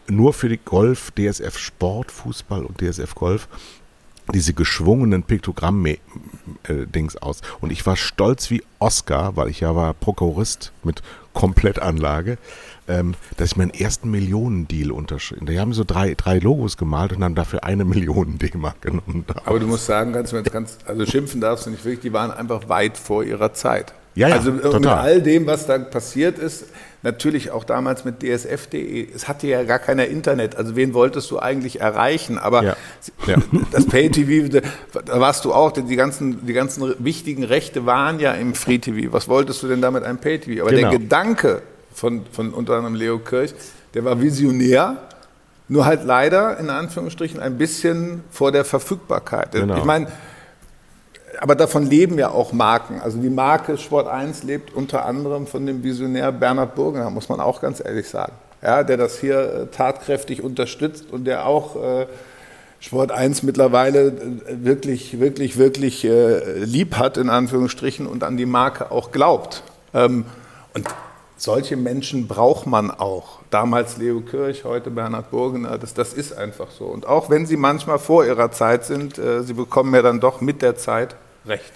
nur 0.07 0.33
für 0.33 0.49
die 0.49 0.59
Golf, 0.63 1.11
DSF 1.11 1.57
Sport, 1.57 2.11
Fußball 2.11 2.63
und 2.63 2.79
DSF 2.79 3.15
Golf 3.15 3.47
diese 4.33 4.53
geschwungenen 4.53 5.23
Piktogramm-Dings 5.23 7.17
aus. 7.17 7.41
Und 7.59 7.71
ich 7.71 7.85
war 7.85 7.97
stolz 7.97 8.49
wie 8.49 8.63
Oscar, 8.79 9.35
weil 9.35 9.49
ich 9.49 9.59
ja 9.59 9.75
war 9.75 9.93
Prokurist 9.93 10.71
mit 10.83 11.01
Komplettanlage, 11.33 12.37
ähm, 12.91 13.15
dass 13.37 13.51
ich 13.51 13.57
meinen 13.57 13.71
ersten 13.71 14.11
Millionendeal 14.11 14.91
unterschrieben 14.91 15.45
Die 15.45 15.59
haben 15.59 15.73
so 15.73 15.83
drei, 15.83 16.13
drei 16.15 16.39
Logos 16.39 16.77
gemalt 16.77 17.13
und 17.13 17.23
haben 17.23 17.35
dafür 17.35 17.63
eine 17.63 17.85
Million 17.85 18.37
D-Mark 18.39 18.81
genommen. 18.81 19.25
Aber 19.45 19.59
du 19.59 19.67
musst 19.67 19.85
sagen, 19.85 20.13
ganz, 20.13 20.33
ganz, 20.51 20.77
also 20.85 21.05
schimpfen 21.05 21.41
darfst 21.41 21.65
du 21.65 21.69
nicht 21.69 21.85
wirklich, 21.85 22.01
die 22.01 22.13
waren 22.13 22.31
einfach 22.31 22.67
weit 22.69 22.97
vor 22.97 23.23
ihrer 23.23 23.53
Zeit. 23.53 23.93
Ja, 24.13 24.27
ja, 24.27 24.35
also 24.35 24.51
total. 24.51 24.79
mit 24.79 24.89
all 24.89 25.21
dem, 25.21 25.47
was 25.47 25.67
da 25.67 25.77
passiert 25.77 26.37
ist, 26.37 26.65
natürlich 27.01 27.51
auch 27.51 27.63
damals 27.63 28.03
mit 28.03 28.21
dsf.de, 28.21 29.07
es 29.15 29.29
hatte 29.29 29.47
ja 29.47 29.63
gar 29.63 29.79
keiner 29.79 30.05
Internet, 30.07 30.57
also 30.57 30.75
wen 30.75 30.93
wolltest 30.93 31.31
du 31.31 31.39
eigentlich 31.39 31.79
erreichen? 31.79 32.37
Aber 32.37 32.61
ja. 32.61 32.75
Ja. 33.25 33.37
das 33.71 33.85
Pay-TV, 33.85 34.59
da 35.05 35.19
warst 35.21 35.45
du 35.45 35.53
auch, 35.53 35.71
die 35.71 35.95
ganzen, 35.95 36.45
die 36.45 36.51
ganzen 36.51 36.93
wichtigen 36.99 37.45
Rechte 37.45 37.85
waren 37.85 38.19
ja 38.19 38.33
im 38.33 38.53
Free-TV. 38.53 39.13
Was 39.13 39.29
wolltest 39.29 39.63
du 39.63 39.69
denn 39.69 39.81
damit 39.81 40.03
einem 40.03 40.17
Pay-TV? 40.17 40.61
Aber 40.61 40.71
genau. 40.71 40.89
der 40.89 40.99
Gedanke 40.99 41.61
von, 41.93 42.25
von 42.31 42.53
unter 42.53 42.73
anderem 42.75 42.95
Leo 42.95 43.19
Kirch, 43.19 43.53
der 43.93 44.05
war 44.05 44.21
visionär, 44.21 44.97
nur 45.67 45.85
halt 45.85 46.03
leider 46.03 46.57
in 46.59 46.69
Anführungsstrichen 46.69 47.39
ein 47.39 47.57
bisschen 47.57 48.23
vor 48.29 48.51
der 48.51 48.65
Verfügbarkeit. 48.65 49.53
Genau. 49.53 49.77
Ich 49.77 49.85
meine, 49.85 50.07
aber 51.39 51.55
davon 51.55 51.85
leben 51.85 52.19
ja 52.19 52.29
auch 52.29 52.51
Marken. 52.51 52.99
Also 53.01 53.17
die 53.17 53.29
Marke 53.29 53.77
Sport 53.77 54.07
1 54.07 54.43
lebt 54.43 54.73
unter 54.73 55.05
anderem 55.05 55.47
von 55.47 55.65
dem 55.65 55.83
Visionär 55.83 56.31
Bernhard 56.31 56.75
Burgener, 56.75 57.09
muss 57.09 57.29
man 57.29 57.39
auch 57.39 57.61
ganz 57.61 57.81
ehrlich 57.83 58.07
sagen. 58.09 58.33
Ja, 58.61 58.83
der 58.83 58.97
das 58.97 59.19
hier 59.19 59.39
äh, 59.39 59.67
tatkräftig 59.67 60.43
unterstützt 60.43 61.05
und 61.11 61.25
der 61.25 61.47
auch 61.47 61.75
äh, 61.75 62.05
Sport 62.79 63.11
1 63.11 63.43
mittlerweile 63.43 64.07
äh, 64.07 64.13
wirklich, 64.47 65.19
wirklich, 65.19 65.57
wirklich 65.57 66.03
äh, 66.03 66.59
lieb 66.63 66.97
hat, 66.97 67.17
in 67.17 67.29
Anführungsstrichen, 67.29 68.05
und 68.07 68.23
an 68.23 68.37
die 68.37 68.45
Marke 68.45 68.91
auch 68.91 69.11
glaubt. 69.11 69.63
Ähm, 69.93 70.25
und 70.73 70.85
solche 71.41 71.75
Menschen 71.75 72.27
braucht 72.27 72.67
man 72.67 72.91
auch. 72.91 73.39
Damals 73.49 73.97
Leo 73.97 74.21
Kirch, 74.21 74.63
heute 74.63 74.91
Bernhard 74.91 75.31
Burgener, 75.31 75.79
das, 75.79 75.95
das 75.95 76.13
ist 76.13 76.33
einfach 76.37 76.69
so. 76.69 76.85
Und 76.85 77.07
auch 77.07 77.31
wenn 77.31 77.47
sie 77.47 77.57
manchmal 77.57 77.97
vor 77.97 78.25
ihrer 78.25 78.51
Zeit 78.51 78.85
sind, 78.85 79.17
äh, 79.17 79.41
sie 79.41 79.53
bekommen 79.53 79.93
ja 79.95 80.03
dann 80.03 80.19
doch 80.19 80.41
mit 80.41 80.61
der 80.61 80.75
Zeit 80.77 81.15
recht. 81.47 81.71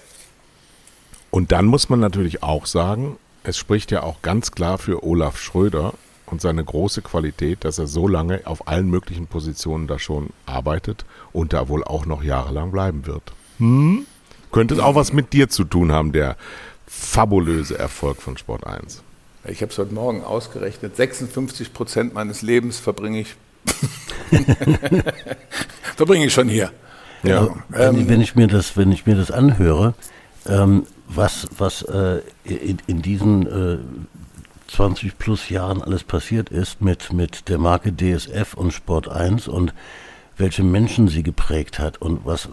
Und 1.32 1.52
dann 1.52 1.66
muss 1.66 1.90
man 1.90 2.00
natürlich 2.00 2.44
auch 2.44 2.68
sagen, 2.68 3.18
es 3.44 3.58
spricht 3.58 3.92
ja 3.92 4.04
auch 4.04 4.22
ganz 4.22 4.52
klar 4.52 4.78
für 4.78 5.04
Olaf 5.04 5.38
Schröder 5.38 5.94
und 6.28 6.42
seine 6.42 6.64
große 6.64 7.02
Qualität, 7.02 7.64
dass 7.66 7.80
er 7.80 7.88
so 7.88 8.08
lange 8.08 8.42
auf 8.46 8.68
allen 8.68 8.90
möglichen 8.90 9.26
Positionen 9.26 9.88
da 9.88 9.98
schon 9.98 10.30
arbeitet 10.46 11.06
und 11.34 11.54
da 11.54 11.70
wohl 11.70 11.84
auch 11.84 12.06
noch 12.06 12.24
jahrelang 12.24 12.72
bleiben 12.72 13.08
wird. 13.08 13.34
Hm? 13.58 14.06
Könnte 14.52 14.76
es 14.76 14.80
auch 14.80 14.96
was 14.96 15.12
mit 15.12 15.34
dir 15.34 15.50
zu 15.50 15.64
tun 15.64 15.92
haben, 15.92 16.12
der 16.12 16.38
fabulöse 16.86 17.78
Erfolg 17.78 18.22
von 18.22 18.38
Sport 18.38 18.66
1? 18.66 19.04
Ich 19.48 19.62
habe 19.62 19.72
es 19.72 19.78
heute 19.78 19.94
Morgen 19.94 20.24
ausgerechnet. 20.24 20.96
56 20.96 21.74
Prozent 21.74 22.14
meines 22.14 22.42
Lebens 22.42 22.80
verbringe 22.80 23.22
ich, 23.22 23.36
verbringe 25.96 26.26
ich 26.26 26.34
schon 26.34 26.50
hier. 26.50 26.72
Ja. 27.24 27.40
Also, 27.40 27.56
wenn, 27.70 27.96
ähm, 27.96 28.10
wenn, 28.10 28.22
ich 28.22 28.36
mir 28.36 28.48
das, 28.48 28.76
wenn 28.76 28.92
ich 28.92 29.06
mir 29.06 29.16
das 29.16 29.30
anhöre, 29.30 29.94
ähm, 30.48 30.88
was, 31.08 31.48
was 31.58 31.84
äh, 31.84 32.22
in, 32.44 32.80
in, 32.88 33.02
diesen 33.02 33.46
äh, 33.46 33.78
20 34.72 35.18
plus 35.18 35.50
Jahren 35.50 35.82
alles 35.82 36.04
passiert 36.04 36.50
ist 36.50 36.82
mit, 36.82 37.14
mit 37.14 37.48
der 37.48 37.60
Marke 37.60 37.94
DSF 37.94 38.56
und 38.56 38.72
Sport 38.72 39.08
1 39.08 39.48
und 39.48 39.74
welche 40.38 40.64
Menschen 40.64 41.08
sie 41.08 41.24
geprägt 41.24 41.78
hat 41.78 42.02
und 42.02 42.26
was, 42.26 42.50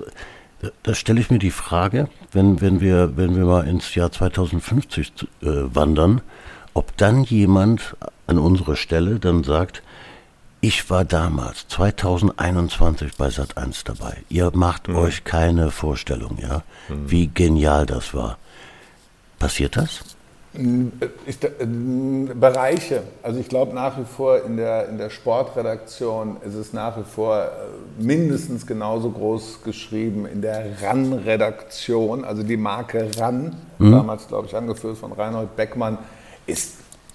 da 0.82 0.94
stelle 0.94 1.20
ich 1.20 1.30
mir 1.30 1.38
die 1.38 1.50
Frage, 1.50 2.08
wenn, 2.32 2.60
wenn, 2.60 2.80
wir, 2.80 3.16
wenn 3.16 3.34
wir 3.34 3.44
mal 3.44 3.66
ins 3.66 3.94
Jahr 3.94 4.12
2050 4.12 5.12
äh, 5.42 5.46
wandern, 5.74 6.20
ob 6.74 6.96
dann 6.96 7.24
jemand 7.24 7.96
an 8.26 8.38
unserer 8.38 8.76
Stelle 8.76 9.18
dann 9.18 9.44
sagt, 9.44 9.82
ich 10.60 10.88
war 10.90 11.04
damals 11.04 11.66
2021 11.68 13.16
bei 13.16 13.26
Sat1 13.26 13.84
dabei. 13.84 14.18
Ihr 14.28 14.52
macht 14.54 14.88
mhm. 14.88 14.96
euch 14.96 15.24
keine 15.24 15.70
Vorstellung, 15.70 16.38
ja, 16.40 16.62
mhm. 16.88 17.10
wie 17.10 17.26
genial 17.26 17.84
das 17.84 18.14
war. 18.14 18.38
Passiert 19.40 19.76
das? 19.76 20.04
Ich, 21.26 21.42
äh, 21.42 21.66
Bereiche. 22.34 23.02
Also 23.22 23.40
ich 23.40 23.48
glaube 23.48 23.74
nach 23.74 23.98
wie 23.98 24.04
vor 24.04 24.44
in 24.44 24.58
der, 24.58 24.88
in 24.88 24.98
der 24.98 25.08
Sportredaktion 25.08 26.36
ist 26.44 26.54
es 26.54 26.74
nach 26.74 26.98
wie 26.98 27.04
vor 27.04 27.42
äh, 27.42 28.02
mindestens 28.02 28.66
genauso 28.66 29.10
groß 29.10 29.62
geschrieben 29.64 30.26
in 30.26 30.42
der 30.42 30.82
RAN-Redaktion, 30.82 32.24
also 32.24 32.42
die 32.42 32.58
Marke 32.58 33.10
RAN, 33.16 33.56
mhm. 33.78 33.92
damals 33.92 34.28
glaube 34.28 34.46
ich 34.46 34.54
angeführt 34.54 34.98
von 34.98 35.12
Reinhold 35.12 35.56
Beckmann, 35.56 35.98
ist, 36.46 36.74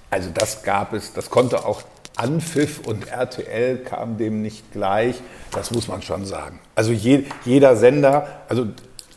also 0.09 0.29
das 0.33 0.63
gab 0.63 0.93
es, 0.93 1.13
das 1.13 1.29
konnte 1.29 1.65
auch 1.65 1.83
Anpfiff 2.15 2.79
und 2.85 3.07
RTL 3.07 3.77
kam 3.77 4.17
dem 4.17 4.41
nicht 4.41 4.71
gleich, 4.71 5.15
das 5.51 5.71
muss 5.71 5.87
man 5.87 6.01
schon 6.01 6.25
sagen. 6.25 6.59
Also 6.75 6.91
je, 6.91 7.25
jeder 7.45 7.75
Sender, 7.75 8.27
also 8.49 8.67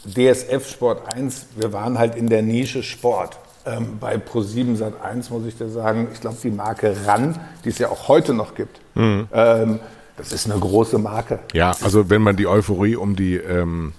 DSF 0.05 0.69
Sport 0.69 1.15
1, 1.15 1.47
wir 1.57 1.73
waren 1.73 1.99
halt 1.99 2.15
in 2.15 2.29
der 2.29 2.43
Nische 2.43 2.83
Sport. 2.83 3.39
Ähm, 3.67 3.99
bei 4.01 4.17
Pro7 4.17 4.77
Sat 4.77 5.03
1 5.03 5.31
muss 5.31 5.45
ich 5.47 5.57
dir 5.57 5.69
sagen, 5.69 6.09
ich 6.13 6.21
glaube, 6.21 6.39
die 6.43 6.51
Marke 6.51 6.95
RAN, 7.07 7.39
die 7.65 7.69
es 7.69 7.79
ja 7.79 7.89
auch 7.89 8.09
heute 8.09 8.33
noch 8.33 8.55
gibt, 8.55 8.81
mhm. 8.95 9.29
ähm, 9.33 9.81
das 10.17 10.33
ist 10.33 10.51
eine 10.51 10.61
große 10.61 10.99
Marke. 10.99 11.39
Ja, 11.55 11.73
also 11.83 12.11
wenn 12.11 12.21
man 12.21 12.37
die 12.37 12.47
Euphorie 12.47 12.97
um 12.97 13.17
die 13.17 13.37
ähm, 13.37 13.95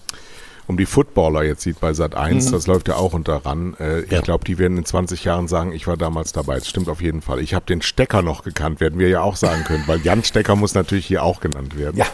um 0.72 0.78
die 0.78 0.86
Footballer 0.86 1.44
jetzt 1.44 1.62
sieht 1.64 1.82
bei 1.82 1.92
Sat 1.92 2.16
1, 2.16 2.48
mhm. 2.48 2.52
das 2.54 2.66
läuft 2.66 2.88
ja 2.88 2.96
auch 2.96 3.14
unter 3.14 3.46
ran. 3.46 3.76
Äh, 3.78 4.06
ja. 4.06 4.20
Ich 4.20 4.24
glaube, 4.24 4.46
die 4.46 4.58
werden 4.58 4.78
in 4.78 4.86
20 4.86 5.26
Jahren 5.26 5.50
sagen, 5.50 5.74
ich 5.74 5.86
war 5.86 5.98
damals 5.98 6.32
dabei. 6.32 6.56
Das 6.56 6.70
stimmt 6.70 6.88
auf 6.88 7.02
jeden 7.02 7.22
Fall. 7.22 7.42
Ich 7.42 7.54
habe 7.54 7.66
den 7.66 7.82
Stecker 7.82 8.22
noch 8.22 8.44
gekannt, 8.44 8.80
werden 8.80 8.98
wir 8.98 9.10
ja 9.10 9.22
auch 9.22 9.36
sagen 9.36 9.66
können, 9.66 9.84
weil 9.88 10.00
Jan 10.00 10.24
Stecker 10.24 10.56
muss 10.56 10.74
natürlich 10.74 11.06
hier 11.06 11.24
auch 11.24 11.42
genannt 11.42 11.78
werden. 11.78 11.98
Ja. 11.98 12.06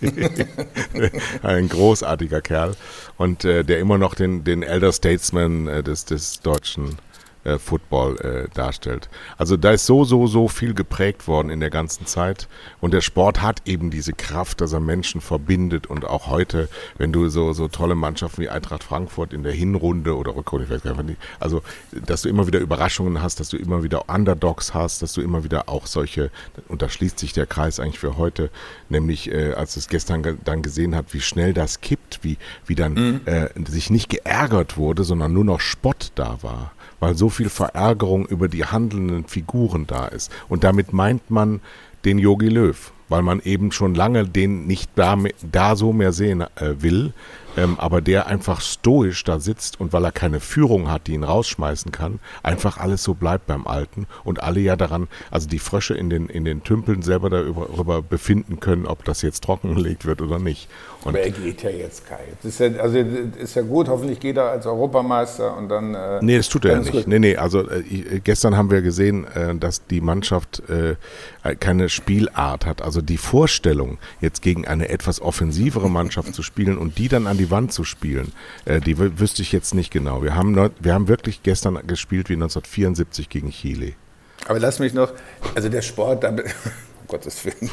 Ein 1.42 1.68
großartiger 1.68 2.40
Kerl 2.40 2.76
und 3.16 3.44
äh, 3.44 3.64
der 3.64 3.80
immer 3.80 3.98
noch 3.98 4.14
den, 4.14 4.44
den 4.44 4.62
Elder 4.62 4.92
Statesman 4.92 5.66
äh, 5.66 5.82
des, 5.82 6.04
des 6.04 6.40
deutschen 6.40 6.96
äh, 7.44 7.58
Football 7.58 8.16
äh, 8.20 8.54
darstellt. 8.54 9.08
Also 9.38 9.56
da 9.56 9.72
ist 9.72 9.86
so, 9.86 10.04
so, 10.04 10.26
so 10.26 10.48
viel 10.48 10.74
geprägt 10.74 11.28
worden 11.28 11.50
in 11.50 11.60
der 11.60 11.70
ganzen 11.70 12.06
Zeit. 12.06 12.48
Und 12.80 12.94
der 12.94 13.00
Sport 13.00 13.42
hat 13.42 13.62
eben 13.66 13.90
diese 13.90 14.12
Kraft, 14.12 14.60
dass 14.60 14.72
er 14.72 14.80
Menschen 14.80 15.20
verbindet. 15.20 15.86
Und 15.86 16.04
auch 16.04 16.28
heute, 16.28 16.68
wenn 16.98 17.12
du 17.12 17.28
so, 17.28 17.52
so 17.52 17.68
tolle 17.68 17.94
Mannschaften 17.94 18.42
wie 18.42 18.48
Eintracht 18.48 18.84
Frankfurt 18.84 19.32
in 19.32 19.42
der 19.42 19.52
Hinrunde 19.52 20.16
oder 20.16 20.34
Rückrunde, 20.34 20.64
ich 20.64 20.70
weiß 20.70 20.82
gar 20.82 21.02
nicht, 21.02 21.20
also 21.40 21.62
dass 22.06 22.22
du 22.22 22.28
immer 22.28 22.46
wieder 22.46 22.60
Überraschungen 22.60 23.22
hast, 23.22 23.40
dass 23.40 23.48
du 23.48 23.56
immer 23.56 23.82
wieder 23.82 24.08
Underdogs 24.08 24.74
hast, 24.74 25.02
dass 25.02 25.12
du 25.12 25.20
immer 25.20 25.44
wieder 25.44 25.68
auch 25.68 25.86
solche, 25.86 26.30
und 26.68 26.82
da 26.82 26.88
schließt 26.88 27.18
sich 27.18 27.32
der 27.32 27.46
Kreis 27.46 27.80
eigentlich 27.80 27.98
für 27.98 28.16
heute, 28.16 28.50
nämlich 28.88 29.30
äh, 29.30 29.52
als 29.52 29.76
es 29.76 29.88
gestern 29.88 30.38
dann 30.44 30.62
gesehen 30.62 30.94
hat, 30.94 31.12
wie 31.12 31.20
schnell 31.20 31.52
das 31.52 31.80
kippt, 31.80 32.20
wie, 32.22 32.38
wie 32.66 32.74
dann 32.74 32.94
mhm. 32.94 33.20
äh, 33.26 33.48
sich 33.66 33.90
nicht 33.90 34.08
geärgert 34.08 34.76
wurde, 34.76 35.04
sondern 35.04 35.32
nur 35.32 35.44
noch 35.44 35.60
Spott 35.60 36.12
da 36.14 36.38
war 36.42 36.72
weil 37.04 37.18
so 37.18 37.28
viel 37.28 37.50
Verärgerung 37.50 38.24
über 38.24 38.48
die 38.48 38.64
handelnden 38.64 39.26
Figuren 39.26 39.86
da 39.86 40.06
ist. 40.06 40.32
Und 40.48 40.64
damit 40.64 40.94
meint 40.94 41.30
man 41.30 41.60
den 42.06 42.18
Yogi 42.18 42.48
Löw, 42.48 42.92
weil 43.10 43.20
man 43.20 43.40
eben 43.40 43.72
schon 43.72 43.94
lange 43.94 44.26
den 44.26 44.66
nicht 44.66 44.90
da, 44.94 45.14
da 45.52 45.76
so 45.76 45.92
mehr 45.92 46.12
sehen 46.12 46.40
äh, 46.40 46.76
will, 46.78 47.12
ähm, 47.58 47.78
aber 47.78 48.00
der 48.00 48.26
einfach 48.26 48.62
stoisch 48.62 49.22
da 49.22 49.38
sitzt 49.38 49.78
und 49.78 49.92
weil 49.92 50.02
er 50.02 50.12
keine 50.12 50.40
Führung 50.40 50.90
hat, 50.90 51.06
die 51.06 51.12
ihn 51.12 51.24
rausschmeißen 51.24 51.92
kann, 51.92 52.20
einfach 52.42 52.78
alles 52.78 53.02
so 53.02 53.12
bleibt 53.12 53.48
beim 53.48 53.66
Alten 53.66 54.06
und 54.24 54.42
alle 54.42 54.60
ja 54.60 54.74
daran, 54.74 55.08
also 55.30 55.46
die 55.46 55.58
Frösche 55.58 55.92
in 55.92 56.08
den, 56.08 56.28
in 56.30 56.46
den 56.46 56.64
Tümpeln 56.64 57.02
selber 57.02 57.28
darüber 57.28 58.00
befinden 58.00 58.60
können, 58.60 58.86
ob 58.86 59.04
das 59.04 59.20
jetzt 59.20 59.44
trockengelegt 59.44 60.06
wird 60.06 60.22
oder 60.22 60.38
nicht. 60.38 60.70
Und 61.04 61.10
aber 61.10 61.20
er 61.20 61.30
geht 61.30 61.62
ja 61.62 61.68
jetzt, 61.68 62.06
Kai. 62.06 62.20
Das 62.42 62.52
ist 62.52 62.60
ja, 62.60 62.80
also 62.80 62.98
ist 62.98 63.54
ja 63.54 63.62
gut, 63.62 63.88
hoffentlich 63.88 64.20
geht 64.20 64.38
er 64.38 64.48
als 64.48 64.66
Europameister 64.66 65.54
und 65.54 65.68
dann. 65.68 65.94
Äh, 65.94 66.20
nee, 66.22 66.38
das 66.38 66.48
tut 66.48 66.64
er 66.64 66.72
ja 66.72 66.78
nicht. 66.78 66.92
Gut. 66.92 67.06
Nee, 67.06 67.18
nee, 67.18 67.36
also 67.36 67.68
äh, 67.68 68.20
gestern 68.24 68.56
haben 68.56 68.70
wir 68.70 68.80
gesehen, 68.80 69.26
äh, 69.34 69.54
dass 69.54 69.86
die 69.86 70.00
Mannschaft 70.00 70.62
äh, 70.70 70.96
keine 71.56 71.90
Spielart 71.90 72.64
hat. 72.64 72.80
Also 72.80 73.02
die 73.02 73.18
Vorstellung, 73.18 73.98
jetzt 74.22 74.40
gegen 74.40 74.66
eine 74.66 74.88
etwas 74.88 75.20
offensivere 75.20 75.90
Mannschaft 75.90 76.34
zu 76.34 76.42
spielen 76.42 76.78
und 76.78 76.96
die 76.96 77.08
dann 77.08 77.26
an 77.26 77.36
die 77.36 77.50
Wand 77.50 77.72
zu 77.72 77.84
spielen, 77.84 78.32
äh, 78.64 78.80
die 78.80 78.96
wüsste 78.98 79.42
ich 79.42 79.52
jetzt 79.52 79.74
nicht 79.74 79.90
genau. 79.90 80.22
Wir 80.22 80.34
haben, 80.34 80.56
wir 80.80 80.94
haben 80.94 81.08
wirklich 81.08 81.42
gestern 81.42 81.86
gespielt 81.86 82.30
wie 82.30 82.34
1974 82.34 83.28
gegen 83.28 83.50
Chile. 83.50 83.92
Aber 84.46 84.58
lass 84.58 84.78
mich 84.78 84.94
noch, 84.94 85.12
also 85.54 85.68
der 85.68 85.82
Sport, 85.82 86.24
da, 86.24 86.34
um 87.04 87.08
Gottes 87.08 87.44
Willen, 87.44 87.70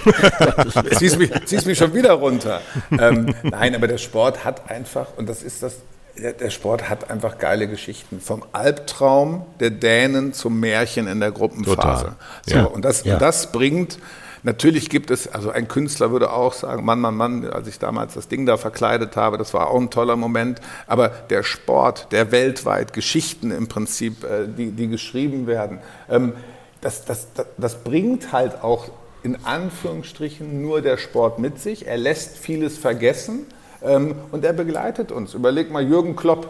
ziehst 0.98 1.18
mich, 1.18 1.32
ziehst 1.46 1.66
mich 1.66 1.78
schon 1.78 1.94
wieder 1.94 2.14
runter. 2.14 2.62
Ähm, 2.92 3.34
nein, 3.44 3.76
aber 3.76 3.88
der 3.88 3.98
Sport 3.98 4.44
hat 4.44 4.70
einfach, 4.70 5.08
und 5.18 5.28
das 5.30 5.44
ist 5.44 5.64
das, 5.64 5.78
der 6.18 6.50
Sport 6.50 6.90
hat 6.90 7.10
einfach 7.10 7.38
geile 7.38 7.68
Geschichten. 7.68 8.20
Vom 8.20 8.44
Albtraum 8.52 9.46
der 9.60 9.70
Dänen 9.70 10.34
zum 10.34 10.60
Märchen 10.60 11.08
in 11.08 11.20
der 11.20 11.32
Gruppenphase. 11.32 12.16
So, 12.46 12.56
ja. 12.56 12.64
Und, 12.66 12.84
das, 12.84 13.06
ja. 13.06 13.14
und 13.14 13.22
das 13.22 13.52
bringt 13.52 13.98
Natürlich 14.44 14.90
gibt 14.90 15.12
es, 15.12 15.28
also 15.28 15.52
ein 15.52 15.68
Künstler 15.68 16.12
würde 16.12 16.32
auch 16.32 16.54
sagen, 16.54 16.84
Mann, 16.84 17.00
Mann, 17.00 17.16
Mann, 17.16 17.48
als 17.48 17.68
ich 17.68 17.78
damals 17.78 18.16
das 18.16 18.28
Ding 18.28 18.48
da 18.48 18.58
verkleidet 18.58 19.16
habe, 19.16 19.38
das 19.38 19.54
war 19.54 19.70
auch 19.70 19.80
ein 19.80 19.92
toller 19.92 20.16
Moment. 20.16 20.62
Aber 20.88 21.10
der 21.10 21.44
Sport, 21.44 22.12
der 22.12 22.32
weltweit 22.32 22.94
Geschichten 22.94 23.52
im 23.52 23.68
Prinzip, 23.68 24.24
äh, 24.24 24.48
die, 24.48 24.72
die 24.72 24.88
geschrieben 24.88 25.46
werden, 25.46 25.80
ähm, 26.10 26.34
das, 26.82 27.06
das, 27.06 27.28
das, 27.36 27.46
das 27.58 27.84
bringt 27.84 28.32
halt 28.34 28.64
auch 28.64 28.90
in 29.24 29.38
Anführungsstrichen 29.46 30.62
nur 30.62 30.82
der 30.82 30.98
Sport 30.98 31.40
mit 31.40 31.60
sich. 31.60 31.88
Er 31.88 31.98
lässt 31.98 32.38
vieles 32.38 32.78
vergessen 32.78 33.46
ähm, 33.82 34.16
und 34.32 34.44
er 34.44 34.54
begleitet 34.54 35.12
uns. 35.12 35.34
Überleg 35.34 35.72
mal 35.72 35.84
Jürgen 35.84 36.16
Klopp, 36.16 36.50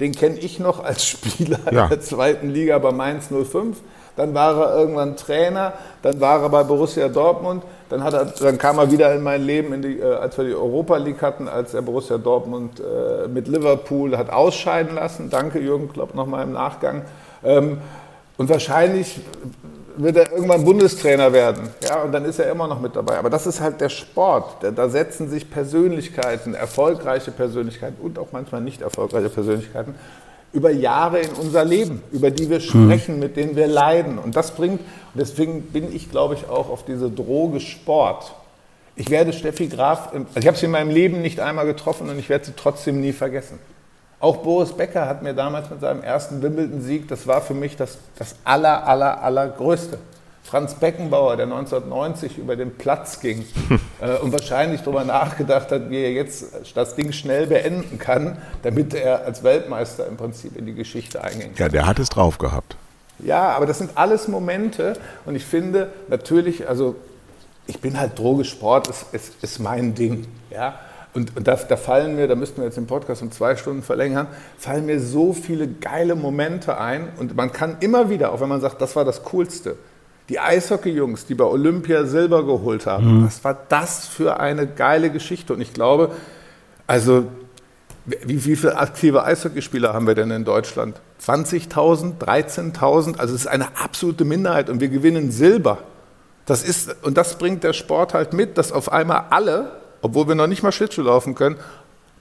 den 0.00 0.12
kenne 0.12 0.38
ich 0.38 0.58
noch 0.58 0.82
als 0.82 1.04
Spieler 1.06 1.60
ja. 1.70 1.88
der 1.88 2.00
zweiten 2.00 2.50
Liga 2.50 2.78
bei 2.78 2.92
Mainz 2.92 3.28
05 3.28 3.78
dann 4.18 4.34
war 4.34 4.60
er 4.60 4.76
irgendwann 4.76 5.16
Trainer, 5.16 5.74
dann 6.02 6.20
war 6.20 6.42
er 6.42 6.48
bei 6.48 6.64
Borussia 6.64 7.08
Dortmund, 7.08 7.62
dann, 7.88 8.02
hat 8.02 8.14
er, 8.14 8.24
dann 8.24 8.58
kam 8.58 8.78
er 8.78 8.90
wieder 8.90 9.14
in 9.14 9.22
mein 9.22 9.42
Leben, 9.42 9.80
die, 9.80 10.00
äh, 10.00 10.14
als 10.16 10.36
wir 10.36 10.44
die 10.44 10.54
Europa 10.54 10.96
League 10.96 11.22
hatten, 11.22 11.46
als 11.46 11.72
er 11.72 11.82
Borussia 11.82 12.18
Dortmund 12.18 12.80
äh, 12.80 13.28
mit 13.28 13.46
Liverpool 13.46 14.18
hat 14.18 14.30
ausscheiden 14.30 14.96
lassen. 14.96 15.30
Danke 15.30 15.60
Jürgen 15.60 15.88
Klopp 15.92 16.16
nochmal 16.16 16.42
im 16.42 16.52
Nachgang. 16.52 17.02
Ähm, 17.44 17.78
und 18.36 18.48
wahrscheinlich 18.48 19.20
wird 20.02 20.16
er 20.16 20.32
irgendwann 20.32 20.64
Bundestrainer 20.64 21.32
werden. 21.32 21.68
Ja, 21.82 22.02
und 22.02 22.12
dann 22.12 22.24
ist 22.24 22.38
er 22.38 22.50
immer 22.50 22.66
noch 22.66 22.80
mit 22.80 22.94
dabei. 22.96 23.18
Aber 23.18 23.30
das 23.30 23.46
ist 23.46 23.60
halt 23.60 23.80
der 23.80 23.88
Sport. 23.88 24.64
Da 24.74 24.88
setzen 24.88 25.28
sich 25.28 25.50
Persönlichkeiten, 25.50 26.54
erfolgreiche 26.54 27.30
Persönlichkeiten 27.30 28.00
und 28.00 28.18
auch 28.18 28.28
manchmal 28.32 28.60
nicht 28.60 28.80
erfolgreiche 28.80 29.28
Persönlichkeiten 29.28 29.94
über 30.52 30.70
Jahre 30.70 31.20
in 31.20 31.30
unser 31.32 31.64
Leben, 31.64 32.02
über 32.10 32.30
die 32.30 32.48
wir 32.48 32.60
sprechen, 32.60 33.14
mhm. 33.14 33.20
mit 33.20 33.36
denen 33.36 33.56
wir 33.56 33.66
leiden. 33.66 34.18
Und 34.18 34.36
das 34.36 34.52
bringt, 34.52 34.80
deswegen 35.14 35.62
bin 35.62 35.94
ich, 35.94 36.10
glaube 36.10 36.34
ich, 36.34 36.48
auch 36.48 36.70
auf 36.70 36.84
diese 36.84 37.10
Droge 37.10 37.60
Sport. 37.60 38.34
Ich 38.96 39.10
werde 39.10 39.32
Steffi 39.32 39.68
Graf, 39.68 40.12
also 40.12 40.26
ich 40.34 40.46
habe 40.46 40.56
sie 40.56 40.66
in 40.66 40.72
meinem 40.72 40.90
Leben 40.90 41.22
nicht 41.22 41.38
einmal 41.38 41.66
getroffen 41.66 42.08
und 42.08 42.18
ich 42.18 42.28
werde 42.28 42.46
sie 42.46 42.52
trotzdem 42.56 43.00
nie 43.00 43.12
vergessen. 43.12 43.58
Auch 44.20 44.38
Boris 44.38 44.72
Becker 44.72 45.06
hat 45.06 45.22
mir 45.22 45.32
damals 45.32 45.70
mit 45.70 45.80
seinem 45.80 46.02
ersten 46.02 46.42
Wimbledon-Sieg, 46.42 47.06
das 47.08 47.26
war 47.26 47.40
für 47.40 47.54
mich 47.54 47.76
das, 47.76 47.98
das 48.18 48.34
aller, 48.44 48.86
aller, 48.86 49.22
allergrößte. 49.22 49.98
Franz 50.42 50.74
Beckenbauer, 50.74 51.36
der 51.36 51.44
1990 51.44 52.38
über 52.38 52.56
den 52.56 52.74
Platz 52.74 53.20
ging 53.20 53.44
äh, 54.00 54.16
und 54.16 54.32
wahrscheinlich 54.32 54.80
darüber 54.80 55.04
nachgedacht 55.04 55.70
hat, 55.70 55.90
wie 55.90 56.02
er 56.02 56.12
jetzt 56.12 56.46
das 56.74 56.96
Ding 56.96 57.12
schnell 57.12 57.46
beenden 57.46 57.98
kann, 57.98 58.38
damit 58.62 58.94
er 58.94 59.26
als 59.26 59.44
Weltmeister 59.44 60.06
im 60.06 60.16
Prinzip 60.16 60.56
in 60.56 60.64
die 60.64 60.74
Geschichte 60.74 61.22
eingehen 61.22 61.54
kann. 61.54 61.66
Ja, 61.66 61.68
der 61.68 61.86
hat 61.86 61.98
es 61.98 62.08
drauf 62.08 62.38
gehabt. 62.38 62.76
Ja, 63.18 63.50
aber 63.50 63.66
das 63.66 63.78
sind 63.78 63.90
alles 63.96 64.26
Momente 64.26 64.94
und 65.26 65.34
ich 65.34 65.44
finde 65.44 65.92
natürlich, 66.08 66.68
also 66.68 66.96
ich 67.66 67.80
bin 67.80 68.00
halt 68.00 68.18
Droge, 68.18 68.44
Sport 68.44 68.88
ist, 68.88 69.06
ist, 69.12 69.44
ist 69.44 69.58
mein 69.58 69.94
Ding. 69.94 70.26
Ja? 70.50 70.78
Und, 71.14 71.36
und 71.36 71.48
da, 71.48 71.54
da, 71.56 71.76
fallen 71.76 72.16
mir, 72.16 72.28
da 72.28 72.34
müssten 72.34 72.58
wir 72.58 72.64
jetzt 72.64 72.76
den 72.76 72.86
Podcast 72.86 73.22
um 73.22 73.32
zwei 73.32 73.56
Stunden 73.56 73.82
verlängern, 73.82 74.26
fallen 74.58 74.86
mir 74.86 75.00
so 75.00 75.32
viele 75.32 75.66
geile 75.66 76.14
Momente 76.14 76.78
ein. 76.78 77.08
Und 77.18 77.34
man 77.34 77.52
kann 77.52 77.78
immer 77.80 78.10
wieder, 78.10 78.32
auch 78.32 78.40
wenn 78.40 78.48
man 78.48 78.60
sagt, 78.60 78.80
das 78.80 78.94
war 78.94 79.04
das 79.04 79.22
Coolste, 79.24 79.76
die 80.28 80.38
Eishockey-Jungs, 80.38 81.26
die 81.26 81.34
bei 81.34 81.44
Olympia 81.44 82.04
Silber 82.04 82.44
geholt 82.44 82.86
haben, 82.86 83.20
mhm. 83.20 83.26
was 83.26 83.42
war 83.44 83.56
das 83.68 84.06
für 84.06 84.38
eine 84.38 84.66
geile 84.66 85.10
Geschichte? 85.10 85.54
Und 85.54 85.60
ich 85.60 85.72
glaube, 85.72 86.10
also 86.86 87.24
wie, 88.04 88.44
wie 88.44 88.56
viele 88.56 88.76
aktive 88.76 89.24
Eishockeyspieler 89.24 89.92
haben 89.92 90.06
wir 90.06 90.14
denn 90.14 90.30
in 90.30 90.44
Deutschland? 90.44 91.00
20.000, 91.24 92.18
13.000? 92.18 93.18
Also 93.18 93.34
es 93.34 93.42
ist 93.42 93.46
eine 93.46 93.76
absolute 93.78 94.24
Minderheit 94.24 94.70
und 94.70 94.80
wir 94.80 94.88
gewinnen 94.88 95.30
Silber. 95.30 95.78
Das 96.46 96.62
ist, 96.62 96.96
und 97.02 97.18
das 97.18 97.36
bringt 97.36 97.64
der 97.64 97.74
Sport 97.74 98.14
halt 98.14 98.32
mit, 98.32 98.56
dass 98.56 98.72
auf 98.72 98.90
einmal 98.90 99.26
alle 99.30 99.77
obwohl 100.02 100.28
wir 100.28 100.34
noch 100.34 100.46
nicht 100.46 100.62
mal 100.62 100.72
Schlittschuh 100.72 101.02
laufen 101.02 101.34
können, 101.34 101.56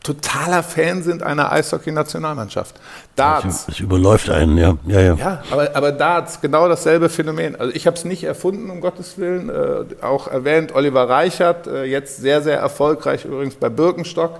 totaler 0.03 0.63
Fan 0.63 1.03
sind 1.03 1.21
einer 1.21 1.51
Eishockey-Nationalmannschaft. 1.51 2.75
Darts. 3.15 3.67
Es 3.67 3.79
überläuft 3.79 4.29
einen, 4.29 4.57
ja. 4.57 4.77
Ja, 4.85 5.01
ja. 5.01 5.15
ja 5.15 5.43
aber, 5.51 5.75
aber 5.75 5.91
Darts, 5.91 6.39
genau 6.39 6.69
dasselbe 6.69 7.09
Phänomen. 7.09 7.55
Also 7.55 7.73
ich 7.75 7.87
habe 7.87 7.97
es 7.97 8.05
nicht 8.05 8.23
erfunden, 8.23 8.69
um 8.69 8.79
Gottes 8.79 9.17
Willen. 9.17 9.49
Äh, 9.49 10.03
auch 10.03 10.27
erwähnt, 10.27 10.73
Oliver 10.73 11.09
Reichert, 11.09 11.67
äh, 11.67 11.83
jetzt 11.83 12.17
sehr, 12.17 12.41
sehr 12.41 12.57
erfolgreich 12.57 13.25
übrigens 13.25 13.55
bei 13.55 13.69
Birkenstock, 13.69 14.39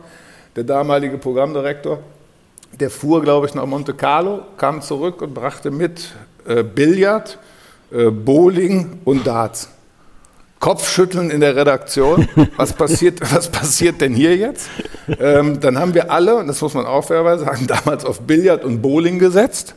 der 0.55 0.63
damalige 0.63 1.17
Programmdirektor. 1.17 1.99
Der 2.79 2.89
fuhr, 2.89 3.21
glaube 3.21 3.47
ich, 3.47 3.55
nach 3.55 3.65
Monte 3.65 3.93
Carlo, 3.93 4.41
kam 4.57 4.81
zurück 4.81 5.21
und 5.21 5.33
brachte 5.33 5.71
mit 5.71 6.13
äh, 6.47 6.63
Billard, 6.63 7.39
äh, 7.91 8.09
Bowling 8.09 8.99
und 9.03 9.25
Darts. 9.27 9.69
Kopfschütteln 10.59 11.29
in 11.29 11.41
der 11.41 11.55
Redaktion. 11.55 12.27
Was 12.57 12.73
passiert, 12.73 13.19
was 13.33 13.49
passiert 13.49 14.01
denn 14.01 14.13
hier 14.13 14.35
jetzt? 14.35 14.69
Ähm, 15.19 15.59
dann 15.59 15.77
haben 15.77 15.93
wir 15.93 16.11
alle, 16.11 16.35
und 16.35 16.47
das 16.47 16.61
muss 16.61 16.73
man 16.73 16.85
auch 16.85 17.05
fairerweise 17.05 17.45
sagen, 17.45 17.67
damals 17.67 18.05
auf 18.05 18.21
Billard 18.21 18.63
und 18.63 18.81
Bowling 18.81 19.19
gesetzt, 19.19 19.75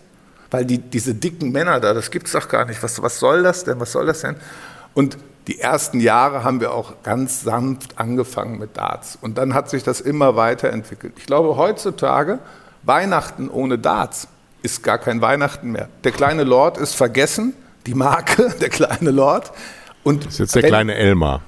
weil 0.50 0.64
die, 0.64 0.78
diese 0.78 1.14
dicken 1.14 1.52
Männer 1.52 1.80
da, 1.80 1.94
das 1.94 2.10
gibt 2.10 2.26
es 2.26 2.32
doch 2.32 2.48
gar 2.48 2.64
nicht. 2.64 2.82
Was, 2.82 3.02
was 3.02 3.18
soll 3.18 3.42
das 3.42 3.64
denn? 3.64 3.78
Was 3.78 3.92
soll 3.92 4.06
das 4.06 4.20
denn? 4.20 4.36
Und 4.94 5.18
die 5.46 5.60
ersten 5.60 6.00
Jahre 6.00 6.44
haben 6.44 6.60
wir 6.60 6.72
auch 6.72 7.02
ganz 7.02 7.42
sanft 7.42 7.98
angefangen 7.98 8.58
mit 8.58 8.76
Darts. 8.76 9.18
Und 9.20 9.38
dann 9.38 9.54
hat 9.54 9.70
sich 9.70 9.82
das 9.82 10.00
immer 10.00 10.36
weiterentwickelt. 10.36 11.14
Ich 11.16 11.26
glaube, 11.26 11.56
heutzutage, 11.56 12.38
Weihnachten 12.82 13.48
ohne 13.48 13.78
Darts 13.78 14.28
ist 14.62 14.82
gar 14.82 14.98
kein 14.98 15.20
Weihnachten 15.20 15.72
mehr. 15.72 15.88
Der 16.04 16.12
kleine 16.12 16.44
Lord 16.44 16.78
ist 16.78 16.94
vergessen, 16.94 17.54
die 17.86 17.94
Marke, 17.94 18.54
der 18.60 18.68
kleine 18.68 19.10
Lord. 19.10 19.52
Und 20.02 20.26
das 20.26 20.34
ist 20.34 20.38
jetzt 20.38 20.54
der 20.54 20.62
wenn, 20.64 20.70
kleine 20.70 20.94
Elmar. 20.94 21.42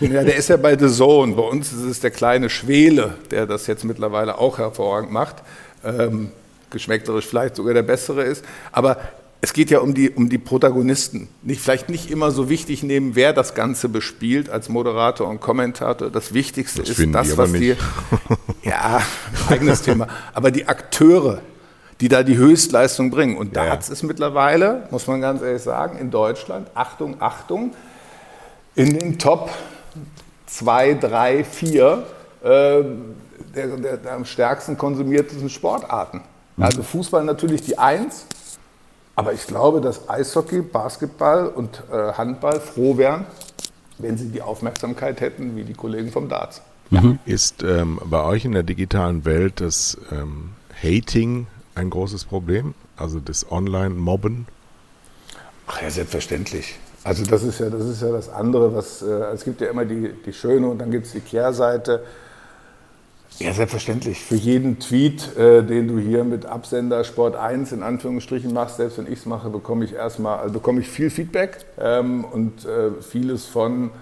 Ja, 0.00 0.24
der 0.24 0.36
ist 0.36 0.48
ja 0.48 0.56
bei 0.56 0.76
The 0.76 0.88
Zone. 0.88 1.34
Bei 1.34 1.42
uns 1.42 1.72
ist 1.72 1.82
es 1.82 2.00
der 2.00 2.10
kleine 2.10 2.50
Schwele, 2.50 3.14
der 3.30 3.46
das 3.46 3.66
jetzt 3.66 3.84
mittlerweile 3.84 4.38
auch 4.38 4.58
hervorragend 4.58 5.12
macht. 5.12 5.36
Ähm, 5.84 6.32
geschmäckterisch 6.70 7.26
vielleicht 7.26 7.56
sogar 7.56 7.74
der 7.74 7.82
bessere 7.82 8.24
ist. 8.24 8.44
Aber 8.72 8.98
es 9.42 9.52
geht 9.52 9.70
ja 9.70 9.80
um 9.80 9.94
die, 9.94 10.10
um 10.10 10.28
die 10.28 10.38
Protagonisten. 10.38 11.28
Nicht, 11.42 11.60
vielleicht 11.60 11.88
nicht 11.88 12.10
immer 12.10 12.30
so 12.30 12.48
wichtig 12.48 12.82
nehmen, 12.82 13.14
wer 13.14 13.32
das 13.32 13.54
Ganze 13.54 13.88
bespielt 13.88 14.50
als 14.50 14.68
Moderator 14.68 15.28
und 15.28 15.40
Kommentator. 15.40 16.10
Das 16.10 16.34
Wichtigste 16.34 16.82
das 16.82 16.98
ist 16.98 17.14
das, 17.14 17.36
was 17.36 17.52
die. 17.52 17.76
Ja, 18.62 19.00
eigenes 19.48 19.82
Thema. 19.82 20.06
Aber 20.34 20.50
die 20.50 20.68
Akteure, 20.68 21.40
die 22.00 22.08
da 22.08 22.22
die 22.22 22.36
Höchstleistung 22.36 23.10
bringen. 23.10 23.36
Und 23.36 23.54
ja. 23.54 23.66
Darts 23.66 23.90
ist 23.90 24.02
mittlerweile, 24.02 24.88
muss 24.90 25.06
man 25.06 25.20
ganz 25.20 25.42
ehrlich 25.42 25.62
sagen, 25.62 25.98
in 25.98 26.10
Deutschland, 26.10 26.68
Achtung, 26.74 27.16
Achtung, 27.20 27.72
in 28.74 28.98
den 28.98 29.18
Top 29.18 29.50
2, 30.46 30.94
3, 30.94 31.44
4 31.44 32.02
äh, 32.42 32.84
der, 33.54 33.66
der, 33.76 33.96
der, 33.96 34.12
am 34.12 34.24
stärksten 34.24 34.78
konsumierten 34.78 35.48
Sportarten. 35.50 36.22
Mhm. 36.56 36.62
Also 36.62 36.82
Fußball 36.82 37.24
natürlich 37.24 37.62
die 37.62 37.78
Eins, 37.78 38.26
aber 39.16 39.32
ich 39.32 39.46
glaube, 39.46 39.80
dass 39.80 40.08
Eishockey, 40.08 40.62
Basketball 40.62 41.48
und 41.48 41.82
äh, 41.92 42.12
Handball 42.12 42.60
froh 42.60 42.96
wären, 42.96 43.26
wenn 43.98 44.16
sie 44.16 44.28
die 44.28 44.40
Aufmerksamkeit 44.40 45.20
hätten 45.20 45.56
wie 45.56 45.64
die 45.64 45.74
Kollegen 45.74 46.10
vom 46.10 46.28
Darts. 46.28 46.62
Mhm. 46.90 47.18
Ist 47.26 47.62
ähm, 47.62 48.00
bei 48.04 48.22
euch 48.24 48.44
in 48.44 48.52
der 48.52 48.62
digitalen 48.62 49.24
Welt 49.24 49.60
das 49.60 49.98
ähm, 50.10 50.50
Hating 50.82 51.46
ein 51.74 51.90
großes 51.90 52.24
Problem? 52.24 52.74
Also 52.96 53.20
das 53.20 53.50
Online-Mobben? 53.50 54.46
Ach 55.66 55.82
ja, 55.82 55.90
selbstverständlich. 55.90 56.76
Also 57.04 57.24
das 57.24 57.42
ist 57.42 57.60
ja 57.60 57.70
das, 57.70 57.84
ist 57.86 58.02
ja 58.02 58.10
das 58.10 58.28
andere, 58.28 58.74
was, 58.74 59.02
äh, 59.02 59.06
es 59.32 59.44
gibt 59.44 59.60
ja 59.60 59.68
immer 59.68 59.84
die, 59.84 60.12
die 60.26 60.32
schöne 60.32 60.68
und 60.68 60.78
dann 60.78 60.90
gibt 60.90 61.06
es 61.06 61.12
die 61.12 61.20
Kehrseite. 61.20 62.02
Ja, 63.38 63.54
selbstverständlich. 63.54 64.20
Für 64.20 64.34
jeden 64.34 64.80
Tweet, 64.80 65.34
äh, 65.36 65.62
den 65.62 65.88
du 65.88 65.98
hier 65.98 66.24
mit 66.24 66.44
Absender 66.44 67.04
Sport 67.04 67.36
1 67.36 67.72
in 67.72 67.82
Anführungsstrichen 67.82 68.52
machst, 68.52 68.76
selbst 68.76 68.98
wenn 68.98 69.06
ich 69.06 69.20
es 69.20 69.26
mache, 69.26 69.48
bekomme 69.48 69.84
ich 69.84 69.94
erstmal, 69.94 70.40
also 70.40 70.52
bekomme 70.52 70.80
ich 70.80 70.88
viel 70.88 71.08
Feedback 71.08 71.64
ähm, 71.78 72.24
und 72.24 72.66
äh, 72.66 73.00
vieles 73.00 73.46
von 73.46 73.92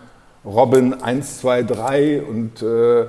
Robin 0.45 0.95
123 0.95 2.27
und 2.27 2.63
äh, 2.63 3.07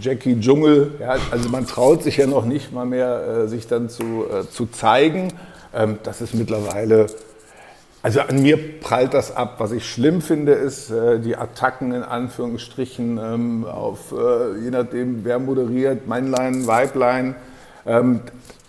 Jackie 0.00 0.38
Dschungel. 0.40 0.92
Ja, 1.00 1.16
also 1.30 1.48
man 1.48 1.66
traut 1.66 2.02
sich 2.02 2.16
ja 2.16 2.26
noch 2.26 2.44
nicht 2.44 2.72
mal 2.72 2.86
mehr, 2.86 3.44
äh, 3.44 3.48
sich 3.48 3.66
dann 3.66 3.88
zu, 3.88 4.24
äh, 4.24 4.48
zu 4.48 4.66
zeigen. 4.66 5.32
Ähm, 5.74 5.98
das 6.02 6.20
ist 6.20 6.34
mittlerweile, 6.34 7.06
also 8.02 8.20
an 8.20 8.42
mir 8.42 8.80
prallt 8.80 9.14
das 9.14 9.34
ab. 9.34 9.56
Was 9.58 9.72
ich 9.72 9.88
schlimm 9.88 10.20
finde, 10.22 10.52
ist 10.52 10.90
äh, 10.90 11.20
die 11.20 11.36
Attacken 11.36 11.92
in 11.92 12.02
Anführungsstrichen 12.02 13.18
ähm, 13.18 13.64
auf, 13.64 14.14
je 14.62 14.70
nachdem, 14.70 15.24
wer 15.24 15.38
moderiert, 15.38 16.06
Männlein, 16.06 16.66
Weiblein. 16.66 17.34
Ähm, 17.86 18.20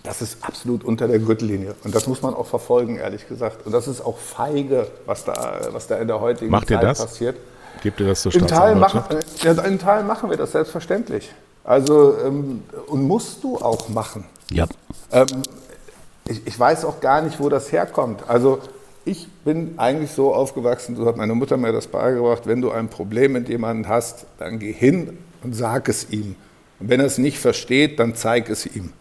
das 0.04 0.22
ist 0.22 0.38
absolut 0.42 0.84
unter 0.84 1.08
der 1.08 1.20
Gürtellinie. 1.20 1.76
Und 1.84 1.96
das 1.96 2.08
muss 2.08 2.22
man 2.22 2.34
auch 2.34 2.46
verfolgen, 2.46 2.98
ehrlich 2.98 3.28
gesagt. 3.28 3.66
Und 3.66 3.72
das 3.72 3.88
ist 3.88 4.02
auch 4.02 4.18
feige, 4.18 4.88
was 5.06 5.24
da, 5.24 5.62
was 5.72 5.88
da 5.88 5.96
in 5.96 6.08
der 6.08 6.20
heutigen 6.20 6.52
Macht 6.52 6.68
Zeit 6.68 6.82
passiert. 6.82 7.38
Gebt 7.82 8.00
ihr 8.00 8.08
das 8.08 8.22
zur 8.22 8.34
in 8.36 8.48
Teil, 8.48 8.76
machen, 8.76 9.04
ja, 9.42 9.52
in 9.64 9.80
Teil 9.80 10.04
machen 10.04 10.30
wir 10.30 10.38
das 10.38 10.52
selbstverständlich. 10.52 11.32
Also, 11.64 12.18
ähm, 12.24 12.64
und 12.88 13.04
musst 13.04 13.44
du 13.44 13.58
auch 13.58 13.90
machen. 13.90 14.26
Ja. 14.52 14.68
Ähm, 15.12 15.28
ich, 16.28 16.46
ich, 16.46 16.60
weiß 16.60 16.86
auch 16.86 17.00
gar 17.00 17.22
nicht, 17.22 17.40
wo 17.40 17.50
das 17.50 17.72
herkommt. 17.72 18.24
Also, 18.28 18.60
ich 19.06 19.28
bin 19.44 19.74
eigentlich 19.78 20.12
so 20.12 20.34
aufgewachsen, 20.34 20.96
so 20.96 21.06
hat 21.06 21.18
meine 21.18 21.36
Mutter 21.36 21.58
mir 21.58 21.72
das 21.72 21.88
beigebracht, 21.88 22.48
wenn 22.48 22.62
du 22.62 22.72
ein 22.72 22.90
Problem 22.90 23.34
mit 23.34 23.50
jemandem 23.50 23.90
hast, 23.90 24.26
dann 24.38 24.60
geh 24.60 24.72
hin 24.72 25.18
und 25.44 25.54
sag 25.54 25.90
es 25.90 26.10
ihm. 26.10 26.36
Und 26.80 26.90
wenn 26.90 27.00
er 27.00 27.06
es 27.06 27.18
nicht 27.18 27.40
versteht, 27.40 28.00
dann 28.00 28.16
zeig 28.16 28.50
es 28.50 28.66
ihm. 28.66 28.94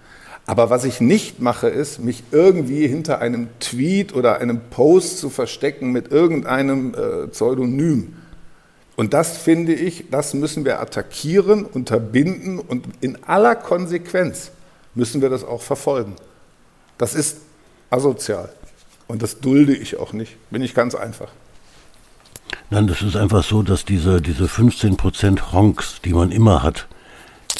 Aber 0.46 0.70
was 0.70 0.84
ich 0.84 1.00
nicht 1.00 1.40
mache, 1.40 1.68
ist, 1.68 2.00
mich 2.00 2.24
irgendwie 2.32 2.88
hinter 2.88 3.20
einem 3.20 3.48
Tweet 3.60 4.14
oder 4.14 4.40
einem 4.40 4.60
Post 4.70 5.18
zu 5.18 5.30
verstecken 5.30 5.92
mit 5.92 6.10
irgendeinem 6.10 6.94
äh, 6.94 7.28
Pseudonym. 7.28 8.14
Und 8.96 9.14
das 9.14 9.38
finde 9.38 9.72
ich, 9.72 10.10
das 10.10 10.34
müssen 10.34 10.64
wir 10.64 10.80
attackieren, 10.80 11.64
unterbinden 11.64 12.58
und 12.58 12.86
in 13.00 13.24
aller 13.24 13.56
Konsequenz 13.56 14.50
müssen 14.94 15.22
wir 15.22 15.30
das 15.30 15.44
auch 15.44 15.62
verfolgen. 15.62 16.14
Das 16.98 17.14
ist 17.14 17.38
asozial 17.90 18.50
und 19.08 19.22
das 19.22 19.40
dulde 19.40 19.74
ich 19.74 19.98
auch 19.98 20.12
nicht, 20.12 20.36
bin 20.50 20.62
ich 20.62 20.74
ganz 20.74 20.94
einfach. 20.94 21.28
Nein, 22.70 22.86
das 22.86 23.02
ist 23.02 23.16
einfach 23.16 23.44
so, 23.44 23.62
dass 23.62 23.84
diese, 23.84 24.20
diese 24.20 24.44
15% 24.44 25.52
Honks, 25.52 26.00
die 26.04 26.12
man 26.12 26.30
immer 26.30 26.62
hat, 26.62 26.86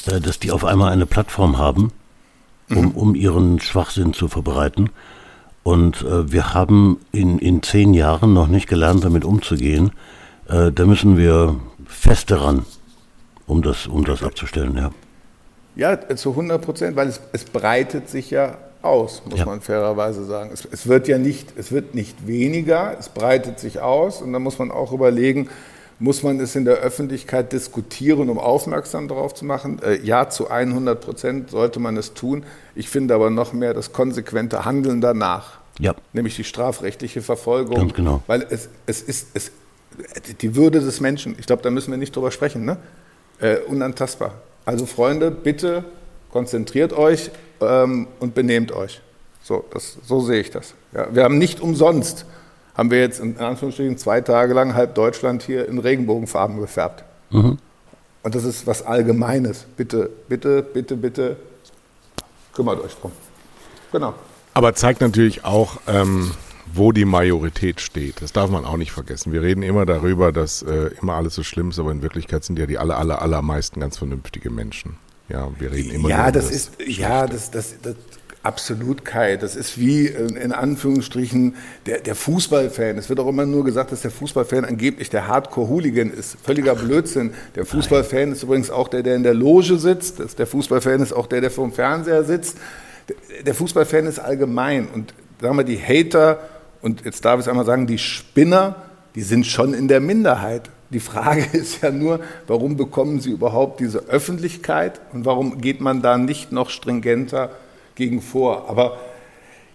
äh, 0.07 0.21
dass 0.21 0.39
die 0.39 0.51
auf 0.51 0.65
einmal 0.65 0.93
eine 0.93 1.07
Plattform 1.07 1.59
haben, 1.59 1.93
um, 2.71 2.77
mhm. 2.77 2.91
um 2.93 3.15
ihren 3.15 3.61
Schwachsinn 3.61 4.15
zu 4.15 4.29
verbreiten. 4.29 4.91
Und 5.63 6.03
äh, 6.03 6.33
wir 6.33 6.55
haben 6.55 6.99
in, 7.13 7.39
in 7.39 7.63
zehn 7.63 7.95
Jahren 7.95 8.33
noch 8.33 8.49
nicht 8.49 8.69
gelernt, 8.69 9.05
damit 9.05 9.25
umzugehen. 9.25 9.93
Äh, 10.49 10.73
da 10.73 10.85
müssen 10.87 11.17
wir 11.17 11.61
fest 11.87 12.31
daran, 12.31 12.65
um 13.47 13.63
das, 13.63 13.87
um 13.87 14.05
das 14.05 14.23
abzustellen, 14.23 14.77
ja. 14.77 14.91
Ja, 15.75 16.17
zu 16.17 16.31
100 16.31 16.61
Prozent, 16.63 16.97
weil 16.97 17.09
es, 17.09 17.21
es 17.33 17.45
breitet 17.45 18.09
sich 18.09 18.31
ja 18.31 18.59
aus, 18.83 19.23
muss 19.29 19.39
Ja. 19.39 19.47
man 19.47 19.61
fairerweise 19.61 20.25
sagen. 20.25 20.51
Es, 20.53 20.67
es 20.71 20.87
wird 20.87 21.09
ja 21.09 21.17
nicht, 21.19 21.57
es 21.57 21.73
wird 21.73 21.95
nicht 21.95 22.27
weniger, 22.27 22.97
es 22.99 23.09
breitet 23.09 23.59
sich 23.59 23.81
aus 23.81 24.21
und 24.21 24.33
da 24.33 24.39
muss 24.39 24.59
man 24.59 24.71
auch 24.71 24.93
überlegen, 24.93 25.49
muss 25.99 26.23
man 26.25 26.41
es 26.41 26.57
in 26.57 26.65
der 26.65 26.75
Öffentlichkeit 26.79 27.53
diskutieren, 27.53 28.29
um 28.29 28.39
aufmerksam 28.39 29.07
darauf 29.09 29.35
zu 29.35 29.45
machen? 29.45 29.81
Äh, 29.83 30.01
ja, 30.03 30.29
zu 30.29 30.51
100 30.51 31.01
Prozent 31.01 31.51
sollte 31.51 31.79
man 31.79 31.97
es 31.97 32.13
tun. 32.13 32.45
Ich 32.75 32.89
finde 32.89 33.15
aber 33.15 33.31
noch 33.31 33.53
mehr 33.53 33.73
das 33.73 33.93
konsequente 33.93 34.65
Handeln 34.65 35.01
danach, 35.01 35.61
Ja, 35.79 35.95
nämlich 36.13 36.35
die 36.37 36.45
strafrechtliche 36.45 37.23
Verfolgung. 37.23 37.77
Ganz 37.77 37.95
genau. 37.95 38.23
Weil 38.27 38.45
es, 38.51 38.69
es 38.87 39.01
ist 39.01 39.29
es, 39.35 39.53
die 40.41 40.57
Würde 40.57 40.81
des 40.81 41.01
Menschen, 41.01 41.37
ich 41.39 41.47
glaube, 41.47 41.63
da 41.63 41.71
müssen 41.71 41.91
wir 41.91 41.99
nicht 41.99 42.15
drüber 42.15 42.31
sprechen, 42.31 42.65
ne? 42.65 42.77
äh, 43.41 43.57
unantastbar. 43.59 44.35
Also 44.65 44.87
Freunde, 44.87 45.31
bitte 45.31 45.85
konzentriert 46.31 46.93
euch 46.93 47.31
ähm, 47.61 48.09
und 48.21 48.35
benehmt 48.35 48.73
euch. 48.73 49.01
So, 49.43 49.65
das, 49.73 49.99
so 50.05 50.21
sehe 50.21 50.41
ich 50.41 50.51
das. 50.51 50.75
Ja, 50.93 51.15
wir 51.15 51.25
haben 51.25 51.39
nicht 51.39 51.61
umsonst, 51.61 52.25
haben 52.75 52.91
wir 52.91 53.01
jetzt 53.01 53.21
in 53.21 53.39
Anführungsstrichen 53.39 53.99
zwei 53.99 54.21
Tage 54.21 54.55
lang 54.55 54.75
halb 54.75 54.95
Deutschland 54.95 55.43
hier 55.43 55.69
in 55.69 55.79
Regenbogenfarben 55.79 56.61
gefärbt. 56.61 57.05
Und 58.23 58.35
das 58.35 58.45
ist 58.45 58.67
was 58.67 58.87
Allgemeines. 58.87 59.67
Bitte, 59.77 60.11
bitte, 60.29 60.63
bitte, 60.63 60.97
bitte 60.97 61.37
kümmert 62.55 62.83
euch 62.83 62.95
drum. 62.95 63.13
Genau. 63.91 64.15
Aber 64.55 64.75
zeigt 64.75 65.01
natürlich 65.01 65.45
auch, 65.45 65.79
ähm, 65.89 66.31
wo 66.67 66.93
die 66.93 67.05
Majorität 67.05 67.81
steht. 67.81 68.23
Das 68.23 68.33
darf 68.33 68.51
man 68.51 68.65
auch 68.65 68.77
nicht 68.77 68.93
vergessen. 68.93 69.33
Wir 69.33 69.43
reden 69.43 69.63
immer 69.63 69.87
darüber, 69.87 70.33
dass 70.33 70.63
äh, 70.63 70.91
immer 71.01 71.15
alles 71.15 71.35
so 71.35 71.43
schlimm 71.43 71.71
ist, 71.71 71.79
aber 71.79 71.93
in 71.93 72.03
Wirklichkeit 72.03 72.45
sind 72.45 72.59
ja 72.59 72.67
die 72.67 72.79
aller, 72.79 72.99
aller, 72.99 73.23
allermeisten 73.23 73.81
ganz 73.81 73.99
vernünftige 73.99 74.51
Menschen. 74.51 74.97
Ja, 75.29 75.51
wir 75.59 75.73
reden 75.73 75.91
immer 75.91 76.09
Ja, 76.09 76.25
über 76.25 76.33
das 76.33 76.51
ist, 76.51 76.73
ja, 76.85 77.27
das, 77.27 77.51
das, 77.51 77.75
das, 77.83 77.97
absolut 78.43 79.05
Kai. 79.05 79.37
Das 79.37 79.57
ist 79.57 79.79
wie 79.79 80.09
äh, 80.09 80.27
in 80.41 80.53
Anführungsstrichen 80.53 81.55
der, 81.87 82.01
der 82.01 82.15
Fußballfan. 82.15 82.99
Es 82.99 83.09
wird 83.09 83.21
auch 83.21 83.29
immer 83.29 83.47
nur 83.47 83.65
gesagt, 83.65 83.93
dass 83.93 84.03
der 84.03 84.11
Fußballfan 84.11 84.65
angeblich 84.65 85.11
der 85.11 85.29
Hardcore-Hooligan 85.29 86.11
ist. 86.11 86.37
Völliger 86.43 86.75
Blödsinn. 86.75 87.35
Der 87.55 87.65
Fußballfan 87.65 88.33
ist 88.33 88.43
übrigens 88.43 88.71
auch 88.71 88.89
der, 88.89 89.03
der 89.03 89.17
in 89.17 89.23
der 89.23 89.35
Loge 89.35 89.79
sitzt. 89.79 90.21
Das, 90.21 90.37
der 90.37 90.47
Fußballfan 90.47 91.01
ist 91.01 91.13
auch 91.13 91.27
der, 91.27 91.41
der 91.41 91.51
vor 91.51 91.67
dem 91.67 91.73
Fernseher 91.73 92.25
sitzt. 92.25 92.59
Der, 93.09 93.43
der 93.45 93.55
Fußballfan 93.55 94.07
ist 94.07 94.19
allgemein. 94.19 94.89
Und 94.89 95.15
sagen 95.43 95.57
wir, 95.57 95.65
die 95.65 95.79
Hater 95.79 96.39
und 96.81 97.05
jetzt 97.05 97.25
darf 97.25 97.39
ich 97.39 97.47
es 97.47 97.49
einmal 97.49 97.67
sagen, 97.67 97.87
die 97.87 97.99
Spinner, 97.99 98.77
die 99.15 99.23
sind 99.23 99.47
schon 99.47 99.75
in 99.75 99.89
der 99.89 100.01
Minderheit. 100.01 100.71
Die 100.91 101.01
Frage 101.01 101.45
ist 101.53 101.83
ja 101.83 101.91
nur, 101.91 102.21
warum 102.47 102.77
bekommen 102.77 103.21
sie 103.21 103.31
überhaupt 103.31 103.81
diese 103.81 104.01
Öffentlichkeit 104.09 105.01
und 105.13 105.25
warum 105.25 105.61
geht 105.61 105.81
man 105.81 106.03
da 106.03 106.17
nicht 106.17 106.53
noch 106.53 106.71
stringenter 106.71 107.51
gegen 107.95 108.23
vor? 108.23 108.69
Aber 108.71 108.99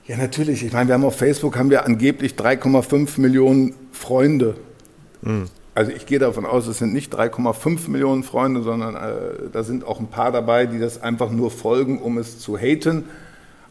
ja, 0.05 0.17
natürlich, 0.17 0.63
ich 0.63 0.71
meine, 0.71 0.87
wir 0.87 0.93
haben 0.93 1.03
auf 1.03 1.17
Facebook 1.17 1.57
haben 1.57 1.69
wir 1.69 1.85
angeblich 1.85 2.33
3,5 2.33 3.19
Millionen 3.19 3.73
Freunde. 3.91 4.55
Also 5.75 5.91
ich 5.91 6.05
gehe 6.05 6.17
davon 6.17 6.45
aus, 6.45 6.65
es 6.67 6.79
sind 6.79 6.93
nicht 6.93 7.13
3,5 7.13 7.89
Millionen 7.89 8.23
Freunde, 8.23 8.63
sondern 8.63 8.95
äh, 8.95 9.49
da 9.51 9.63
sind 9.63 9.85
auch 9.85 9.99
ein 9.99 10.07
paar 10.07 10.31
dabei, 10.31 10.65
die 10.65 10.79
das 10.79 11.01
einfach 11.01 11.29
nur 11.29 11.51
folgen, 11.51 12.01
um 12.01 12.17
es 12.17 12.39
zu 12.39 12.57
haten. 12.57 13.03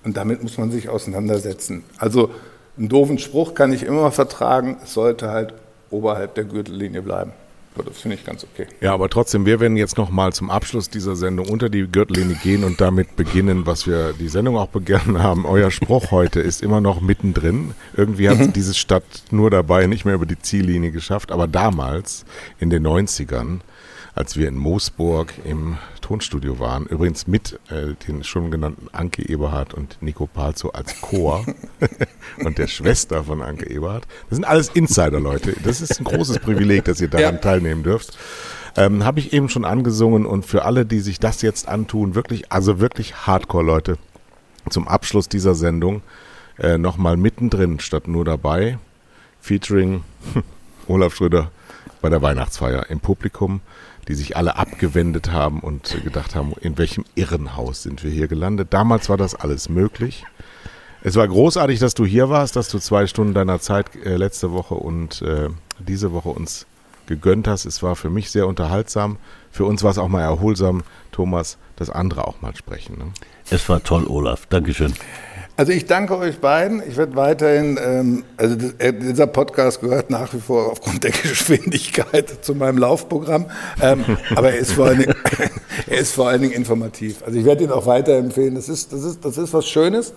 Und 0.07 0.17
damit 0.17 0.41
muss 0.41 0.57
man 0.57 0.71
sich 0.71 0.89
auseinandersetzen. 0.89 1.83
Also 1.99 2.31
einen 2.79 2.89
doofen 2.89 3.19
Spruch 3.19 3.55
kann 3.55 3.73
ich 3.73 3.83
immer 3.83 4.13
vertragen, 4.13 4.77
es 4.85 4.95
sollte 4.95 5.31
halt 5.31 5.53
oberhalb 5.91 6.37
der 6.37 6.45
Gürtellinie 6.45 7.03
bleiben. 7.03 7.33
Das 7.75 7.99
finde 7.99 8.17
ich 8.17 8.25
ganz 8.25 8.45
okay. 8.45 8.69
Ja, 8.81 8.95
aber 8.95 9.11
trotzdem, 9.11 9.47
wir 9.47 9.59
werden 9.59 9.77
jetzt 9.77 9.99
nochmal 9.99 10.33
zum 10.33 10.49
Abschluss 10.49 10.89
dieser 10.89 11.17
Sendung 11.17 11.49
unter 11.49 11.69
die 11.69 11.89
Gürtellinie 11.89 12.37
gehen 12.37 12.63
und 12.63 12.81
damit 12.81 13.17
beginnen, 13.17 13.67
was 13.67 13.89
wir 13.89 14.13
die 14.13 14.29
Sendung 14.29 14.57
auch 14.57 14.69
begonnen 14.69 15.21
haben. 15.21 15.45
Euer 15.45 15.73
Spruch 15.73 16.13
heute 16.13 16.39
ist 16.39 16.63
immer 16.63 16.81
noch 16.81 17.01
mittendrin. 17.01 17.75
Irgendwie 17.97 18.29
hat 18.29 18.55
diese 18.55 18.75
Stadt 18.75 19.05
nur 19.33 19.51
dabei 19.51 19.89
nicht 19.89 20.05
mehr 20.05 20.15
über 20.15 20.25
die 20.25 20.39
Ziellinie 20.39 20.93
geschafft. 20.93 21.33
Aber 21.33 21.49
damals, 21.49 22.25
in 22.61 22.71
den 22.71 22.87
90ern, 22.87 23.59
als 24.17 24.37
wir 24.37 24.49
in 24.49 24.57
Moosburg 24.57 25.35
im 25.45 25.77
Tonstudio 26.01 26.59
waren, 26.59 26.87
übrigens 26.87 27.27
mit 27.27 27.61
äh, 27.69 27.95
den 28.09 28.25
schon 28.25 28.51
genannten 28.51 28.89
Anke 28.93 29.29
Eberhardt 29.29 29.75
und 29.75 29.99
Nico 30.01 30.27
Palzo 30.27 30.71
als 30.71 31.01
Chor 31.03 31.45
und 32.45 32.57
der 32.57 32.67
Schwester 32.67 33.25
von 33.25 33.43
Anke 33.43 33.69
Eberhardt. 33.69 34.07
Das 34.31 34.37
sind 34.37 34.45
alles 34.45 34.71
Insider-Leute. 34.71 35.55
Das 35.63 35.81
ist 35.83 35.99
ein 36.01 36.05
großes 36.05 36.39
Privileg, 36.39 36.85
dass 36.85 37.01
ihr 37.01 37.09
daran 37.09 37.35
Ja. 37.35 37.41
teilnehmen 37.41 37.83
dürft. 37.83 38.17
Ähm, 38.77 39.05
Habe 39.05 39.21
ich 39.21 39.33
eben 39.35 39.49
schon 39.51 39.65
angesungen 39.67 40.25
und 40.25 40.47
für 40.47 40.65
alle, 40.65 40.87
die 40.87 41.01
sich 41.01 41.21
das 41.21 41.43
jetzt 41.43 41.69
antun, 41.69 42.15
wirklich, 42.15 42.51
also 42.51 42.81
wirklich 42.81 43.27
Hardcore-Leute, 43.27 43.99
zum 44.71 44.89
Abschluss 44.89 45.29
dieser 45.29 45.55
Sendung 45.55 46.03
äh, 46.59 46.79
nochmal 46.79 47.17
mittendrin 47.19 47.81
statt 47.81 48.09
nur 48.09 48.25
dabei, 48.25 48.79
featuring 49.41 50.05
Olaf 50.89 51.15
Schröder 51.15 51.51
bei 52.01 52.09
der 52.09 52.23
Weihnachtsfeier 52.23 52.89
im 52.91 53.01
Publikum, 53.01 53.61
die 54.09 54.15
sich 54.15 54.37
alle 54.37 54.57
abgewendet 54.57 55.33
haben 55.33 55.61
und 55.61 56.03
gedacht 56.05 56.35
haben, 56.35 56.53
in 56.61 56.79
welchem 56.79 57.05
Irrenhaus 57.15 57.83
sind 57.83 58.05
wir 58.05 58.11
hier 58.11 58.29
gelandet. 58.29 58.69
Damals 58.71 59.09
war 59.09 59.17
das 59.17 59.35
alles 59.35 59.69
möglich. 59.69 60.25
Es 61.03 61.17
war 61.17 61.29
großartig, 61.29 61.79
dass 61.79 61.95
du 61.95 62.05
hier 62.05 62.31
warst, 62.31 62.57
dass 62.57 62.69
du 62.69 62.79
zwei 62.79 63.07
Stunden 63.07 63.35
deiner 63.35 63.61
Zeit 63.61 63.95
äh, 63.97 64.17
letzte 64.17 64.53
Woche 64.53 64.75
und 64.75 65.23
äh, 65.23 65.49
diese 65.79 66.13
Woche 66.13 66.31
uns 66.31 66.67
gegönnt 67.07 67.47
hast. 67.49 67.65
Es 67.65 67.83
war 67.83 67.97
für 67.97 68.11
mich 68.11 68.31
sehr 68.31 68.47
unterhaltsam. 68.47 69.19
Für 69.51 69.65
uns 69.65 69.83
war 69.83 69.91
es 69.91 69.99
auch 69.99 70.09
mal 70.09 70.23
erholsam, 70.23 70.83
Thomas, 71.13 71.59
dass 71.77 71.91
andere 71.91 72.27
auch 72.27 72.41
mal 72.43 72.55
sprechen. 72.57 72.99
Ne? 72.99 73.05
Es 73.51 73.69
war 73.69 73.83
toll, 73.83 74.07
Olaf. 74.07 74.47
Dankeschön. 74.47 74.95
Also 75.59 75.73
ich 75.73 75.87
danke 75.87 76.19
euch 76.19 76.39
beiden. 76.39 76.83
Ich 76.87 76.99
werde 76.99 77.17
weiterhin, 77.17 77.79
ähm, 77.83 78.25
also 78.37 78.57
äh, 78.77 78.93
dieser 78.93 79.27
Podcast 79.27 79.81
gehört 79.81 80.11
nach 80.11 80.35
wie 80.35 80.41
vor 80.41 80.71
aufgrund 80.71 81.03
der 81.03 81.11
Geschwindigkeit 81.23 82.45
zu 82.45 82.55
meinem 82.55 82.77
Laufprogramm, 82.77 83.47
ähm, 83.81 84.05
aber 84.35 84.51
er 84.51 84.59
ist, 84.59 84.73
vor 84.73 84.87
allen 84.89 84.99
Dingen, 84.99 85.15
er 85.87 85.99
ist 85.99 86.13
vor 86.13 86.29
allen 86.29 86.43
Dingen 86.43 86.53
informativ. 86.53 87.23
Also 87.25 87.39
ich 87.39 87.47
werde 87.47 87.65
ihn 87.65 87.71
auch 87.71 87.87
weiterempfehlen. 87.87 88.55
Das 88.55 88.69
ist, 88.69 88.93
das 88.93 89.03
ist, 89.03 89.25
das 89.25 89.39
ist 89.39 89.55
was 89.55 89.67
Schönes 89.67 90.13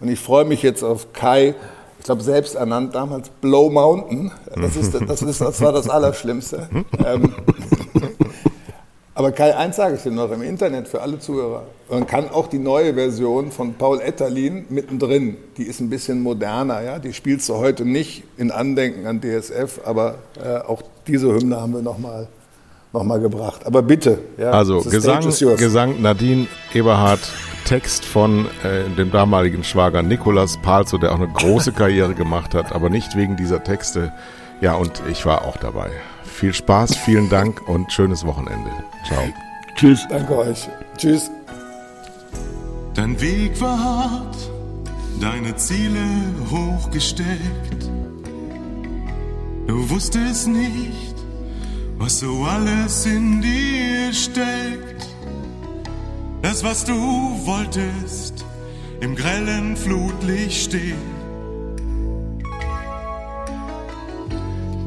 und 0.00 0.08
ich 0.08 0.20
freue 0.20 0.44
mich 0.44 0.62
jetzt 0.62 0.82
auf 0.82 1.14
Kai. 1.14 1.54
Ich 1.98 2.04
glaube, 2.04 2.22
selbst 2.22 2.56
ernannt 2.56 2.94
damals 2.94 3.30
Blow 3.40 3.70
Mountain. 3.70 4.30
Das, 4.60 4.76
ist, 4.76 4.92
das, 4.92 5.22
ist, 5.22 5.40
das 5.40 5.60
war 5.62 5.72
das 5.72 5.88
Allerschlimmste. 5.88 6.68
Ähm, 7.02 7.32
aber 9.22 9.30
Kai, 9.30 9.56
eins 9.56 9.76
sage 9.76 9.94
ich 9.94 10.02
dir 10.02 10.10
noch 10.10 10.32
im 10.32 10.42
Internet 10.42 10.88
für 10.88 11.00
alle 11.00 11.20
Zuhörer. 11.20 11.62
Man 11.88 12.08
kann 12.08 12.28
auch 12.28 12.48
die 12.48 12.58
neue 12.58 12.94
Version 12.94 13.52
von 13.52 13.74
Paul 13.74 14.00
Etterlin 14.00 14.64
mittendrin, 14.68 15.36
die 15.56 15.62
ist 15.62 15.80
ein 15.80 15.88
bisschen 15.90 16.22
moderner, 16.22 16.82
ja. 16.82 16.98
Die 16.98 17.12
spielst 17.12 17.48
du 17.48 17.54
heute 17.54 17.84
nicht 17.84 18.24
in 18.36 18.50
Andenken 18.50 19.06
an 19.06 19.20
DSF, 19.20 19.82
aber 19.84 20.16
äh, 20.42 20.58
auch 20.58 20.82
diese 21.06 21.32
Hymne 21.32 21.60
haben 21.60 21.72
wir 21.72 21.82
nochmal 21.82 22.26
noch 22.92 23.04
mal 23.04 23.20
gebracht. 23.20 23.64
Aber 23.64 23.80
bitte, 23.82 24.18
ja. 24.38 24.50
Also 24.50 24.80
Gesang. 24.80 25.22
Gesang 25.56 26.02
Nadine 26.02 26.48
Eberhardt, 26.74 27.20
Text 27.64 28.04
von 28.04 28.46
äh, 28.64 28.90
dem 28.98 29.12
damaligen 29.12 29.62
Schwager 29.62 30.02
Nikolas 30.02 30.58
Palzo, 30.62 30.98
der 30.98 31.12
auch 31.12 31.20
eine 31.20 31.28
große 31.28 31.70
Karriere 31.76 32.14
gemacht 32.14 32.54
hat, 32.54 32.72
aber 32.72 32.90
nicht 32.90 33.16
wegen 33.16 33.36
dieser 33.36 33.62
Texte. 33.62 34.12
Ja, 34.60 34.74
und 34.74 35.00
ich 35.08 35.24
war 35.24 35.46
auch 35.46 35.56
dabei. 35.58 35.92
Viel 36.32 36.54
Spaß, 36.54 36.96
vielen 36.96 37.28
Dank 37.28 37.68
und 37.68 37.92
schönes 37.92 38.26
Wochenende. 38.26 38.70
Ciao. 39.06 39.22
Tschüss. 39.76 40.06
Danke 40.08 40.36
euch. 40.36 40.68
Tschüss. 40.96 41.30
Dein 42.94 43.20
Weg 43.20 43.60
war 43.60 43.78
hart, 43.78 44.36
deine 45.20 45.54
Ziele 45.56 46.04
hochgesteckt. 46.50 47.90
Du 49.66 49.88
wusstest 49.88 50.48
nicht, 50.48 51.14
was 51.98 52.18
so 52.18 52.44
alles 52.44 53.06
in 53.06 53.40
dir 53.40 54.12
steckt. 54.12 55.06
Das, 56.42 56.64
was 56.64 56.84
du 56.84 56.92
wolltest, 57.46 58.44
im 59.00 59.14
grellen 59.14 59.76
Flutlicht 59.76 60.64
steht. 60.64 61.21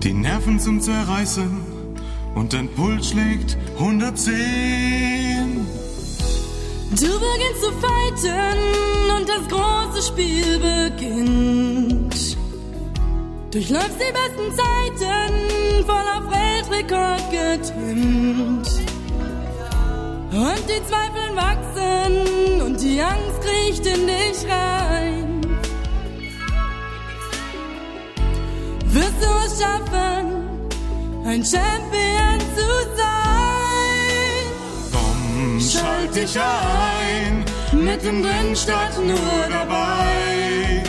Die 0.05 0.13
Nerven 0.13 0.59
zum 0.59 0.79
Zerreißen 0.79 1.49
und 2.35 2.53
dein 2.53 2.69
Puls 2.69 3.09
schlägt 3.09 3.57
110. 3.79 5.65
Du 6.91 6.95
beginnst 6.95 7.63
zu 7.63 7.71
fighten 7.81 9.09
und 9.17 9.27
das 9.27 9.47
große 9.49 10.03
Spiel 10.03 10.59
beginnt. 10.59 12.37
Durchläufst 13.49 13.99
die 13.99 14.13
besten 14.13 14.53
Zeiten, 14.55 15.83
voll 15.87 16.07
auf 16.15 16.29
Weltrekord 16.29 17.23
getrimmt. 17.31 18.69
Und 20.31 20.63
die 20.69 20.83
Zweifel 20.85 21.35
wachsen 21.35 22.61
und 22.61 22.79
die 22.79 23.01
Angst 23.01 23.41
kriecht 23.41 23.87
in 23.87 24.05
dich 24.05 24.47
rein. 24.47 25.24
Es 29.21 29.59
schaffen, 29.59 30.45
ein 31.25 31.43
Champion 31.43 32.39
zu 32.55 32.69
sein. 32.95 34.45
Komm, 34.91 35.59
schalt 35.59 36.15
dich 36.15 36.37
ein, 36.39 37.45
mittendrin 37.71 38.55
statt 38.55 38.97
nur 39.03 39.49
dabei. 39.49 40.83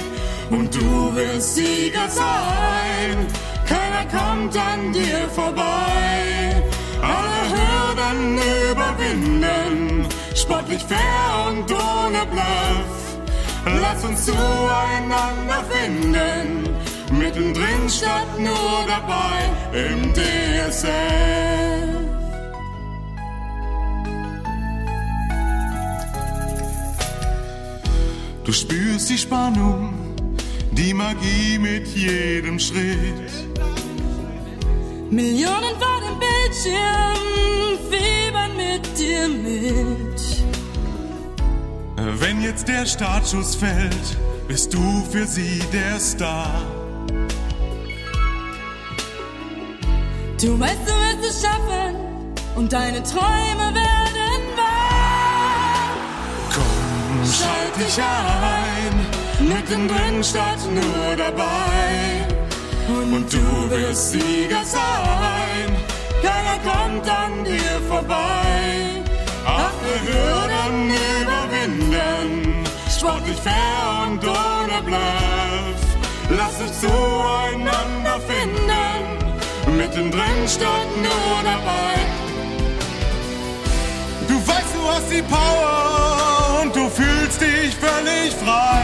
Und 0.51 0.75
du 0.75 1.15
wirst 1.15 1.57
Sieger 1.57 2.09
sein, 2.09 3.27
keiner 3.67 4.05
kommt 4.11 4.57
an 4.57 4.93
dir 4.93 5.29
vorbei. 5.35 6.63
Alle 7.03 7.43
Hürden 7.53 8.39
überwinden, 8.71 10.07
sportlich 10.35 10.85
fair 10.85 11.49
und 11.49 11.71
ohne 11.73 12.25
Bluff. 12.31 12.97
Lass 13.67 14.05
uns 14.05 14.25
zueinander 14.25 15.65
finden, 15.69 16.66
mittendrin 17.13 17.89
statt 17.89 18.39
nur 18.39 18.87
dabei 18.87 19.39
im 19.73 20.13
DSF. 20.15 21.67
Du 28.45 28.53
spürst 28.53 29.11
die 29.11 29.19
Spannung, 29.19 29.93
die 30.71 30.95
Magie 30.95 31.59
mit 31.59 31.89
jedem 31.89 32.59
Schritt. 32.61 33.33
Millionen 35.11 35.75
vor 35.81 36.01
dem 36.01 36.19
Bildschirm 36.21 37.17
fiebern 37.91 38.57
mit 38.57 38.99
dir 38.99 39.29
mit. 39.29 40.17
Wenn 42.21 42.41
jetzt 42.41 42.69
der 42.69 42.87
Startschuss 42.87 43.57
fällt, 43.57 44.17
bist 44.47 44.73
du 44.73 45.05
für 45.11 45.27
sie 45.27 45.61
der 45.73 45.99
Star. 45.99 46.76
Du 50.41 50.61
weißt, 50.61 50.81
du 50.87 50.93
wirst 50.93 51.31
es 51.31 51.43
schaffen 51.43 51.97
und 52.57 52.71
deine 52.71 53.03
Träume 53.03 53.75
werden 53.75 54.43
wahr. 54.55 55.97
Komm, 56.53 57.25
schalt 57.25 57.77
dich 57.79 57.99
ein, 57.99 59.49
mittendrin 59.49 60.23
statt 60.23 60.59
nur 60.75 61.17
dabei. 61.17 62.27
Und 62.87 63.33
du 63.33 63.71
wirst 63.71 64.13
Sieger 64.13 64.63
sein, 64.63 65.69
keiner 66.23 66.59
kommt 66.71 67.09
an 67.09 67.45
dir 67.45 67.81
vorbei. 67.89 69.03
Alle 69.47 69.95
Hürden 70.07 70.91
überwinden, 71.23 72.67
sportlich 72.95 73.39
fair 73.39 74.07
und 74.07 74.23
ohne 74.23 74.83
Bluff. 74.85 75.81
Lass 76.29 76.61
uns 76.61 76.81
zueinander 76.81 78.21
finden, 78.29 78.86
mittendrin 79.77 80.49
statt 80.49 80.91
nur 80.97 81.37
dabei. 81.45 81.95
Du 84.29 84.35
weißt, 84.49 84.73
du 84.75 84.83
hast 84.89 85.11
die 85.11 85.23
Power 85.23 86.63
und 86.63 86.75
du 86.75 86.89
fühlst 86.89 87.41
dich 87.41 87.75
völlig 87.77 88.35
frei. 88.43 88.83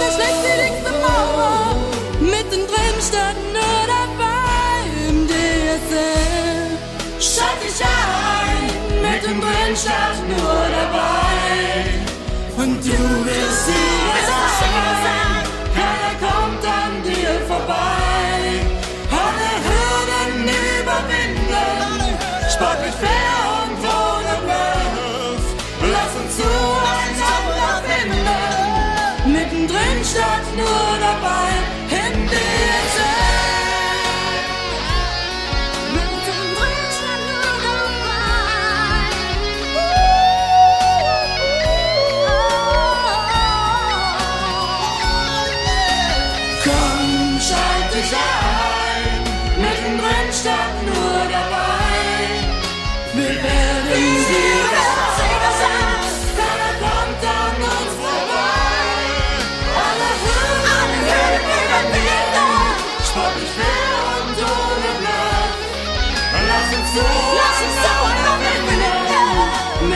Da 0.00 0.06
schlägt 0.14 0.42
die 0.48 0.56
nächste 0.62 0.90
Mauer, 1.04 1.76
mittendrin 2.20 2.96
statt 3.08 3.38
nur 3.56 3.80
dabei 3.96 4.76
im 5.08 5.26
DSL. 5.28 6.76
Schalt 7.20 7.60
dich 7.64 7.80
ein, 7.84 8.64
mittendrin 9.02 9.76
statt 9.76 10.18
nur 10.28 10.60
dabei. 10.78 11.94
Und 12.56 12.84
du 12.84 12.98
wirst 13.26 13.66
Sieger 13.66 14.63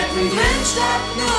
zueinander 0.09 0.15
finden, 0.15 0.37
mittendrin 0.37 0.65
statt 0.65 1.17
nur 1.17 1.27
dabei. 1.27 1.29
Im 1.29 1.38